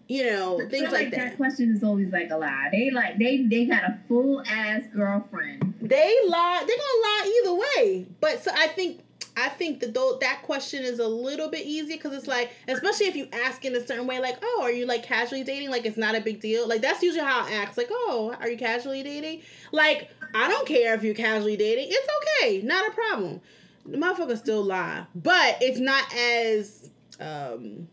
You 0.07 0.27
know 0.31 0.59
things 0.69 0.85
feel 0.85 0.93
like 0.93 1.11
that. 1.13 1.17
that. 1.21 1.37
question 1.39 1.71
is 1.75 1.83
always 1.83 2.13
like 2.13 2.31
a 2.31 2.37
lie. 2.37 2.69
They 2.73 2.91
like 2.91 3.19
they 3.19 3.43
they 3.43 3.65
got 3.67 3.85
a 3.85 3.99
full 4.07 4.43
ass 4.47 4.83
girlfriend. 4.95 5.74
They 5.85 6.17
lie. 6.27 6.65
They're 6.67 6.77
gonna 6.77 7.03
lie 7.03 7.41
either 7.43 7.55
way. 7.55 8.07
But 8.21 8.43
so 8.43 8.51
I 8.55 8.69
think 8.69 9.01
I 9.37 9.51
think 9.51 9.81
that 9.81 9.93
though 9.93 10.17
that 10.21 10.43
question 10.43 10.83
is 10.83 10.99
a 10.99 11.07
little 11.07 11.51
bit 11.51 11.67
easier 11.67 11.99
because 11.99 12.15
it's 12.15 12.27
like, 12.27 12.53
especially 12.69 13.07
if 13.07 13.17
you 13.17 13.29
ask 13.33 13.65
in 13.67 13.75
a 13.77 13.87
certain 13.87 14.07
way, 14.07 14.19
like, 14.19 14.39
oh, 14.43 14.61
are 14.63 14.71
you 14.71 14.87
like 14.87 15.03
casually 15.03 15.45
dating? 15.45 15.71
Like 15.71 15.85
it's 15.85 15.99
not 15.99 16.15
a 16.15 16.23
big 16.23 16.41
deal. 16.41 16.67
Like 16.67 16.81
that's 16.81 17.03
usually 17.03 17.25
how 17.25 17.45
I 17.45 17.53
ask. 17.53 17.77
Like, 17.77 17.89
oh, 17.91 18.35
are 18.41 18.49
you 18.49 18.57
casually 18.57 19.03
dating? 19.03 19.43
Like 19.73 20.11
I 20.35 20.49
don't 20.49 20.67
care 20.67 20.95
if 20.95 21.03
you're 21.03 21.15
casually 21.15 21.57
dating. 21.57 21.89
It's 21.91 22.09
okay, 22.41 22.63
not 22.63 22.89
a 22.89 22.93
problem. 22.93 23.43
The 23.85 23.99
motherfucker 23.99 24.39
still 24.39 24.63
lie, 24.63 25.05
but 25.15 25.59
it's 25.61 25.81
not 25.81 26.05
as 26.15 26.91
um 27.21 27.89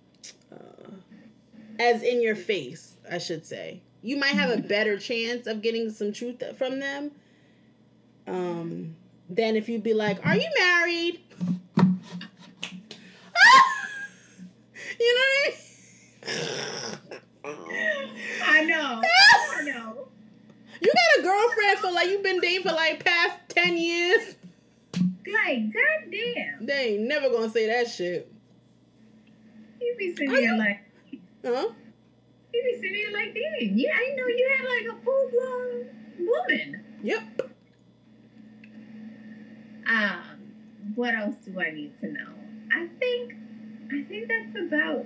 uh, 0.49 0.91
as 1.77 2.03
in 2.03 2.21
your 2.21 2.35
face. 2.35 2.95
I 3.11 3.17
should 3.17 3.45
say. 3.45 3.81
You 4.01 4.15
might 4.15 4.33
have 4.33 4.49
a 4.49 4.61
better 4.61 4.97
chance 4.97 5.45
of 5.45 5.61
getting 5.61 5.89
some 5.91 6.13
truth 6.13 6.41
from 6.57 6.79
them 6.79 7.11
um 8.28 8.95
than 9.30 9.55
if 9.55 9.69
you'd 9.69 9.84
be 9.84 9.93
like, 9.93 10.26
"Are 10.26 10.36
you 10.36 10.49
married?" 10.59 11.19
you 14.99 15.15
know 15.15 15.22
what 15.22 15.53
I 16.24 16.30
mean? 16.30 18.01
I 18.43 18.63
know. 18.65 19.01
I 19.57 19.61
know. 19.63 20.07
You 20.82 20.91
got 20.93 21.19
a 21.19 21.24
girlfriend 21.24 21.80
for 21.80 21.91
like 21.91 22.09
you've 22.09 22.24
been 22.24 22.39
dating 22.39 22.63
for 22.63 22.74
like 22.74 23.03
past 23.03 23.38
ten 23.49 23.78
years. 23.78 24.36
Like, 24.93 25.72
goddamn. 25.72 26.65
They 26.65 26.95
ain't 26.95 27.03
never 27.03 27.30
gonna 27.30 27.49
say 27.49 27.67
that 27.67 27.89
shit. 27.89 28.32
You 29.80 29.95
be 29.97 30.15
sitting 30.15 30.34
there 30.34 30.57
like, 30.57 30.80
Huh? 31.45 31.69
you 32.53 32.63
be 32.63 32.74
sitting 32.76 32.93
there 32.93 33.11
like, 33.13 33.34
damn, 33.34 33.78
yeah, 33.78 33.91
I 33.95 34.15
know 34.15 34.28
you 34.28 34.49
had 34.57 34.65
like 34.67 34.97
a 34.99 35.03
full 35.03 35.30
blown 35.32 35.88
woman. 36.19 36.84
Yep. 37.03 37.51
Um, 39.88 40.53
what 40.95 41.13
else 41.15 41.36
do 41.45 41.59
I 41.59 41.71
need 41.71 41.99
to 42.01 42.07
know? 42.07 42.34
I 42.73 42.88
think, 42.99 43.34
I 43.91 44.03
think 44.03 44.27
that's 44.27 44.67
about 44.67 45.05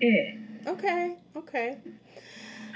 it. 0.00 0.38
Okay. 0.66 1.16
Okay. 1.36 1.78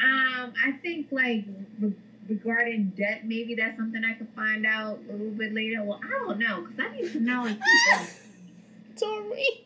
Um, 0.03 0.53
I 0.65 0.73
think 0.83 1.09
like 1.11 1.45
re- 1.81 1.95
regarding 2.29 2.93
debt, 2.97 3.27
maybe 3.27 3.55
that's 3.55 3.77
something 3.77 4.03
I 4.05 4.15
could 4.15 4.29
find 4.35 4.67
out 4.67 5.01
a 5.09 5.13
little 5.13 5.33
bit 5.33 5.53
later. 5.53 5.83
Well, 5.85 6.01
I 6.05 6.25
don't 6.25 6.39
know 6.39 6.63
because 6.63 6.79
I 6.81 6.97
need 6.97 7.13
to 7.13 7.21
know. 7.21 7.47
If 7.47 7.59
Tori. 8.99 9.65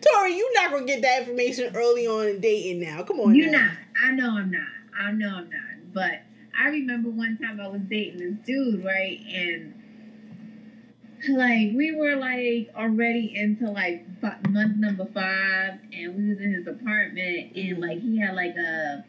Tori, 0.00 0.36
you're 0.36 0.54
not 0.54 0.70
gonna 0.70 0.86
get 0.86 1.02
that 1.02 1.20
information 1.22 1.74
early 1.76 2.06
on 2.06 2.28
in 2.28 2.40
dating 2.40 2.80
now. 2.80 3.02
Come 3.02 3.20
on. 3.20 3.34
You're 3.34 3.50
now. 3.50 3.66
not. 3.66 3.76
I 4.04 4.12
know 4.12 4.30
I'm 4.36 4.50
not. 4.50 4.62
I 4.98 5.12
know 5.12 5.28
I'm 5.28 5.50
not. 5.50 5.92
But 5.94 6.22
I 6.58 6.68
remember 6.68 7.10
one 7.10 7.38
time 7.38 7.60
I 7.60 7.68
was 7.68 7.80
dating 7.88 8.18
this 8.18 8.46
dude, 8.46 8.84
right? 8.84 9.20
And 9.28 9.81
like 11.28 11.70
we 11.74 11.94
were 11.94 12.16
like 12.16 12.70
already 12.76 13.32
into 13.34 13.70
like 13.70 14.06
month 14.48 14.76
number 14.76 15.06
five, 15.06 15.78
and 15.92 16.16
we 16.16 16.28
was 16.28 16.40
in 16.40 16.52
his 16.52 16.66
apartment, 16.66 17.52
and 17.54 17.56
mm-hmm. 17.56 17.82
like 17.82 18.00
he 18.00 18.18
had 18.18 18.34
like 18.34 18.56
a 18.56 19.04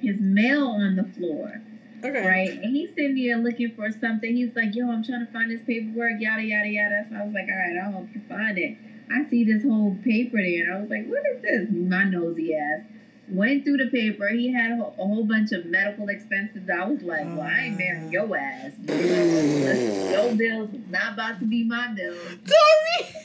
his 0.00 0.16
mail 0.20 0.68
on 0.68 0.96
the 0.96 1.04
floor, 1.04 1.62
Okay. 2.04 2.26
right? 2.26 2.50
And 2.50 2.74
he's 2.76 2.90
sitting 2.90 3.16
there 3.16 3.36
looking 3.36 3.72
for 3.74 3.90
something. 3.90 4.34
He's 4.34 4.54
like, 4.56 4.74
"Yo, 4.74 4.90
I'm 4.90 5.04
trying 5.04 5.24
to 5.26 5.32
find 5.32 5.50
this 5.50 5.62
paperwork, 5.62 6.20
yada 6.20 6.42
yada 6.42 6.68
yada." 6.68 7.06
So 7.10 7.16
I 7.16 7.24
was 7.24 7.34
like, 7.34 7.48
"All 7.48 7.56
right, 7.56 7.76
I'll 7.82 8.08
you 8.12 8.20
find 8.28 8.58
it." 8.58 8.76
I 9.10 9.28
see 9.28 9.44
this 9.44 9.62
whole 9.62 9.96
paper 10.04 10.38
there, 10.38 10.64
and 10.64 10.74
I 10.74 10.80
was 10.80 10.90
like, 10.90 11.06
"What 11.06 11.22
is 11.34 11.42
this?" 11.42 11.68
My 11.70 12.04
nosy 12.04 12.54
ass 12.54 12.80
went 13.28 13.64
through 13.64 13.78
the 13.78 13.86
paper. 13.90 14.28
He 14.28 14.52
had 14.52 14.72
a, 14.72 14.76
whole- 14.76 14.94
a 14.98 15.06
whole 15.06 15.24
bunch 15.24 15.52
of 15.52 15.66
medical 15.66 16.08
expenses. 16.08 16.68
I 16.68 16.84
was 16.86 17.02
like, 17.02 17.24
"Well, 17.24 17.42
I 17.42 17.60
ain't 17.66 17.78
marrying 17.78 18.12
your 18.12 18.36
ass. 18.36 18.72
Your 18.88 20.34
bills 20.34 20.70
not 20.90 21.14
about 21.14 21.40
to 21.40 21.46
be 21.46 21.64
my 21.64 21.88
bills." 21.94 22.18
Tori. 22.46 23.10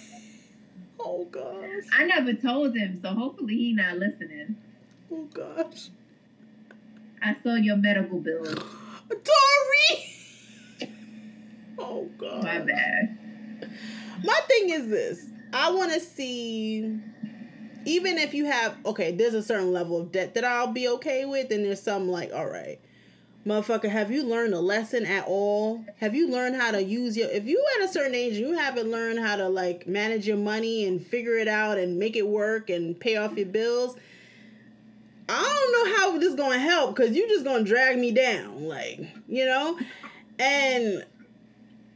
Oh 1.02 1.24
gosh. 1.32 1.86
I 1.98 2.04
never 2.04 2.34
told 2.34 2.76
him, 2.76 3.00
so 3.02 3.10
hopefully 3.14 3.56
he 3.56 3.72
not 3.72 3.98
listening. 3.98 4.58
Oh 5.10 5.24
gosh. 5.34 5.88
I 7.24 7.38
saw 7.42 7.56
your 7.56 7.78
medical 7.78 8.20
bills. 8.20 8.54
Tori. 9.10 10.06
Oh 11.80 12.10
god. 12.18 12.44
My 12.44 12.60
bad. 12.60 13.18
My 14.26 14.40
thing 14.50 14.72
is 14.72 14.88
this. 14.90 15.26
I 15.54 15.72
want 15.72 15.94
to 15.94 16.02
see 16.02 17.00
even 17.86 18.18
if 18.18 18.34
you 18.34 18.46
have 18.46 18.78
okay, 18.86 19.12
there's 19.12 19.34
a 19.34 19.44
certain 19.44 19.72
level 19.72 20.00
of 20.00 20.12
debt 20.12 20.34
that 20.36 20.44
I'll 20.44 20.72
be 20.72 20.88
okay 20.90 21.26
with 21.26 21.52
and 21.52 21.66
there's 21.66 21.82
some 21.82 22.08
like 22.10 22.32
all 22.34 22.48
right. 22.48 22.80
Motherfucker, 23.46 23.90
have 23.90 24.12
you 24.12 24.24
learned 24.24 24.54
a 24.54 24.60
lesson 24.60 25.06
at 25.06 25.26
all? 25.26 25.84
Have 25.98 26.14
you 26.14 26.30
learned 26.30 26.58
how 26.58 26.72
to 26.72 26.84
use 26.84 27.16
your 27.16 27.30
if 27.30 27.46
you 27.46 27.64
at 27.78 27.86
a 27.86 27.88
certain 27.88 28.14
age 28.14 28.34
you 28.34 28.58
haven't 28.58 28.92
learned 28.92 29.20
how 29.20 29.38
to 29.38 29.48
like 29.48 29.88
manage 29.88 30.28
your 30.28 30.38
money 30.38 30.86
and 30.86 31.06
figure 31.06 31.38
it 31.38 31.48
out 31.48 31.78
and 31.78 31.98
make 31.98 32.16
it 32.16 32.28
work 32.28 32.70
and 32.70 33.00
pay 33.00 33.16
off 33.16 33.38
your 33.38 33.48
bills, 33.48 33.96
I 35.30 35.42
don't 35.42 35.72
know 35.72 35.98
how 35.98 36.18
this 36.18 36.30
is 36.30 36.36
gonna 36.36 36.60
help 36.60 36.96
because 36.96 37.16
you 37.16 37.28
just 37.30 37.46
gonna 37.46 37.64
drag 37.64 37.98
me 37.98 38.12
down, 38.12 38.64
like 38.64 39.00
you 39.28 39.46
know. 39.46 39.80
And 40.38 41.06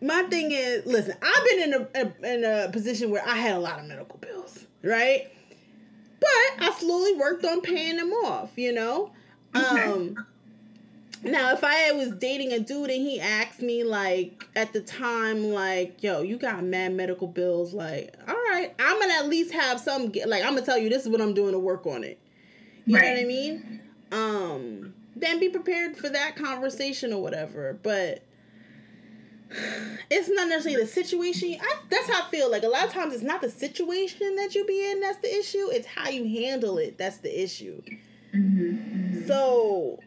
my 0.02 0.24
thing 0.24 0.52
is, 0.52 0.86
listen, 0.86 1.16
I've 1.22 1.50
been 1.50 1.62
in 1.62 1.74
a, 1.74 1.88
a 1.96 2.34
in 2.36 2.44
a 2.44 2.72
position 2.72 3.10
where 3.10 3.26
I 3.26 3.36
had 3.36 3.56
a 3.56 3.60
lot 3.60 3.80
of 3.80 3.86
medical 3.86 4.20
bills, 4.20 4.66
right? 4.84 5.32
But 6.24 6.66
I 6.68 6.74
slowly 6.80 7.14
worked 7.14 7.46
on 7.46 7.62
paying 7.62 7.98
them 7.98 8.12
off, 8.12 8.52
you 8.56 8.74
know. 8.74 9.12
Okay. 9.56 9.84
Um, 9.84 10.26
now, 11.24 11.54
if 11.54 11.64
I 11.64 11.92
was 11.94 12.12
dating 12.12 12.52
a 12.52 12.60
dude 12.60 12.90
and 12.90 13.02
he 13.02 13.20
asked 13.20 13.62
me 13.62 13.84
like 13.84 14.46
at 14.56 14.74
the 14.74 14.82
time, 14.82 15.52
like, 15.52 16.04
"Yo, 16.04 16.22
you 16.22 16.38
got 16.38 16.64
mad 16.64 16.94
medical 16.94 17.28
bills," 17.28 17.74
like, 17.74 18.14
all 18.28 18.36
right, 18.36 18.74
I'm 18.78 19.00
gonna 19.00 19.14
at 19.14 19.30
least 19.30 19.54
have 19.54 19.80
some. 19.80 20.12
Like, 20.26 20.44
I'm 20.44 20.54
gonna 20.54 20.66
tell 20.66 20.78
you 20.78 20.90
this 20.90 21.04
is 21.04 21.10
what 21.10 21.22
I'm 21.22 21.34
doing 21.34 21.54
to 21.54 21.60
work 21.60 21.86
on 21.86 22.04
it. 22.04 22.20
You 22.86 22.98
know 22.98 23.08
what 23.08 23.20
I 23.20 23.24
mean? 23.24 23.82
Um, 24.12 24.94
then 25.16 25.40
be 25.40 25.50
prepared 25.50 25.96
for 25.96 26.10
that 26.10 26.36
conversation 26.36 27.14
or 27.14 27.22
whatever. 27.22 27.78
But 27.82 28.24
it's 30.10 30.30
not 30.30 30.48
necessarily 30.48 30.82
the 30.82 30.88
situation. 30.88 31.58
I, 31.62 31.76
that's 31.90 32.10
how 32.10 32.24
I 32.24 32.30
feel. 32.30 32.50
Like 32.50 32.64
a 32.64 32.68
lot 32.68 32.86
of 32.86 32.92
times, 32.92 33.14
it's 33.14 33.24
not 33.24 33.42
the 33.42 33.50
situation 33.50 34.36
that 34.38 34.56
you 34.56 34.66
be 34.66 34.92
in 34.92 35.00
that's 35.00 35.20
the 35.20 35.34
issue. 35.34 35.70
It's 35.72 35.88
how 35.88 36.10
you 36.10 36.24
handle 36.24 36.78
it 36.78 36.98
that's 36.98 37.18
the 37.18 37.44
issue. 37.44 37.82
Mm-hmm. 38.34 39.28
So, 39.28 40.00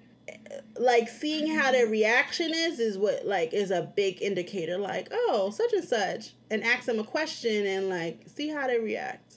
like 0.78 1.09
seeing 1.09 1.47
how 1.55 1.70
their 1.70 1.86
reaction 1.86 2.53
is 2.53 2.80
is 2.80 2.99
what 2.99 3.24
like 3.26 3.53
is 3.53 3.70
a 3.70 3.90
big 3.94 4.22
indicator. 4.22 4.78
Like, 4.78 5.09
oh, 5.12 5.51
such 5.51 5.72
and 5.72 5.84
such, 5.84 6.34
and 6.51 6.64
ask 6.64 6.86
them 6.86 6.99
a 6.99 7.05
question 7.05 7.66
and 7.66 7.88
like 7.88 8.24
see 8.26 8.49
how 8.49 8.66
they 8.66 8.78
react. 8.78 9.36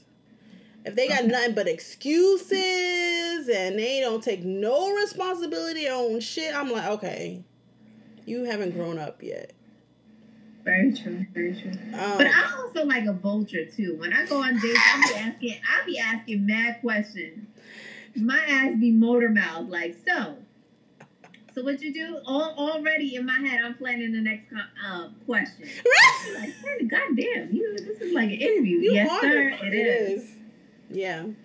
If 0.85 0.95
they 0.95 1.09
got 1.09 1.25
nothing 1.25 1.55
but 1.55 1.67
excuses 1.67 3.49
and 3.49 3.77
they 3.77 3.99
don't 3.99 4.23
take 4.23 4.43
no 4.43 4.95
responsibility 4.95 5.87
on 5.87 6.21
shit, 6.21 6.55
I'm 6.55 6.71
like, 6.71 6.87
okay, 6.87 7.43
you 8.25 8.45
haven't 8.45 8.71
grown 8.71 8.97
up 8.97 9.21
yet. 9.21 9.51
Very 10.69 10.93
true. 10.93 11.25
Very 11.33 11.53
true. 11.59 11.71
Um, 11.99 12.17
But 12.17 12.27
I'm 12.27 12.53
also 12.59 12.85
like 12.85 13.05
a 13.05 13.13
vulture 13.13 13.65
too. 13.65 13.95
When 13.97 14.13
I 14.13 14.25
go 14.25 14.41
on 14.43 14.59
dates, 14.59 14.79
I'll 14.93 15.01
be 15.09 15.15
asking, 15.15 15.61
I'll 15.79 15.85
be 15.85 15.99
asking 15.99 16.45
mad 16.45 16.77
questions. 16.81 17.47
My 18.15 18.39
ass 18.47 18.75
be 18.79 18.91
motor 18.91 19.29
mouth, 19.29 19.69
like 19.69 19.95
so. 20.07 20.35
So 21.55 21.63
what 21.63 21.81
you 21.81 21.91
do? 21.93 22.19
All, 22.25 22.53
already 22.57 23.15
in 23.15 23.25
my 23.25 23.39
head, 23.39 23.59
I'm 23.63 23.73
planning 23.75 24.11
the 24.11 24.21
next 24.21 24.45
uh, 24.85 25.09
question. 25.25 25.67
Like, 26.33 26.53
man, 26.63 26.87
goddamn, 26.87 27.49
you 27.53 27.75
this 27.77 28.01
is 28.01 28.13
like 28.13 28.25
an 28.29 28.35
interview. 28.35 28.79
you 28.81 28.93
yes, 28.93 29.21
sir, 29.21 29.57
the- 29.61 29.67
it 29.67 29.73
is. 29.73 30.31
Yeah. 30.91 31.21
And 31.21 31.37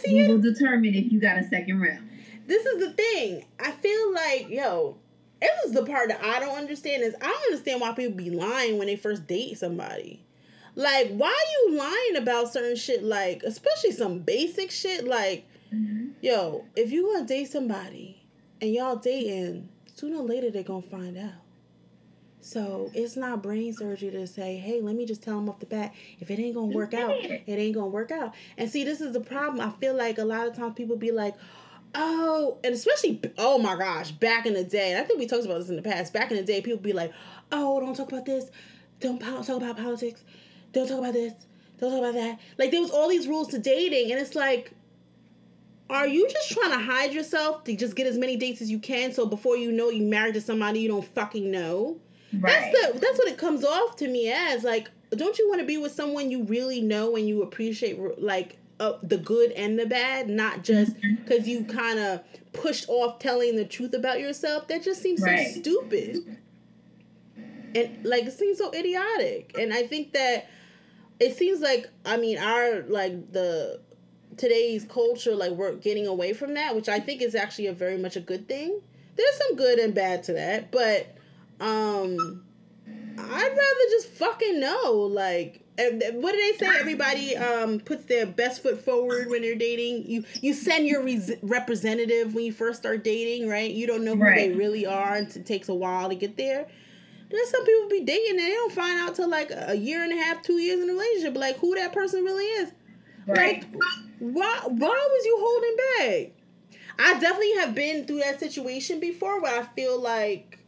see, 0.00 0.22
We 0.22 0.28
will 0.28 0.40
determine 0.40 0.94
if 0.94 1.10
you 1.12 1.20
got 1.20 1.38
a 1.38 1.44
second 1.48 1.80
round. 1.80 2.08
this 2.46 2.66
is 2.66 2.80
the 2.80 2.92
thing. 2.92 3.44
I 3.60 3.70
feel 3.70 4.12
like, 4.12 4.48
yo, 4.50 4.96
this 5.42 5.66
is 5.66 5.72
the 5.72 5.84
part 5.84 6.08
that 6.08 6.22
I 6.22 6.40
don't 6.40 6.56
understand 6.56 7.02
is 7.02 7.14
I 7.20 7.26
don't 7.26 7.44
understand 7.44 7.80
why 7.80 7.92
people 7.92 8.16
be 8.16 8.30
lying 8.30 8.78
when 8.78 8.86
they 8.86 8.96
first 8.96 9.26
date 9.26 9.58
somebody. 9.58 10.24
Like, 10.74 11.10
why 11.10 11.28
are 11.28 11.70
you 11.70 11.78
lying 11.78 12.16
about 12.16 12.52
certain 12.52 12.76
shit? 12.76 13.02
Like, 13.02 13.42
especially 13.42 13.92
some 13.92 14.20
basic 14.20 14.70
shit. 14.70 15.06
Like, 15.06 15.44
mm-hmm. 15.72 16.10
yo, 16.20 16.64
if 16.76 16.90
you 16.90 17.12
gonna 17.12 17.26
date 17.26 17.50
somebody 17.50 18.22
and 18.60 18.72
y'all 18.72 18.96
dating, 18.96 19.68
sooner 19.94 20.18
or 20.18 20.24
later 20.24 20.50
they're 20.50 20.62
gonna 20.62 20.82
find 20.82 21.18
out. 21.18 21.32
So 22.40 22.90
it's 22.92 23.16
not 23.16 23.40
brain 23.40 23.72
surgery 23.72 24.10
to 24.10 24.26
say, 24.26 24.56
hey, 24.56 24.80
let 24.80 24.96
me 24.96 25.06
just 25.06 25.22
tell 25.22 25.36
them 25.36 25.48
off 25.48 25.60
the 25.60 25.66
bat. 25.66 25.94
If 26.18 26.28
it 26.28 26.40
ain't 26.40 26.56
gonna 26.56 26.74
work 26.74 26.92
out, 26.92 27.12
it 27.12 27.42
ain't 27.46 27.74
gonna 27.74 27.86
work 27.86 28.10
out. 28.10 28.34
And 28.58 28.68
see, 28.68 28.82
this 28.82 29.00
is 29.00 29.12
the 29.12 29.20
problem. 29.20 29.60
I 29.60 29.70
feel 29.78 29.94
like 29.94 30.18
a 30.18 30.24
lot 30.24 30.48
of 30.48 30.56
times 30.56 30.74
people 30.74 30.96
be 30.96 31.12
like, 31.12 31.36
oh, 31.94 32.58
and 32.64 32.74
especially, 32.74 33.20
oh 33.38 33.58
my 33.58 33.76
gosh, 33.76 34.10
back 34.10 34.46
in 34.46 34.54
the 34.54 34.64
day, 34.64 34.92
and 34.92 35.00
I 35.00 35.04
think 35.04 35.18
we 35.18 35.26
talked 35.26 35.44
about 35.44 35.58
this 35.58 35.68
in 35.68 35.76
the 35.76 35.82
past. 35.82 36.12
Back 36.12 36.30
in 36.30 36.36
the 36.36 36.42
day, 36.42 36.60
people 36.60 36.80
be 36.80 36.92
like, 36.92 37.12
oh, 37.50 37.80
don't 37.80 37.94
talk 37.94 38.10
about 38.10 38.24
this, 38.24 38.50
don't 39.00 39.20
po- 39.20 39.42
talk 39.42 39.56
about 39.56 39.76
politics, 39.76 40.24
don't 40.72 40.88
talk 40.88 40.98
about 40.98 41.12
this, 41.12 41.32
don't 41.78 41.90
talk 41.90 42.00
about 42.00 42.14
that. 42.14 42.38
Like 42.58 42.70
there 42.70 42.80
was 42.80 42.90
all 42.90 43.08
these 43.08 43.26
rules 43.26 43.48
to 43.48 43.58
dating, 43.58 44.10
and 44.12 44.20
it's 44.20 44.34
like, 44.34 44.72
are 45.90 46.06
you 46.06 46.28
just 46.28 46.50
trying 46.50 46.70
to 46.70 46.78
hide 46.78 47.12
yourself 47.12 47.64
to 47.64 47.76
just 47.76 47.94
get 47.94 48.06
as 48.06 48.16
many 48.16 48.36
dates 48.36 48.62
as 48.62 48.70
you 48.70 48.78
can? 48.78 49.12
So 49.12 49.26
before 49.26 49.56
you 49.56 49.72
know, 49.72 49.90
you 49.90 50.04
married 50.04 50.34
to 50.34 50.40
somebody 50.40 50.80
you 50.80 50.88
don't 50.88 51.04
fucking 51.04 51.50
know. 51.50 51.98
Right. 52.32 52.72
That's 52.72 52.94
the 52.94 52.98
that's 52.98 53.18
what 53.18 53.28
it 53.28 53.36
comes 53.36 53.62
off 53.62 53.96
to 53.96 54.08
me 54.08 54.32
as. 54.32 54.64
Like, 54.64 54.90
don't 55.10 55.38
you 55.38 55.48
want 55.48 55.60
to 55.60 55.66
be 55.66 55.76
with 55.76 55.92
someone 55.92 56.30
you 56.30 56.44
really 56.44 56.80
know 56.80 57.16
and 57.16 57.28
you 57.28 57.42
appreciate 57.42 57.98
like 58.22 58.56
uh, 58.80 58.94
the 59.02 59.16
good 59.18 59.52
and 59.52 59.78
the 59.78 59.86
bad, 59.86 60.28
not 60.28 60.64
just 60.64 60.96
Mm-hmm. 60.96 61.22
because 61.22 61.46
you 61.48 61.64
kind 61.64 61.98
of 61.98 62.20
pushed 62.52 62.86
off 62.88 63.18
telling 63.18 63.56
the 63.56 63.64
truth 63.64 63.94
about 63.94 64.20
yourself? 64.20 64.68
That 64.68 64.82
just 64.82 65.02
seems 65.02 65.20
Right. 65.22 65.46
so 65.54 65.60
stupid. 65.60 66.38
And 67.74 68.04
like 68.04 68.24
it 68.24 68.32
seems 68.32 68.58
so 68.58 68.70
idiotic. 68.72 69.54
And 69.58 69.72
I 69.72 69.86
think 69.86 70.12
that 70.12 70.48
it 71.20 71.36
seems 71.36 71.60
like 71.60 71.88
I 72.04 72.16
mean 72.16 72.38
our 72.38 72.82
like 72.82 73.32
the 73.32 73.80
today's 74.36 74.84
culture 74.84 75.34
like 75.34 75.52
we're 75.52 75.74
getting 75.76 76.06
away 76.06 76.32
from 76.34 76.54
that, 76.54 76.74
which 76.76 76.88
I 76.88 77.00
think 77.00 77.22
is 77.22 77.34
actually 77.34 77.68
a 77.68 77.72
very 77.72 77.96
much 77.98 78.16
a 78.16 78.20
good 78.20 78.46
thing. 78.48 78.80
There's 79.16 79.36
some 79.36 79.56
good 79.56 79.78
and 79.78 79.94
bad 79.94 80.22
to 80.24 80.34
that, 80.34 80.70
but 80.70 81.14
um 81.60 82.44
I'd 83.18 83.48
rather 83.50 83.90
just 83.90 84.08
fucking 84.08 84.58
know. 84.60 84.92
Like, 85.10 85.61
what 85.78 86.32
do 86.32 86.38
they 86.38 86.58
say? 86.58 86.78
Everybody 86.78 87.36
um 87.36 87.80
puts 87.80 88.04
their 88.04 88.26
best 88.26 88.62
foot 88.62 88.84
forward 88.84 89.30
when 89.30 89.42
they're 89.42 89.54
dating. 89.54 90.04
You 90.06 90.24
you 90.40 90.52
send 90.52 90.86
your 90.86 91.02
res- 91.02 91.32
representative 91.42 92.34
when 92.34 92.44
you 92.44 92.52
first 92.52 92.80
start 92.80 93.04
dating, 93.04 93.48
right? 93.48 93.70
You 93.70 93.86
don't 93.86 94.04
know 94.04 94.14
who 94.14 94.34
they 94.34 94.52
really 94.52 94.86
are, 94.86 95.14
and 95.14 95.34
it 95.34 95.46
takes 95.46 95.68
a 95.68 95.74
while 95.74 96.08
to 96.08 96.14
get 96.14 96.36
there. 96.36 96.66
There's 97.30 97.48
some 97.48 97.64
people 97.64 97.88
be 97.88 98.04
dating 98.04 98.30
and 98.32 98.38
they 98.40 98.50
don't 98.50 98.72
find 98.72 98.98
out 98.98 99.14
till 99.14 99.28
like 99.28 99.50
a 99.50 99.74
year 99.74 100.04
and 100.04 100.12
a 100.12 100.22
half, 100.22 100.42
two 100.42 100.58
years 100.60 100.82
in 100.82 100.90
a 100.90 100.92
relationship, 100.92 101.34
like 101.34 101.56
who 101.58 101.74
that 101.76 101.92
person 101.92 102.22
really 102.24 102.44
is. 102.44 102.72
Right. 103.26 103.62
Like, 103.62 103.82
why 104.18 104.60
why 104.66 105.08
was 105.10 105.24
you 105.24 105.36
holding 105.40 105.76
back? 106.30 106.32
I 106.98 107.18
definitely 107.18 107.54
have 107.54 107.74
been 107.74 108.06
through 108.06 108.18
that 108.18 108.38
situation 108.38 109.00
before 109.00 109.40
where 109.40 109.60
I 109.60 109.64
feel 109.74 109.98
like 109.98 110.58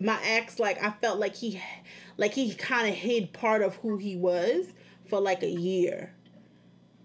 my 0.00 0.18
ex, 0.24 0.58
like 0.58 0.82
I 0.82 0.90
felt 0.90 1.20
like 1.20 1.36
he 1.36 1.60
like 2.16 2.32
he 2.34 2.54
kind 2.54 2.88
of 2.88 2.94
hid 2.94 3.32
part 3.32 3.62
of 3.62 3.76
who 3.76 3.96
he 3.98 4.16
was 4.16 4.66
for 5.08 5.20
like 5.20 5.42
a 5.42 5.50
year. 5.50 6.14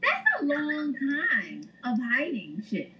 That's 0.01 0.41
a 0.41 0.45
long 0.45 0.93
time 0.93 1.69
of 1.83 1.97
hiding 2.13 2.63
shit. 2.69 2.91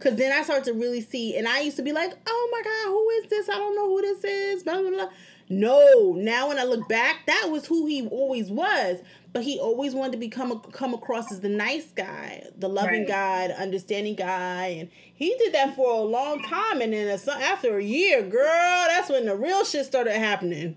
Cause 0.00 0.16
then 0.16 0.32
I 0.32 0.42
started 0.42 0.64
to 0.64 0.74
really 0.74 1.00
see, 1.00 1.36
and 1.36 1.48
I 1.48 1.60
used 1.60 1.76
to 1.76 1.82
be 1.82 1.92
like, 1.92 2.12
"Oh 2.26 2.48
my 2.52 2.62
god, 2.62 2.90
who 2.90 3.08
is 3.22 3.30
this? 3.30 3.48
I 3.48 3.58
don't 3.58 3.74
know 3.74 3.86
who 3.88 4.02
this 4.02 4.24
is." 4.24 4.62
Blah 4.62 4.80
blah 4.82 4.90
blah. 4.90 5.08
No, 5.48 6.14
now 6.16 6.48
when 6.48 6.58
I 6.58 6.64
look 6.64 6.88
back, 6.88 7.26
that 7.26 7.48
was 7.50 7.66
who 7.66 7.86
he 7.86 8.06
always 8.08 8.50
was. 8.50 8.98
But 9.32 9.44
he 9.44 9.58
always 9.58 9.94
wanted 9.94 10.12
to 10.12 10.18
become 10.18 10.60
come 10.72 10.94
across 10.94 11.32
as 11.32 11.40
the 11.40 11.48
nice 11.48 11.86
guy, 11.92 12.46
the 12.58 12.68
loving 12.68 13.00
Right. 13.00 13.08
guy, 13.08 13.48
the 13.48 13.60
understanding 13.60 14.14
guy, 14.14 14.66
and 14.66 14.90
he 15.14 15.34
did 15.38 15.54
that 15.54 15.74
for 15.74 15.90
a 15.90 16.00
long 16.02 16.42
time. 16.42 16.82
And 16.82 16.92
then 16.92 17.08
after 17.28 17.78
a 17.78 17.82
year, 17.82 18.22
girl, 18.22 18.84
that's 18.88 19.08
when 19.08 19.26
the 19.26 19.36
real 19.36 19.64
shit 19.64 19.86
started 19.86 20.14
happening. 20.16 20.76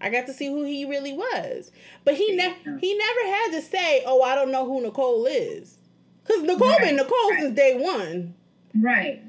I 0.00 0.08
got 0.10 0.26
to 0.26 0.32
see 0.32 0.46
who 0.48 0.64
he 0.64 0.84
really 0.84 1.12
was, 1.12 1.70
but 2.04 2.14
he 2.14 2.34
never 2.34 2.54
he 2.78 2.96
never 2.96 3.36
had 3.36 3.50
to 3.52 3.62
say, 3.62 4.02
"Oh, 4.06 4.22
I 4.22 4.34
don't 4.34 4.50
know 4.50 4.64
who 4.66 4.80
Nicole 4.80 5.26
is," 5.26 5.76
because 6.22 6.42
Nicole 6.42 6.68
Right, 6.68 6.80
been 6.80 6.96
Nicole 6.96 7.30
right. 7.30 7.40
since 7.40 7.54
day 7.56 7.76
one. 7.78 8.34
Right. 8.80 9.22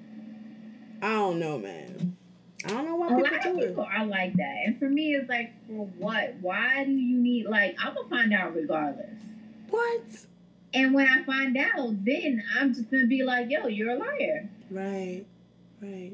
I 1.02 1.10
don't 1.14 1.40
know, 1.40 1.58
man. 1.58 2.16
I 2.64 2.70
don't 2.70 2.86
know 2.86 2.96
why 2.96 3.08
A 3.08 3.18
lot 3.18 3.34
of 3.34 3.42
do 3.42 3.68
people 3.68 3.84
it. 3.84 3.90
are 3.92 4.06
like 4.06 4.34
that. 4.36 4.56
And 4.66 4.78
for 4.78 4.88
me, 4.88 5.16
it's 5.16 5.28
like, 5.28 5.52
for 5.68 5.88
what? 5.98 6.36
Why 6.42 6.84
do 6.86 6.92
you 6.92 7.18
need, 7.18 7.48
like, 7.48 7.76
I'm 7.84 7.96
going 7.96 8.08
to 8.08 8.16
find 8.16 8.34
out 8.36 8.54
regardless. 8.56 9.10
What? 9.72 10.04
And 10.76 10.94
when 10.94 11.08
I 11.08 11.24
find 11.24 11.58
out, 11.58 12.06
then 12.06 12.44
I'm 12.56 12.72
just 12.76 12.92
going 12.92 13.02
to 13.02 13.10
be 13.10 13.24
like, 13.24 13.50
yo, 13.50 13.66
you're 13.66 13.90
a 13.90 13.98
liar. 13.98 14.48
Right. 14.70 15.26
Right. 15.82 16.12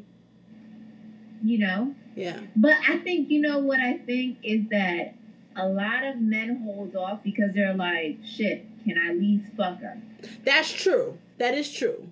You 1.43 1.57
know? 1.59 1.95
Yeah. 2.17 2.39
But 2.55 2.73
I 2.89 2.97
think, 2.97 3.29
you 3.29 3.39
know 3.41 3.59
what 3.59 3.79
I 3.79 3.99
think 3.99 4.39
is 4.43 4.67
that 4.71 5.13
a 5.55 5.67
lot 5.67 6.03
of 6.03 6.17
men 6.19 6.63
hold 6.63 6.95
off 6.95 7.23
because 7.23 7.53
they're 7.53 7.75
like, 7.75 8.17
shit, 8.25 8.65
can 8.83 8.97
I 8.97 9.11
at 9.11 9.17
least 9.19 9.45
fuck 9.55 9.79
her? 9.81 10.01
That's 10.43 10.71
true. 10.71 11.19
That 11.37 11.53
is 11.53 11.71
true. 11.71 12.11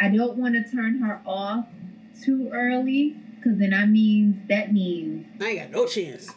I 0.00 0.08
don't 0.08 0.36
want 0.38 0.54
to 0.54 0.68
turn 0.68 0.98
her 0.98 1.20
off 1.24 1.66
too 2.24 2.50
early 2.52 3.16
because 3.36 3.58
then 3.58 3.72
I 3.72 3.86
means, 3.86 4.36
that 4.48 4.72
means 4.72 5.26
I 5.40 5.50
ain't 5.50 5.58
got 5.60 5.70
no 5.70 5.86
chance. 5.86 6.28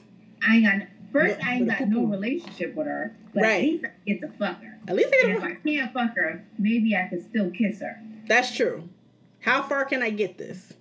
I 0.47 0.57
ain't 0.57 0.65
got, 0.65 0.87
first, 1.11 1.39
No, 1.39 1.45
I 1.49 1.53
ain't 1.55 1.67
got 1.67 1.81
no 1.89 2.01
poo-poo. 2.01 2.11
relationship 2.11 2.75
with 2.75 2.85
her. 2.85 3.15
But 3.33 3.43
Right. 3.43 3.55
at 3.55 3.61
least 3.63 3.85
I 3.85 3.89
get 4.05 4.21
to 4.21 4.27
fuck 4.37 4.61
her. 4.61 4.77
At 4.87 4.95
least 4.95 5.09
I 5.11 5.29
if 5.31 5.43
I 5.43 5.53
can't 5.55 5.91
fuck 5.91 6.15
her, 6.17 6.43
maybe 6.59 6.95
I 6.95 7.07
can 7.07 7.23
still 7.23 7.49
kiss 7.49 7.79
her. 7.81 7.99
That's 8.27 8.55
true. 8.55 8.87
How 9.39 9.63
far 9.63 9.85
can 9.85 10.03
I 10.03 10.11
get 10.11 10.37
this? 10.37 10.73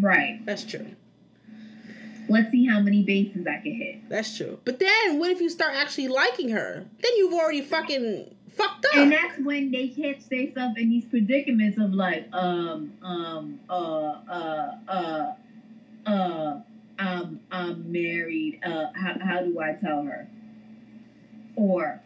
Right. 0.00 0.40
That's 0.44 0.64
true. 0.64 0.86
Let's 2.28 2.50
see 2.50 2.66
how 2.66 2.80
many 2.80 3.02
bases 3.02 3.46
I 3.46 3.58
can 3.62 3.74
hit. 3.74 4.08
That's 4.08 4.36
true. 4.36 4.58
But 4.64 4.78
then 4.78 5.18
what 5.18 5.30
if 5.30 5.40
you 5.40 5.48
start 5.48 5.74
actually 5.74 6.08
liking 6.08 6.50
her? 6.50 6.84
Then 7.00 7.12
you've 7.16 7.32
already 7.32 7.62
fucking 7.62 8.34
fucked 8.50 8.84
up. 8.86 8.96
And 8.96 9.12
that's 9.12 9.38
when 9.38 9.70
they 9.70 9.88
catch 9.88 10.28
themselves 10.28 10.76
in 10.76 10.90
these 10.90 11.04
predicaments 11.06 11.78
of 11.78 11.94
like, 11.94 12.28
um, 12.32 12.92
um, 13.02 13.60
uh, 13.70 13.72
uh, 13.72 14.70
uh, 14.88 15.32
uh, 16.06 16.60
um, 16.98 17.40
I'm 17.50 17.92
married. 17.92 18.60
Uh, 18.64 18.86
how, 18.94 19.14
how 19.20 19.42
do 19.42 19.60
I 19.60 19.72
tell 19.74 20.02
her? 20.02 20.28
Or, 21.56 22.00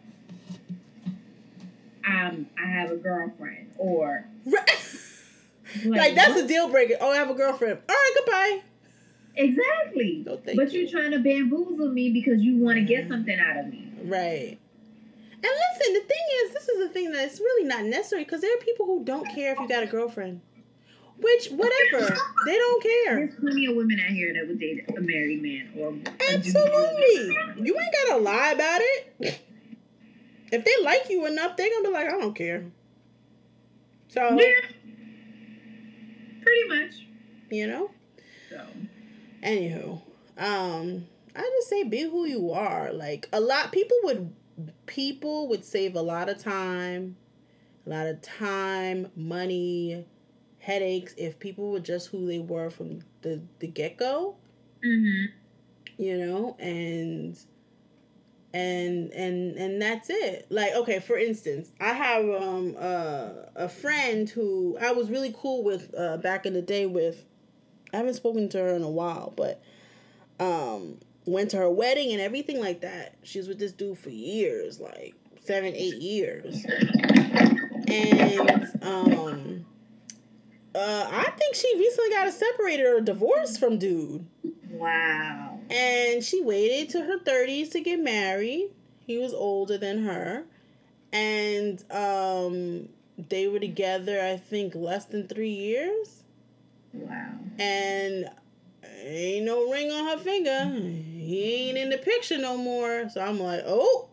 um, 2.07 2.47
I 2.61 2.67
have 2.67 2.91
a 2.91 2.97
girlfriend. 2.97 3.71
Or, 3.77 4.25
like, 4.45 4.69
like 5.85 6.15
that's 6.15 6.39
a 6.39 6.47
deal 6.47 6.69
breaker. 6.69 6.95
Oh, 7.01 7.11
I 7.11 7.15
have 7.15 7.29
a 7.29 7.33
girlfriend. 7.33 7.79
All 7.89 7.95
right, 7.95 8.11
goodbye. 8.15 8.61
Exactly. 9.35 10.23
No, 10.25 10.37
thank 10.37 10.57
But 10.57 10.71
you. 10.71 10.81
you're 10.81 10.89
trying 10.91 11.11
to 11.11 11.19
bamboozle 11.19 11.89
me 11.89 12.11
because 12.11 12.41
you 12.41 12.57
want 12.57 12.77
to 12.77 12.83
get 12.83 13.01
mm-hmm. 13.01 13.13
something 13.13 13.39
out 13.39 13.57
of 13.57 13.67
me. 13.67 13.91
Right. 14.03 14.57
And 15.45 15.51
listen, 15.51 15.93
the 15.93 15.99
thing 15.99 16.25
is, 16.45 16.53
this 16.53 16.69
is 16.69 16.87
the 16.87 16.93
thing 16.93 17.11
that's 17.11 17.39
really 17.39 17.67
not 17.67 17.83
necessary 17.83 18.23
because 18.23 18.41
there 18.41 18.53
are 18.53 18.61
people 18.61 18.85
who 18.85 19.03
don't 19.03 19.25
care 19.33 19.53
if 19.53 19.59
you 19.59 19.67
got 19.67 19.83
a 19.83 19.87
girlfriend. 19.87 20.41
Which, 21.19 21.49
whatever, 21.49 22.15
they 22.45 22.57
don't 22.57 22.83
care. 22.83 23.15
There's 23.15 23.35
plenty 23.35 23.65
of 23.65 23.75
women 23.75 23.99
out 23.99 24.11
here 24.11 24.33
that 24.33 24.47
would 24.47 24.59
date 24.59 24.85
a 24.89 25.01
married 25.01 25.41
man 25.41 25.71
or 25.77 25.89
a 25.89 26.33
Absolutely. 26.33 27.37
You 27.61 27.77
ain't 27.77 27.95
gotta 28.07 28.21
lie 28.21 28.51
about 28.51 28.81
it. 28.81 29.41
If 30.51 30.63
they 30.63 30.83
like 30.83 31.09
you 31.09 31.25
enough, 31.25 31.57
they're 31.57 31.69
gonna 31.69 31.87
be 31.87 31.93
like, 31.93 32.07
I 32.07 32.11
don't 32.11 32.35
care. 32.35 32.65
So, 34.07 34.21
Yeah. 34.39 34.53
Pretty 36.41 36.67
much. 36.69 37.07
you 37.49 37.67
know? 37.67 37.89
So 38.49 38.61
Anywho, 39.43 40.01
um, 40.37 41.05
I 41.35 41.41
just 41.41 41.69
say 41.69 41.83
be 41.83 42.01
who 42.03 42.25
you 42.25 42.51
are. 42.51 42.93
Like 42.93 43.27
a 43.33 43.39
lot 43.39 43.71
people 43.71 43.97
would 44.03 44.33
people 44.85 45.47
would 45.49 45.65
save 45.65 45.95
a 45.95 46.01
lot 46.01 46.29
of 46.29 46.37
time, 46.41 47.17
a 47.85 47.89
lot 47.89 48.07
of 48.07 48.21
time, 48.21 49.11
money, 49.15 50.05
headaches 50.59 51.13
if 51.17 51.39
people 51.39 51.71
were 51.71 51.79
just 51.79 52.07
who 52.07 52.25
they 52.25 52.39
were 52.39 52.69
from 52.69 52.99
the 53.21 53.41
the 53.59 53.67
get 53.67 53.97
go. 53.97 54.35
mm-hmm. 54.83 55.25
you 55.97 56.17
know 56.17 56.55
and 56.59 57.37
and 58.53 59.11
and 59.13 59.57
and 59.57 59.81
that's 59.81 60.09
it 60.09 60.45
like 60.49 60.73
okay 60.75 60.99
for 60.99 61.17
instance 61.17 61.71
i 61.79 61.91
have 61.91 62.23
um 62.29 62.75
uh, 62.79 63.29
a 63.55 63.67
friend 63.67 64.29
who 64.29 64.77
i 64.79 64.91
was 64.91 65.09
really 65.09 65.33
cool 65.35 65.63
with 65.63 65.93
uh 65.97 66.17
back 66.17 66.45
in 66.45 66.53
the 66.53 66.61
day 66.61 66.85
with 66.85 67.25
i 67.93 67.97
haven't 67.97 68.13
spoken 68.15 68.49
to 68.49 68.57
her 68.57 68.73
in 68.75 68.83
a 68.83 68.89
while 68.89 69.33
but 69.35 69.61
um 70.39 70.97
went 71.25 71.51
to 71.51 71.57
her 71.57 71.69
wedding 71.69 72.11
and 72.11 72.19
everything 72.21 72.59
like 72.59 72.81
that 72.81 73.15
she 73.23 73.37
was 73.37 73.47
with 73.47 73.59
this 73.59 73.71
dude 73.71 73.97
for 73.97 74.09
years 74.09 74.79
like 74.79 75.13
seven 75.45 75.73
eight 75.75 75.95
years 76.01 76.65
and 77.87 78.69
um 78.81 79.65
uh 80.75 81.07
i 81.11 81.31
think 81.37 81.55
she 81.55 81.71
recently 81.77 82.09
got 82.09 82.27
a 82.27 82.31
separated 82.31 82.85
or 82.85 83.01
divorced 83.01 83.59
from 83.59 83.77
dude 83.77 84.25
Wow. 84.71 85.59
and 85.69 86.23
she 86.23 86.41
waited 86.41 86.89
to 86.89 87.01
her 87.03 87.19
30s 87.19 87.71
to 87.73 87.79
get 87.79 87.99
married. 87.99 88.71
He 89.05 89.19
was 89.19 89.31
older 89.31 89.77
than 89.77 90.03
her. 90.03 90.45
And 91.13 91.79
um 91.91 92.89
they 93.29 93.47
were 93.47 93.59
together 93.59 94.19
I 94.19 94.37
think 94.37 94.73
less 94.73 95.05
than 95.05 95.27
3 95.27 95.47
years. 95.47 96.22
Wow. 96.93 97.31
And 97.59 98.29
ain't 99.03 99.45
no 99.45 99.71
ring 99.71 99.91
on 99.91 100.05
her 100.05 100.23
finger. 100.23 100.65
He 100.79 101.69
ain't 101.69 101.77
in 101.77 101.89
the 101.89 101.97
picture 101.97 102.37
no 102.37 102.57
more. 102.57 103.09
So 103.09 103.21
I'm 103.21 103.39
like, 103.39 103.63
"Oh, 103.65 104.09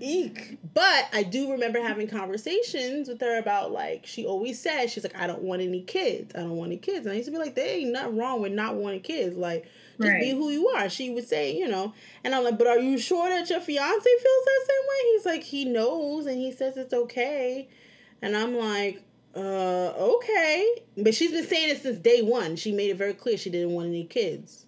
eek. 0.00 0.58
But 0.72 1.08
I 1.12 1.22
do 1.22 1.52
remember 1.52 1.80
having 1.80 2.08
conversations 2.08 3.08
with 3.08 3.20
her 3.20 3.38
about 3.38 3.72
like 3.72 4.06
she 4.06 4.26
always 4.26 4.60
said 4.60 4.86
she's 4.86 5.04
like 5.04 5.16
I 5.16 5.26
don't 5.26 5.42
want 5.42 5.62
any 5.62 5.82
kids. 5.82 6.34
I 6.34 6.40
don't 6.40 6.56
want 6.56 6.72
any 6.72 6.78
kids. 6.78 7.06
And 7.06 7.12
I 7.12 7.16
used 7.16 7.26
to 7.26 7.32
be 7.32 7.38
like 7.38 7.54
there 7.54 7.68
ain't 7.68 7.92
nothing 7.92 8.16
wrong 8.16 8.40
with 8.42 8.52
not 8.52 8.74
wanting 8.74 9.00
kids. 9.00 9.36
Like 9.36 9.66
just 10.00 10.18
be 10.20 10.30
who 10.30 10.50
you 10.50 10.68
are. 10.68 10.88
She 10.88 11.10
would 11.10 11.28
say, 11.28 11.56
you 11.56 11.68
know, 11.68 11.94
and 12.24 12.34
I'm 12.34 12.42
like, 12.42 12.58
but 12.58 12.66
are 12.66 12.80
you 12.80 12.98
sure 12.98 13.28
that 13.28 13.48
your 13.48 13.60
fiance 13.60 14.04
feels 14.04 14.44
that 14.44 14.66
same 14.66 14.88
way? 14.88 15.12
He's 15.12 15.26
like, 15.26 15.42
he 15.44 15.64
knows 15.64 16.26
and 16.26 16.36
he 16.36 16.50
says 16.50 16.76
it's 16.76 16.92
okay. 16.92 17.68
And 18.20 18.36
I'm 18.36 18.56
like, 18.56 19.03
uh, 19.36 19.92
okay. 19.96 20.66
But 20.96 21.14
she's 21.14 21.30
been 21.32 21.46
saying 21.46 21.70
it 21.70 21.82
since 21.82 21.98
day 21.98 22.22
one. 22.22 22.56
She 22.56 22.72
made 22.72 22.90
it 22.90 22.96
very 22.96 23.14
clear 23.14 23.36
she 23.36 23.50
didn't 23.50 23.70
want 23.72 23.88
any 23.88 24.04
kids. 24.04 24.60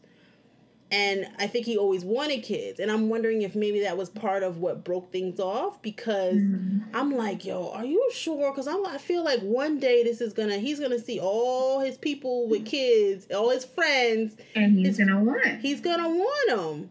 And 0.88 1.26
I 1.40 1.48
think 1.48 1.66
he 1.66 1.76
always 1.76 2.04
wanted 2.04 2.44
kids. 2.44 2.78
And 2.78 2.92
I'm 2.92 3.08
wondering 3.08 3.42
if 3.42 3.56
maybe 3.56 3.80
that 3.80 3.96
was 3.96 4.08
part 4.08 4.44
of 4.44 4.58
what 4.58 4.84
broke 4.84 5.10
things 5.10 5.40
off 5.40 5.82
because 5.82 6.36
Mhm. 6.36 6.84
I'm 6.94 7.10
like, 7.16 7.44
yo, 7.44 7.70
are 7.70 7.84
you 7.84 8.08
sure? 8.12 8.52
Because 8.52 8.68
I'm, 8.68 8.86
I 8.86 8.98
feel 8.98 9.24
like 9.24 9.40
one 9.40 9.80
day 9.80 10.04
this 10.04 10.20
is 10.20 10.32
gonna, 10.32 10.58
he's 10.58 10.78
gonna 10.78 11.00
see 11.00 11.18
all 11.18 11.80
his 11.80 11.98
people 11.98 12.46
with 12.48 12.64
kids, 12.66 13.26
all 13.34 13.50
his 13.50 13.64
friends. 13.64 14.36
And 14.54 14.78
he's 14.78 14.90
It's- 14.90 14.98
gonna 15.08 15.24
want 15.24 15.60
He's 15.60 15.80
gonna 15.80 16.08
want 16.08 16.48
them, 16.50 16.90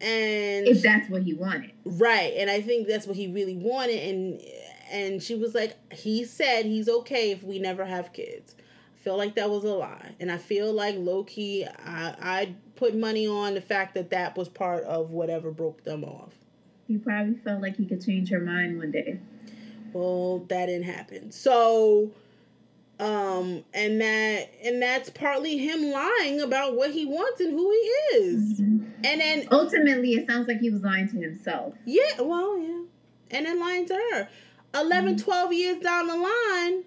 and 0.00 0.66
if 0.66 0.82
that's 0.82 1.08
what 1.08 1.22
he 1.22 1.32
wanted. 1.34 1.70
right. 1.84 2.34
And 2.36 2.50
I 2.50 2.60
think 2.60 2.88
that's 2.88 3.06
what 3.06 3.16
he 3.16 3.28
really 3.28 3.56
wanted. 3.56 4.00
And 4.02 4.40
and 4.92 5.22
she 5.22 5.34
was 5.34 5.54
like, 5.54 5.76
he 5.92 6.24
said 6.24 6.64
he's 6.66 6.88
okay 6.88 7.30
if 7.32 7.42
we 7.42 7.58
never 7.58 7.84
have 7.84 8.12
kids. 8.12 8.54
I 8.94 8.98
feel 9.02 9.16
like 9.16 9.34
that 9.34 9.50
was 9.50 9.64
a 9.64 9.74
lie, 9.74 10.12
and 10.20 10.30
I 10.30 10.36
feel 10.38 10.72
like 10.72 10.94
low 10.96 11.24
key, 11.24 11.66
I 11.84 12.14
I 12.20 12.54
put 12.76 12.94
money 12.94 13.26
on 13.26 13.54
the 13.54 13.60
fact 13.60 13.94
that 13.94 14.10
that 14.10 14.36
was 14.36 14.48
part 14.48 14.84
of 14.84 15.10
whatever 15.10 15.50
broke 15.50 15.82
them 15.84 16.04
off. 16.04 16.34
He 16.86 16.98
probably 16.98 17.34
felt 17.34 17.62
like 17.62 17.76
he 17.76 17.86
could 17.86 18.04
change 18.04 18.28
her 18.30 18.40
mind 18.40 18.78
one 18.78 18.90
day. 18.92 19.18
Well, 19.92 20.40
that 20.48 20.66
didn't 20.66 20.84
happen. 20.84 21.30
So, 21.32 22.10
um, 23.00 23.64
and 23.74 24.00
that 24.00 24.50
and 24.64 24.80
that's 24.80 25.10
partly 25.10 25.58
him 25.58 25.90
lying 25.90 26.40
about 26.40 26.76
what 26.76 26.92
he 26.92 27.04
wants 27.04 27.40
and 27.40 27.50
who 27.52 27.70
he 27.70 28.16
is. 28.18 28.60
Mhm. 28.60 28.86
And 29.04 29.20
then 29.20 29.48
Ultimately, 29.50 30.14
it 30.14 30.28
sounds 30.30 30.46
like 30.46 30.60
he 30.60 30.70
was 30.70 30.82
lying 30.82 31.08
to 31.08 31.16
himself. 31.16 31.74
yeah, 31.84 32.20
well, 32.20 32.56
yeah. 32.58 32.82
And 33.32 33.46
then 33.46 33.58
lying 33.58 33.86
to 33.86 33.94
her. 33.94 34.28
11, 34.74 35.18
12 35.18 35.52
years 35.52 35.80
down 35.82 36.06
the 36.06 36.16
line, 36.16 36.84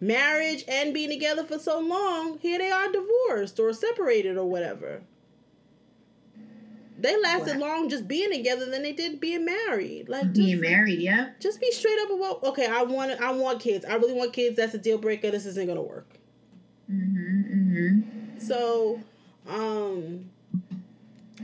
marriage 0.00 0.64
and 0.68 0.92
being 0.92 1.10
together 1.10 1.44
for 1.44 1.58
so 1.58 1.78
long, 1.80 2.38
here 2.38 2.58
they 2.58 2.70
are 2.70 2.90
divorced 2.90 3.58
or 3.60 3.72
separated 3.72 4.36
or 4.36 4.46
whatever. 4.46 5.00
They 6.98 7.14
lasted 7.20 7.58
Wow. 7.60 7.68
long 7.68 7.88
just 7.90 8.08
being 8.08 8.30
together 8.32 8.64
than 8.66 8.82
they 8.82 8.92
did 8.92 9.20
being 9.20 9.44
married. 9.44 10.08
Like 10.08 10.32
Being 10.32 10.52
just- 10.58 10.62
married, 10.62 10.98
yeah. 11.00 11.30
just 11.40 11.60
be 11.60 11.70
straight 11.70 11.98
up 12.00 12.10
about 12.10 12.42
okay 12.44 12.66
i 12.66 12.82
want 12.82 13.20
i 13.20 13.30
want 13.30 13.60
kids 13.60 13.84
i 13.84 13.94
really 13.96 14.14
want 14.14 14.32
kids 14.32 14.56
that's 14.56 14.72
a 14.74 14.78
deal 14.78 14.96
breaker 14.96 15.30
this 15.30 15.44
isn't 15.46 15.66
gonna 15.66 15.82
work 15.82 16.06
Mm-hmm. 16.90 17.42
Mm-hmm. 17.52 18.38
so 18.38 19.00
um 19.48 20.30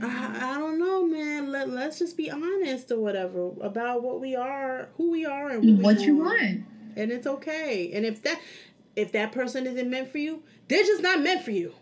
I, 0.01 0.53
I 0.55 0.57
don't 0.57 0.79
know 0.79 1.05
man 1.05 1.51
Let, 1.51 1.69
let's 1.69 1.99
just 1.99 2.17
be 2.17 2.31
honest 2.31 2.91
or 2.91 2.99
whatever 2.99 3.51
about 3.61 4.01
what 4.01 4.19
we 4.19 4.35
are 4.35 4.89
who 4.97 5.11
we 5.11 5.25
are 5.25 5.49
and 5.49 5.77
what, 5.83 5.97
What 5.97 6.05
you 6.05 6.17
want? 6.17 6.63
and 6.95 7.11
it's 7.11 7.27
okay 7.27 7.91
and 7.93 8.05
if 8.05 8.23
that 8.23 8.39
if 8.95 9.11
that 9.11 9.31
person 9.31 9.67
isn't 9.67 9.89
meant 9.89 10.11
for 10.11 10.17
you 10.17 10.41
they're 10.67 10.83
just 10.83 11.01
not 11.03 11.21
meant 11.21 11.43
for 11.43 11.51
you 11.51 11.73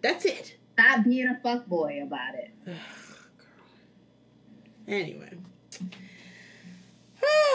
that's 0.00 0.24
it 0.24 0.56
Stop 0.78 1.04
being 1.04 1.28
a 1.28 1.38
fuck 1.42 1.66
boy 1.66 2.00
about 2.02 2.34
it. 2.34 2.50
anyway 4.88 5.30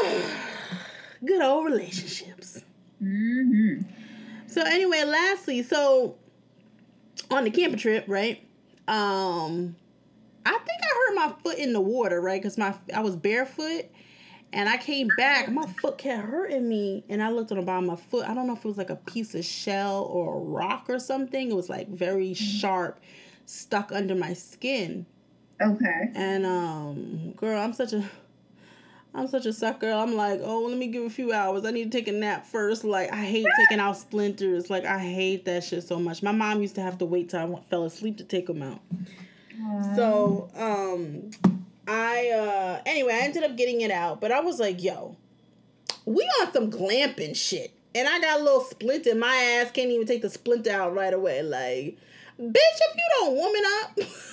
good 1.25 1.41
old 1.41 1.65
relationships 1.65 2.61
Mm-hmm. 3.03 3.81
So 4.47 4.61
anyway, 4.65 5.03
lastly, 5.03 5.61
so 5.61 6.15
on 7.29 7.43
the 7.43 7.51
camping 7.51 7.77
trip, 7.77 8.05
right? 8.07 8.43
Um, 8.87 9.75
I 10.47 10.57
think 10.59 10.81
I 10.81 10.95
hurt 10.95 11.15
my 11.15 11.33
foot 11.43 11.57
in 11.57 11.73
the 11.73 11.81
water, 11.81 12.21
right? 12.21 12.41
Because 12.41 12.57
my 12.57 12.73
I 12.93 13.01
was 13.01 13.15
barefoot, 13.15 13.85
and 14.53 14.69
I 14.69 14.77
came 14.77 15.09
back. 15.17 15.51
My 15.51 15.65
foot 15.81 15.97
kept 15.97 16.25
hurting 16.25 16.67
me, 16.67 17.03
and 17.09 17.21
I 17.21 17.29
looked 17.31 17.51
on 17.51 17.57
the 17.57 17.63
bottom 17.63 17.89
of 17.89 17.99
my 17.99 18.05
foot. 18.09 18.27
I 18.27 18.33
don't 18.33 18.47
know 18.47 18.53
if 18.53 18.59
it 18.59 18.67
was 18.67 18.77
like 18.77 18.89
a 18.89 18.95
piece 18.95 19.35
of 19.35 19.45
shell 19.45 20.03
or 20.03 20.35
a 20.35 20.39
rock 20.39 20.85
or 20.89 20.99
something. 20.99 21.51
It 21.51 21.55
was 21.55 21.69
like 21.69 21.89
very 21.89 22.33
sharp, 22.33 22.99
stuck 23.45 23.91
under 23.91 24.15
my 24.15 24.33
skin. 24.33 25.05
Okay. 25.61 26.11
And 26.13 26.45
um, 26.45 27.33
girl, 27.33 27.59
I'm 27.59 27.73
such 27.73 27.93
a 27.93 28.07
I'm 29.17 29.27
such 29.27 29.47
a 29.47 29.53
sucker. 29.53 29.89
I'm 29.89 30.15
like, 30.15 30.41
oh, 30.43 30.65
let 30.67 30.77
me 30.77 30.87
give 30.87 31.03
a 31.03 31.09
few 31.09 31.33
hours. 31.33 31.65
I 31.65 31.71
need 31.71 31.91
to 31.91 31.97
take 31.97 32.07
a 32.07 32.11
nap 32.11 32.45
first. 32.45 32.83
Like, 32.83 33.11
I 33.11 33.25
hate 33.25 33.47
taking 33.57 33.79
out 33.79 33.97
splinters. 33.97 34.69
Like, 34.69 34.85
I 34.85 34.99
hate 34.99 35.45
that 35.45 35.63
shit 35.63 35.83
so 35.83 35.99
much. 35.99 36.21
My 36.21 36.31
mom 36.31 36.61
used 36.61 36.75
to 36.75 36.81
have 36.81 36.99
to 36.99 37.05
wait 37.05 37.29
till 37.29 37.55
I 37.55 37.59
fell 37.69 37.85
asleep 37.85 38.17
to 38.17 38.23
take 38.23 38.45
them 38.45 38.61
out. 38.61 38.79
So, 39.95 40.49
um, 40.55 41.31
I 41.87 42.29
uh, 42.29 42.81
anyway, 42.85 43.13
I 43.13 43.19
ended 43.25 43.43
up 43.43 43.57
getting 43.57 43.81
it 43.81 43.91
out, 43.91 44.21
but 44.21 44.31
I 44.31 44.39
was 44.39 44.59
like, 44.59 44.83
yo, 44.83 45.15
we 46.05 46.23
on 46.41 46.53
some 46.53 46.69
glamping 46.71 47.35
shit, 47.35 47.71
and 47.95 48.07
I 48.07 48.19
got 48.19 48.39
a 48.39 48.43
little 48.43 48.61
splinter. 48.61 49.15
My 49.15 49.35
ass 49.35 49.71
can't 49.71 49.89
even 49.89 50.05
take 50.05 50.21
the 50.21 50.29
splint 50.29 50.67
out 50.67 50.93
right 50.93 51.13
away. 51.13 51.41
Like, 51.41 51.97
bitch, 52.39 52.55
if 52.55 52.95
you 52.95 53.03
don't 53.19 53.35
woman 53.35 53.63
up. 53.81 53.99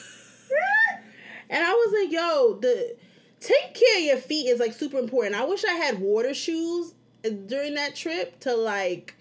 And 1.50 1.62
I 1.62 1.70
was 1.70 1.94
like, 2.02 2.12
yo, 2.12 2.58
the 2.60 2.96
take 3.40 3.74
care 3.74 3.98
of 3.98 4.04
your 4.04 4.16
feet 4.16 4.48
is 4.48 4.60
like 4.60 4.72
super 4.72 4.98
important. 4.98 5.36
I 5.36 5.44
wish 5.44 5.64
I 5.64 5.74
had 5.74 6.00
water 6.00 6.34
shoes 6.34 6.94
during 7.22 7.74
that 7.74 7.94
trip 7.94 8.40
to 8.40 8.56
like 8.56 9.14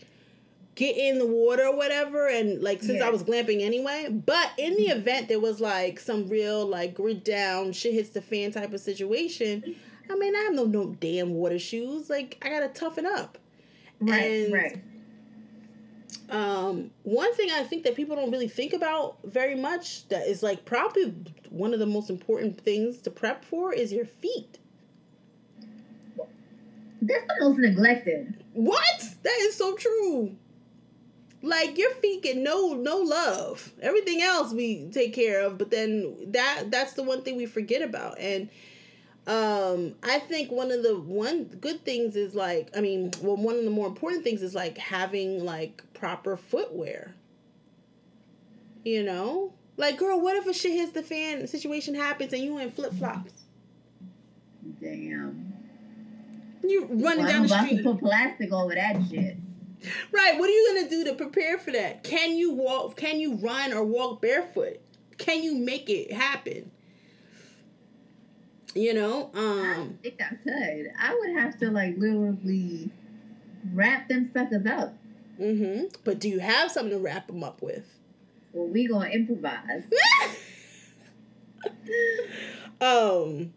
get 0.76 0.98
in 0.98 1.20
the 1.20 1.26
water 1.28 1.66
or 1.68 1.76
whatever 1.76 2.28
and 2.28 2.62
like 2.64 2.82
since 2.82 3.00
Yeah. 3.00 3.08
I 3.08 3.10
was 3.10 3.24
glamping 3.24 3.62
anyway. 3.62 4.08
But 4.10 4.52
in 4.58 4.76
the 4.76 4.88
event 4.88 5.28
there 5.28 5.40
was 5.40 5.60
like 5.62 6.00
some 6.00 6.28
real 6.28 6.66
like 6.66 6.96
grit 6.96 7.24
down, 7.24 7.72
shit 7.74 7.94
hits 7.94 8.10
the 8.10 8.22
fan 8.22 8.52
type 8.52 8.74
of 8.74 8.80
situation, 8.80 9.76
I 10.10 10.16
mean 10.16 10.36
I 10.36 10.40
have 10.40 10.54
no 10.54 10.66
no 10.66 10.96
damn 11.00 11.34
water 11.34 11.60
shoes. 11.60 12.10
Like 12.10 12.38
I 12.42 12.50
gotta 12.50 12.70
toughen 12.70 13.06
up. 13.06 13.38
Right. 14.00 14.24
And- 14.24 14.54
right. 14.54 14.82
Um, 16.30 16.90
one 17.04 17.34
thing 17.36 17.50
I 17.52 17.64
think 17.64 17.84
that 17.84 17.96
people 17.96 18.16
don't 18.16 18.32
really 18.32 18.48
think 18.48 18.74
about 18.74 19.18
very 19.24 19.56
much 19.56 20.08
that 20.08 20.26
is 20.28 20.42
like 20.42 20.66
probably 20.66 21.14
one 21.50 21.74
of 21.74 21.80
the 21.80 21.86
most 21.86 22.10
important 22.10 22.60
things 22.60 22.98
to 23.02 23.12
prep 23.12 23.44
for 23.46 23.72
is 23.74 23.92
your 23.94 24.06
feet. 24.06 24.58
That's 27.02 27.26
the 27.28 27.36
most 27.42 27.60
neglected. 27.60 28.44
What? 28.54 29.10
That 29.24 29.38
is 29.42 29.56
so 29.56 29.76
true. 29.76 30.36
Like 31.46 31.78
your 31.78 31.92
feet 31.96 32.24
get 32.24 32.38
no 32.38 32.74
no 32.74 32.98
love. 32.98 33.74
Everything 33.82 34.22
else 34.22 34.54
we 34.54 34.90
take 34.92 35.14
care 35.14 35.42
of, 35.42 35.58
but 35.58 35.70
then 35.72 36.16
that 36.32 36.72
that's 36.72 36.94
the 36.94 37.04
one 37.04 37.22
thing 37.22 37.36
we 37.36 37.46
forget 37.46 37.82
about. 37.82 38.18
And 38.18 38.50
um 39.28 39.96
I 40.04 40.20
think 40.20 40.52
one 40.52 40.72
of 40.72 40.84
the 40.84 40.98
one 40.98 41.44
good 41.46 41.84
things 41.84 42.16
is 42.16 42.34
like 42.34 42.70
I 42.78 42.80
mean, 42.80 43.12
well 43.22 43.36
one 43.36 43.58
of 43.58 43.66
the 43.66 43.70
more 43.72 43.88
important 43.88 44.24
things 44.24 44.42
is 44.42 44.56
like 44.56 44.78
having 44.78 45.44
like 45.44 45.84
proper 45.94 46.38
footwear. 46.38 47.14
You 48.86 49.04
know? 49.04 49.54
Like 49.76 49.98
girl, 49.98 50.22
what 50.22 50.38
if 50.38 50.48
a 50.48 50.54
shit 50.54 50.72
hits 50.72 50.94
the 50.94 51.04
fan 51.04 51.46
situation 51.48 51.94
happens 51.94 52.32
and 52.32 52.42
you 52.42 52.58
in 52.60 52.72
flip 52.72 52.94
flops? 52.94 53.34
Damn. 54.82 55.52
You 56.64 56.86
running 56.86 57.02
Well, 57.02 57.16
down 57.18 57.30
I'm 57.30 57.42
the 57.42 57.54
about 57.54 57.66
street. 57.66 57.78
to 57.78 57.84
put 57.84 58.00
plastic 58.00 58.54
over 58.54 58.74
that 58.76 59.02
shit. 59.10 59.36
Right. 60.12 60.38
What 60.40 60.50
are 60.50 60.54
you 60.54 60.74
gonna 60.76 60.90
do 60.90 61.04
to 61.06 61.14
prepare 61.14 61.58
for 61.58 61.72
that? 61.72 62.04
Can 62.04 62.36
you 62.38 62.54
walk? 62.54 62.96
Can 62.98 63.20
you 63.20 63.36
run 63.36 63.74
or 63.74 63.84
walk 63.84 64.22
barefoot? 64.22 64.80
Can 65.18 65.44
you 65.44 65.56
make 65.56 65.90
it 65.90 66.12
happen? 66.12 66.72
You 68.76 68.94
know. 68.94 69.30
I 69.36 69.76
Um. 69.78 70.00
think 70.02 70.22
I 70.22 70.36
could. 70.36 70.92
I 71.00 71.16
would 71.20 71.38
have 71.40 71.58
to 71.60 71.70
like 71.70 71.96
literally 71.98 72.90
wrap 73.74 74.08
them 74.10 74.30
suckers 74.34 74.66
up. 74.66 74.96
hmm 75.38 75.84
But 76.04 76.20
do 76.20 76.30
you 76.30 76.40
have 76.40 76.72
something 76.72 76.94
to 76.98 77.00
wrap 77.00 77.28
them 77.28 77.44
up 77.44 77.62
with? 77.62 77.86
Well, 78.52 78.68
we 78.68 78.88
gonna 78.88 79.10
improvise. 79.10 79.84
um. 82.82 83.54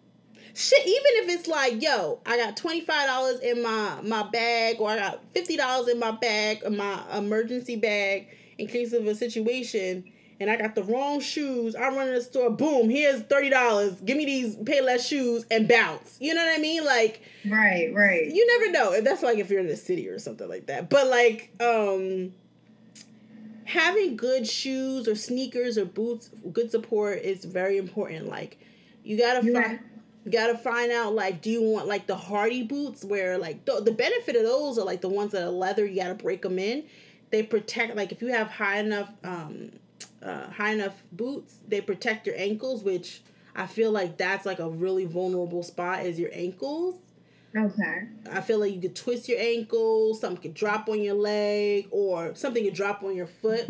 Shit. 0.58 0.86
Even 0.86 1.30
if 1.30 1.38
it's 1.38 1.46
like, 1.48 1.82
yo, 1.82 2.18
I 2.24 2.38
got 2.38 2.56
twenty 2.56 2.80
five 2.80 3.06
dollars 3.06 3.40
in 3.40 3.62
my 3.62 4.00
my 4.02 4.22
bag, 4.30 4.76
or 4.80 4.88
I 4.90 4.96
got 4.96 5.20
fifty 5.34 5.56
dollars 5.56 5.88
in 5.88 5.98
my 5.98 6.12
bag, 6.12 6.62
in 6.64 6.76
my 6.76 7.02
emergency 7.16 7.76
bag, 7.76 8.28
in 8.58 8.66
case 8.66 8.92
of 8.94 9.06
a 9.06 9.14
situation. 9.14 10.04
and 10.40 10.50
I 10.50 10.56
got 10.56 10.74
the 10.74 10.82
wrong 10.82 11.20
shoes. 11.20 11.74
I 11.74 11.88
run 11.88 12.08
in 12.08 12.14
the 12.14 12.20
store, 12.22 12.48
boom, 12.50 12.88
here's 12.88 13.20
thirty 13.22 13.50
dollars. 13.50 13.94
Give 14.04 14.16
me 14.16 14.24
these 14.24 14.56
Payless 14.56 15.06
shoes 15.06 15.44
and 15.50 15.68
bounce. 15.68 16.16
You 16.20 16.34
know 16.34 16.42
what 16.44 16.58
I 16.58 16.62
mean? 16.62 16.84
Like 16.84 17.20
Right, 17.46 17.92
right. 17.94 18.26
you 18.26 18.46
never 18.58 18.72
know. 18.72 18.92
If 18.94 19.04
that's 19.04 19.22
like 19.22 19.36
if 19.38 19.50
you're 19.50 19.60
in 19.60 19.66
the 19.68 19.76
city 19.76 20.08
or 20.08 20.18
something 20.18 20.48
like 20.48 20.66
that. 20.68 20.88
But 20.88 21.08
like 21.08 21.50
um 21.60 22.32
having 23.64 24.16
good 24.16 24.46
shoes 24.46 25.08
or 25.08 25.14
sneakers 25.16 25.76
or 25.76 25.84
boots, 25.84 26.30
good 26.52 26.70
support 26.70 27.18
is 27.18 27.44
very 27.44 27.78
important. 27.78 28.28
Like 28.28 28.58
you 29.04 29.18
gotta 29.18 29.44
You're 29.44 29.62
find. 29.62 29.80
You 30.26 30.32
gotta 30.32 30.58
find 30.58 30.92
out 30.92 31.14
like 31.14 31.40
do 31.40 31.50
you 31.50 31.62
want 31.62 31.86
like 31.86 32.06
the 32.06 32.16
hardy 32.16 32.62
boots 32.62 33.04
where 33.04 33.38
like 33.38 33.64
the, 33.64 33.80
the 33.80 33.92
benefit 33.92 34.36
of 34.36 34.42
those 34.42 34.78
are 34.78 34.84
like 34.84 35.00
the 35.00 35.08
ones 35.08 35.32
that 35.32 35.42
are 35.44 35.50
leather 35.50 35.86
you 35.86 35.96
gotta 35.96 36.14
break 36.14 36.42
them 36.42 36.58
in 36.58 36.84
they 37.30 37.42
protect 37.42 37.96
like 37.96 38.12
if 38.12 38.20
you 38.20 38.28
have 38.28 38.48
high 38.48 38.78
enough 38.78 39.10
um 39.24 39.70
uh, 40.22 40.50
high 40.50 40.72
enough 40.72 41.02
boots 41.12 41.56
they 41.68 41.80
protect 41.80 42.26
your 42.26 42.36
ankles 42.36 42.82
which 42.82 43.22
i 43.54 43.66
feel 43.66 43.92
like 43.92 44.16
that's 44.16 44.44
like 44.44 44.58
a 44.58 44.68
really 44.68 45.04
vulnerable 45.04 45.62
spot 45.62 46.04
is 46.04 46.18
your 46.18 46.30
ankles 46.32 46.96
Okay. 47.56 48.08
I 48.30 48.40
feel 48.42 48.58
like 48.58 48.74
you 48.74 48.80
could 48.80 48.94
twist 48.94 49.28
your 49.28 49.38
ankle, 49.40 50.14
something 50.14 50.42
could 50.42 50.54
drop 50.54 50.88
on 50.88 51.00
your 51.00 51.14
leg, 51.14 51.88
or 51.90 52.34
something 52.34 52.62
could 52.62 52.74
drop 52.74 53.02
on 53.02 53.16
your 53.16 53.26
foot, 53.26 53.66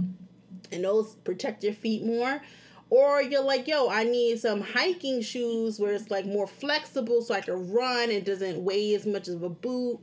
and 0.72 0.84
those 0.84 1.14
protect 1.16 1.62
your 1.62 1.74
feet 1.74 2.04
more. 2.04 2.40
Or 2.88 3.20
you're 3.20 3.42
like, 3.42 3.66
yo, 3.66 3.88
I 3.88 4.04
need 4.04 4.38
some 4.38 4.60
hiking 4.60 5.20
shoes 5.20 5.80
where 5.80 5.92
it's 5.92 6.10
like 6.10 6.24
more 6.24 6.46
flexible 6.46 7.20
so 7.20 7.34
I 7.34 7.40
can 7.40 7.72
run, 7.72 8.10
it 8.10 8.24
doesn't 8.24 8.62
weigh 8.62 8.94
as 8.94 9.06
much 9.06 9.28
of 9.28 9.42
a 9.42 9.48
boot. 9.48 9.98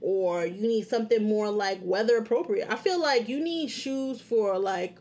Or 0.00 0.46
you 0.46 0.62
need 0.62 0.86
something 0.86 1.22
more 1.22 1.50
like 1.50 1.80
weather 1.82 2.16
appropriate. 2.16 2.72
I 2.72 2.76
feel 2.76 3.00
like 3.00 3.28
you 3.28 3.42
need 3.42 3.68
shoes 3.68 4.20
for 4.20 4.58
like 4.58 4.96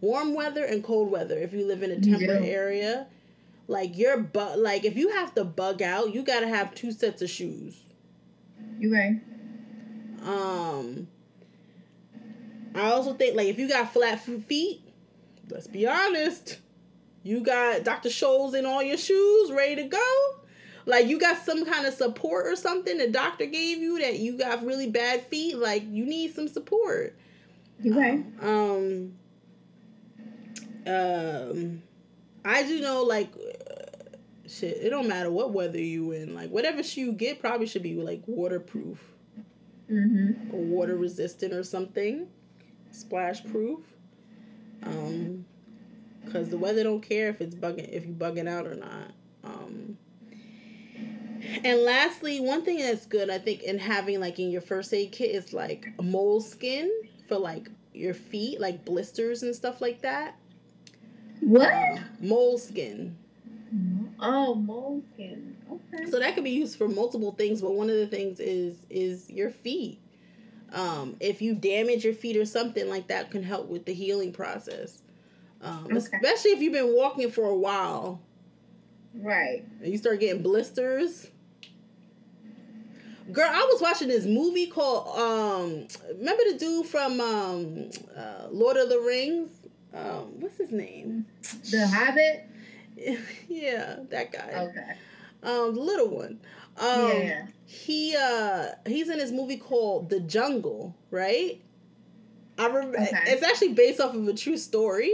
warm 0.00 0.34
weather 0.34 0.64
and 0.64 0.84
cold 0.84 1.10
weather 1.10 1.38
if 1.38 1.52
you 1.52 1.66
live 1.66 1.82
in 1.82 1.90
a 1.90 2.00
temperate 2.00 2.42
do. 2.42 2.48
area. 2.48 3.06
Like 3.66 3.96
your 3.96 4.18
bu- 4.18 4.56
like 4.56 4.84
if 4.84 4.96
you 4.96 5.10
have 5.10 5.34
to 5.34 5.44
bug 5.44 5.82
out, 5.82 6.14
you 6.14 6.22
gotta 6.22 6.46
have 6.46 6.74
two 6.74 6.92
sets 6.92 7.22
of 7.22 7.30
shoes. 7.30 7.76
You 8.78 8.92
right. 8.92 9.20
Um, 10.22 11.08
I 12.74 12.90
also 12.90 13.14
think 13.14 13.34
like 13.36 13.48
if 13.48 13.58
you 13.58 13.68
got 13.68 13.92
flat 13.92 14.20
feet, 14.20 14.82
let's 15.50 15.66
be 15.66 15.86
honest. 15.86 16.58
You 17.22 17.40
got 17.40 17.84
Dr. 17.84 18.10
Scholl's 18.10 18.54
in 18.54 18.66
all 18.66 18.82
your 18.82 18.98
shoes, 18.98 19.50
ready 19.50 19.76
to 19.76 19.84
go. 19.84 20.20
Like 20.86 21.06
you 21.06 21.18
got 21.18 21.42
some 21.42 21.64
kind 21.64 21.86
of 21.86 21.94
support 21.94 22.46
or 22.46 22.56
something 22.56 22.98
the 22.98 23.08
doctor 23.08 23.46
gave 23.46 23.78
you 23.78 23.98
that 24.00 24.18
you 24.18 24.36
got 24.36 24.64
really 24.64 24.90
bad 24.90 25.22
feet. 25.28 25.56
Like 25.56 25.82
you 25.88 26.04
need 26.04 26.34
some 26.34 26.48
support. 26.48 27.16
Okay. 27.86 28.22
Um. 28.42 29.14
Um, 30.86 31.82
I 32.44 32.62
do 32.64 32.80
know 32.82 33.02
like 33.04 33.32
uh, 33.34 34.16
shit. 34.46 34.76
It 34.82 34.90
don't 34.90 35.08
matter 35.08 35.30
what 35.30 35.52
weather 35.52 35.80
you 35.80 36.12
in. 36.12 36.34
Like 36.34 36.50
whatever 36.50 36.82
shoe 36.82 37.00
you 37.00 37.12
get 37.12 37.40
probably 37.40 37.66
should 37.66 37.82
be 37.82 37.94
like 37.94 38.22
waterproof 38.26 38.98
Mm-hmm. 39.90 40.54
or 40.54 40.62
water 40.62 40.96
resistant 40.96 41.52
or 41.52 41.62
something, 41.62 42.26
splash 42.90 43.44
proof. 43.44 43.80
Um, 44.84 45.44
cause 46.30 46.48
the 46.48 46.58
weather 46.58 46.82
don't 46.82 47.00
care 47.00 47.28
if 47.28 47.40
it's 47.40 47.54
bugging 47.54 47.88
if 47.90 48.06
you 48.06 48.12
bugging 48.12 48.48
out 48.48 48.66
or 48.66 48.74
not. 48.74 49.12
Um. 49.44 49.98
And 51.62 51.80
lastly, 51.80 52.40
one 52.40 52.64
thing 52.64 52.78
that's 52.78 53.06
good, 53.06 53.28
I 53.28 53.38
think, 53.38 53.62
in 53.62 53.78
having 53.78 54.20
like 54.20 54.38
in 54.38 54.50
your 54.50 54.62
first 54.62 54.92
aid 54.94 55.12
kit 55.12 55.34
is 55.34 55.52
like 55.52 55.86
moleskin 56.00 56.90
for 57.28 57.36
like 57.36 57.68
your 57.92 58.14
feet, 58.14 58.60
like 58.60 58.84
blisters 58.84 59.42
and 59.42 59.54
stuff 59.54 59.80
like 59.80 60.02
that. 60.02 60.36
What? 61.40 62.00
Moleskin. 62.20 63.16
Oh, 64.20 64.54
moleskin. 64.54 65.56
Okay. 65.70 66.10
So 66.10 66.18
that 66.18 66.34
could 66.34 66.44
be 66.44 66.50
used 66.50 66.78
for 66.78 66.88
multiple 66.88 67.32
things, 67.32 67.60
but 67.60 67.72
one 67.74 67.90
of 67.90 67.96
the 67.96 68.06
things 68.06 68.40
is 68.40 68.76
is 68.88 69.28
your 69.30 69.50
feet. 69.50 70.00
Um, 70.74 71.16
if 71.20 71.40
you 71.40 71.54
damage 71.54 72.04
your 72.04 72.14
feet 72.14 72.36
or 72.36 72.44
something 72.44 72.88
like 72.88 73.06
that, 73.08 73.30
can 73.30 73.42
help 73.42 73.68
with 73.68 73.84
the 73.86 73.94
healing 73.94 74.32
process. 74.32 75.02
Um, 75.62 75.86
Okay. 75.86 75.96
Especially 75.96 76.50
if 76.50 76.60
you've 76.60 76.72
been 76.74 76.94
walking 76.94 77.30
for 77.30 77.44
a 77.48 77.56
while 77.56 78.20
Right. 79.14 79.64
and 79.80 79.90
you 79.92 79.96
start 79.96 80.20
getting 80.20 80.42
blisters. 80.42 81.28
Girl, 83.32 83.48
I 83.50 83.66
was 83.72 83.80
watching 83.80 84.08
this 84.08 84.26
movie 84.26 84.66
called 84.66 85.18
um 85.18 85.86
remember 86.18 86.42
the 86.50 86.58
dude 86.58 86.86
from 86.86 87.20
um 87.20 87.90
uh, 88.14 88.48
Lord 88.50 88.76
of 88.76 88.90
the 88.90 88.98
Rings? 89.00 89.48
Um 89.94 90.40
what's 90.40 90.58
his 90.58 90.70
name? 90.70 91.24
The 91.70 91.86
Hobbit. 91.86 92.44
yeah, 93.48 93.96
that 94.10 94.30
guy. 94.30 94.68
Okay. 94.68 94.92
Um 95.42 95.74
the 95.74 95.80
little 95.80 96.08
one. 96.08 96.38
Um 96.78 96.86
yeah. 97.22 97.46
he 97.66 98.16
uh 98.16 98.68
he's 98.86 99.08
in 99.08 99.18
his 99.18 99.32
movie 99.32 99.56
called 99.56 100.10
The 100.10 100.20
Jungle, 100.20 100.94
right? 101.10 101.60
I 102.58 102.66
remember 102.66 102.98
Okay. 102.98 103.18
it's 103.26 103.42
actually 103.42 103.74
based 103.74 104.00
off 104.00 104.14
of 104.14 104.26
a 104.28 104.34
true 104.34 104.56
story. 104.56 105.12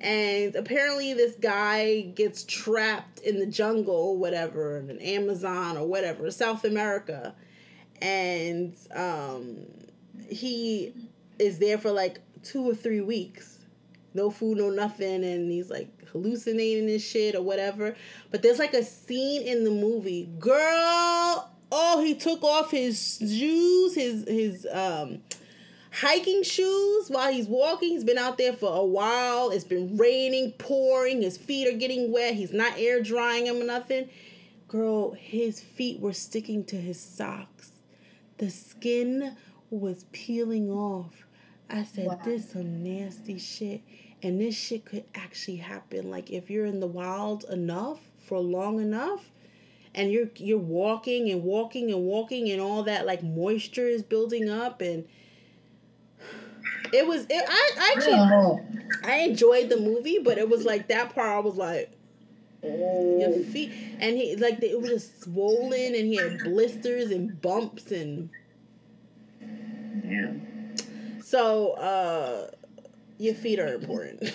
And 0.00 0.56
apparently 0.56 1.14
this 1.14 1.36
guy 1.36 2.00
gets 2.00 2.42
trapped 2.44 3.20
in 3.20 3.38
the 3.38 3.46
jungle, 3.46 4.16
whatever, 4.16 4.78
in 4.78 4.98
Amazon 5.00 5.76
or 5.76 5.86
whatever, 5.86 6.30
South 6.30 6.64
America. 6.64 7.34
And 8.00 8.74
um 8.94 9.66
he 10.28 10.92
is 11.38 11.58
there 11.58 11.78
for 11.78 11.90
like 11.92 12.20
two 12.42 12.68
or 12.68 12.74
three 12.74 13.00
weeks. 13.00 13.58
No 14.14 14.30
food, 14.30 14.58
no 14.58 14.70
nothing, 14.70 15.24
and 15.24 15.50
he's 15.50 15.70
like 15.70 15.88
hallucinating 16.08 16.90
and 16.90 17.00
shit 17.00 17.34
or 17.34 17.42
whatever. 17.42 17.96
But 18.30 18.42
there's 18.42 18.58
like 18.58 18.74
a 18.74 18.84
scene 18.84 19.42
in 19.42 19.64
the 19.64 19.70
movie, 19.70 20.28
girl. 20.38 21.50
Oh, 21.74 22.02
he 22.04 22.14
took 22.14 22.42
off 22.42 22.70
his 22.70 23.18
shoes, 23.18 23.94
his 23.94 24.24
his 24.28 24.66
um 24.70 25.22
hiking 25.92 26.42
shoes 26.42 27.08
while 27.08 27.32
he's 27.32 27.46
walking. 27.46 27.90
He's 27.90 28.04
been 28.04 28.18
out 28.18 28.38
there 28.38 28.52
for 28.52 28.74
a 28.74 28.84
while. 28.84 29.50
It's 29.50 29.64
been 29.64 29.96
raining, 29.96 30.52
pouring. 30.52 31.22
His 31.22 31.36
feet 31.36 31.68
are 31.68 31.76
getting 31.76 32.12
wet. 32.12 32.34
He's 32.34 32.52
not 32.52 32.78
air 32.78 33.02
drying 33.02 33.44
them 33.44 33.60
or 33.60 33.64
nothing. 33.64 34.08
Girl, 34.68 35.12
his 35.12 35.60
feet 35.60 36.00
were 36.00 36.14
sticking 36.14 36.64
to 36.64 36.76
his 36.76 36.98
socks. 36.98 37.72
The 38.38 38.50
skin 38.50 39.36
was 39.70 40.06
peeling 40.12 40.70
off. 40.70 41.26
I 41.72 41.84
said, 41.84 42.06
Wow. 42.06 42.20
this 42.24 42.50
some 42.52 42.82
nasty 42.82 43.38
shit. 43.38 43.82
And 44.22 44.40
this 44.40 44.54
shit 44.54 44.84
could 44.84 45.04
actually 45.14 45.56
happen. 45.56 46.10
Like 46.10 46.30
if 46.30 46.50
you're 46.50 46.66
in 46.66 46.78
the 46.80 46.86
wild 46.86 47.44
enough 47.50 48.00
for 48.18 48.38
long 48.38 48.78
enough 48.80 49.30
and 49.94 50.12
you're 50.12 50.28
you're 50.36 50.58
walking 50.58 51.30
and 51.30 51.42
walking 51.42 51.90
and 51.90 52.02
walking 52.04 52.50
and 52.50 52.60
all 52.60 52.84
that 52.84 53.04
like 53.06 53.22
moisture 53.22 53.86
is 53.88 54.02
building 54.02 54.48
up 54.48 54.80
and 54.80 55.04
it 56.92 57.06
was 57.06 57.24
it, 57.28 57.44
I, 57.48 57.70
I 57.78 57.94
actually 57.96 58.18
Oh. 58.18 58.60
I 59.04 59.16
enjoyed 59.20 59.68
the 59.70 59.78
movie, 59.80 60.18
but 60.22 60.38
it 60.38 60.48
was 60.48 60.64
like 60.64 60.88
that 60.88 61.14
part 61.14 61.28
I 61.28 61.40
was 61.40 61.56
like 61.56 61.90
your 62.62 63.30
Oh. 63.30 63.42
feet 63.42 63.72
and 63.98 64.16
he 64.16 64.36
like 64.36 64.62
it 64.62 64.80
was 64.80 64.90
just 64.90 65.22
swollen 65.24 65.94
and 65.96 66.06
he 66.06 66.16
had 66.16 66.38
blisters 66.44 67.10
and 67.10 67.40
bumps 67.42 67.90
and 67.90 68.30
Yeah. 70.04 70.32
So 71.32 71.72
uh 71.72 72.50
your 73.18 73.34
feet 73.34 73.58
are 73.58 73.72
important. 73.74 74.22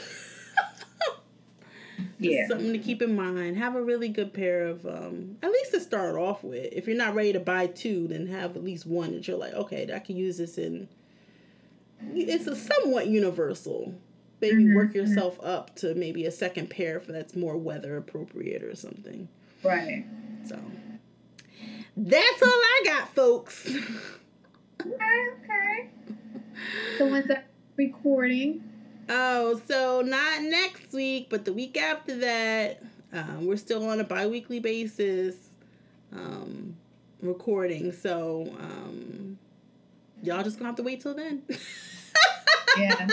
Yeah. 2.20 2.48
Something 2.48 2.74
to 2.74 2.80
keep 2.80 3.04
in 3.04 3.16
mind. 3.16 3.58
Have 3.58 3.76
a 3.76 3.82
really 3.82 4.10
good 4.10 4.34
pair 4.34 4.66
of 4.66 4.86
um 4.88 5.38
at 5.43 5.52
least 5.52 5.72
to 5.72 5.80
start 5.80 6.16
off 6.16 6.43
with. 6.43 6.74
If 6.74 6.88
you're 6.88 6.98
not 6.98 7.14
ready 7.14 7.32
to 7.34 7.39
buy 7.39 7.68
two, 7.68 8.08
then 8.08 8.26
have 8.28 8.56
at 8.56 8.64
least 8.64 8.88
one 8.88 9.12
that 9.14 9.28
you're 9.28 9.38
like, 9.38 9.54
okay, 9.54 9.88
I 9.93 10.00
can 10.00 10.16
use 10.18 10.38
this 10.38 10.58
in 10.58 10.88
it's 12.16 12.48
a 12.48 12.56
somewhat 12.56 13.08
universal. 13.08 13.93
Maybe 14.41 14.66
Mhm, 14.66 14.76
work 14.76 14.91
mhm. 14.91 14.95
yourself 14.95 15.39
up 15.43 15.76
to 15.78 15.93
maybe 15.93 16.26
a 16.26 16.32
second 16.32 16.70
pair 16.72 16.98
if 16.98 17.06
that's 17.08 17.36
more 17.36 17.58
weather 17.58 17.98
appropriate 17.98 18.64
or 18.64 18.76
something. 18.76 19.28
Right. 19.64 20.06
So 20.48 20.60
that's 21.95 22.41
all 22.41 22.50
I 22.50 22.82
got, 22.86 23.14
folks. 23.14 23.72
Okay. 24.86 25.89
Okay. 26.95 27.10
ones 27.10 27.28
that 27.28 27.47
recording? 27.76 28.64
Oh, 29.10 29.62
so 29.68 30.01
not 30.01 30.43
next 30.43 30.91
week, 30.93 31.28
but 31.30 31.45
the 31.45 31.53
week 31.53 31.78
after 31.78 32.18
that. 32.20 32.82
Um, 33.14 33.45
we're 33.47 33.58
still 33.58 33.88
on 33.89 33.99
a 33.99 34.03
bi 34.03 34.28
weekly 34.28 34.60
basis 34.60 35.36
um, 36.12 36.76
recording. 37.22 37.91
So 37.93 38.53
um, 38.60 39.38
y'all 40.22 40.43
just 40.43 40.58
gonna 40.58 40.70
have 40.70 40.76
to 40.78 40.84
wait 40.84 41.01
till 41.01 41.14
then. 41.16 41.43
Yeah. 42.78 43.08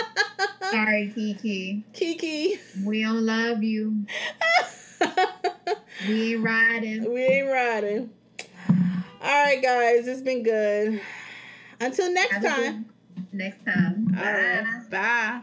Sorry, 0.69 1.11
Kiki. 1.15 1.83
Kiki. 1.93 2.59
We 2.83 3.01
don't 3.01 3.25
love 3.25 3.63
you. 3.63 4.05
We 6.07 6.33
ain't 6.33 6.43
riding. 6.43 7.13
we 7.13 7.21
ain't 7.23 7.47
riding. 7.47 8.09
All 8.69 9.43
right, 9.43 9.61
guys, 9.61 10.07
it's 10.07 10.21
been 10.21 10.43
good. 10.43 11.01
Until 11.79 12.13
next 12.13 12.43
time. 12.43 12.85
Next 13.35 13.65
time. 13.65 14.05
Bye. 14.05 14.21
right, 14.21 14.89
bye. 14.89 15.41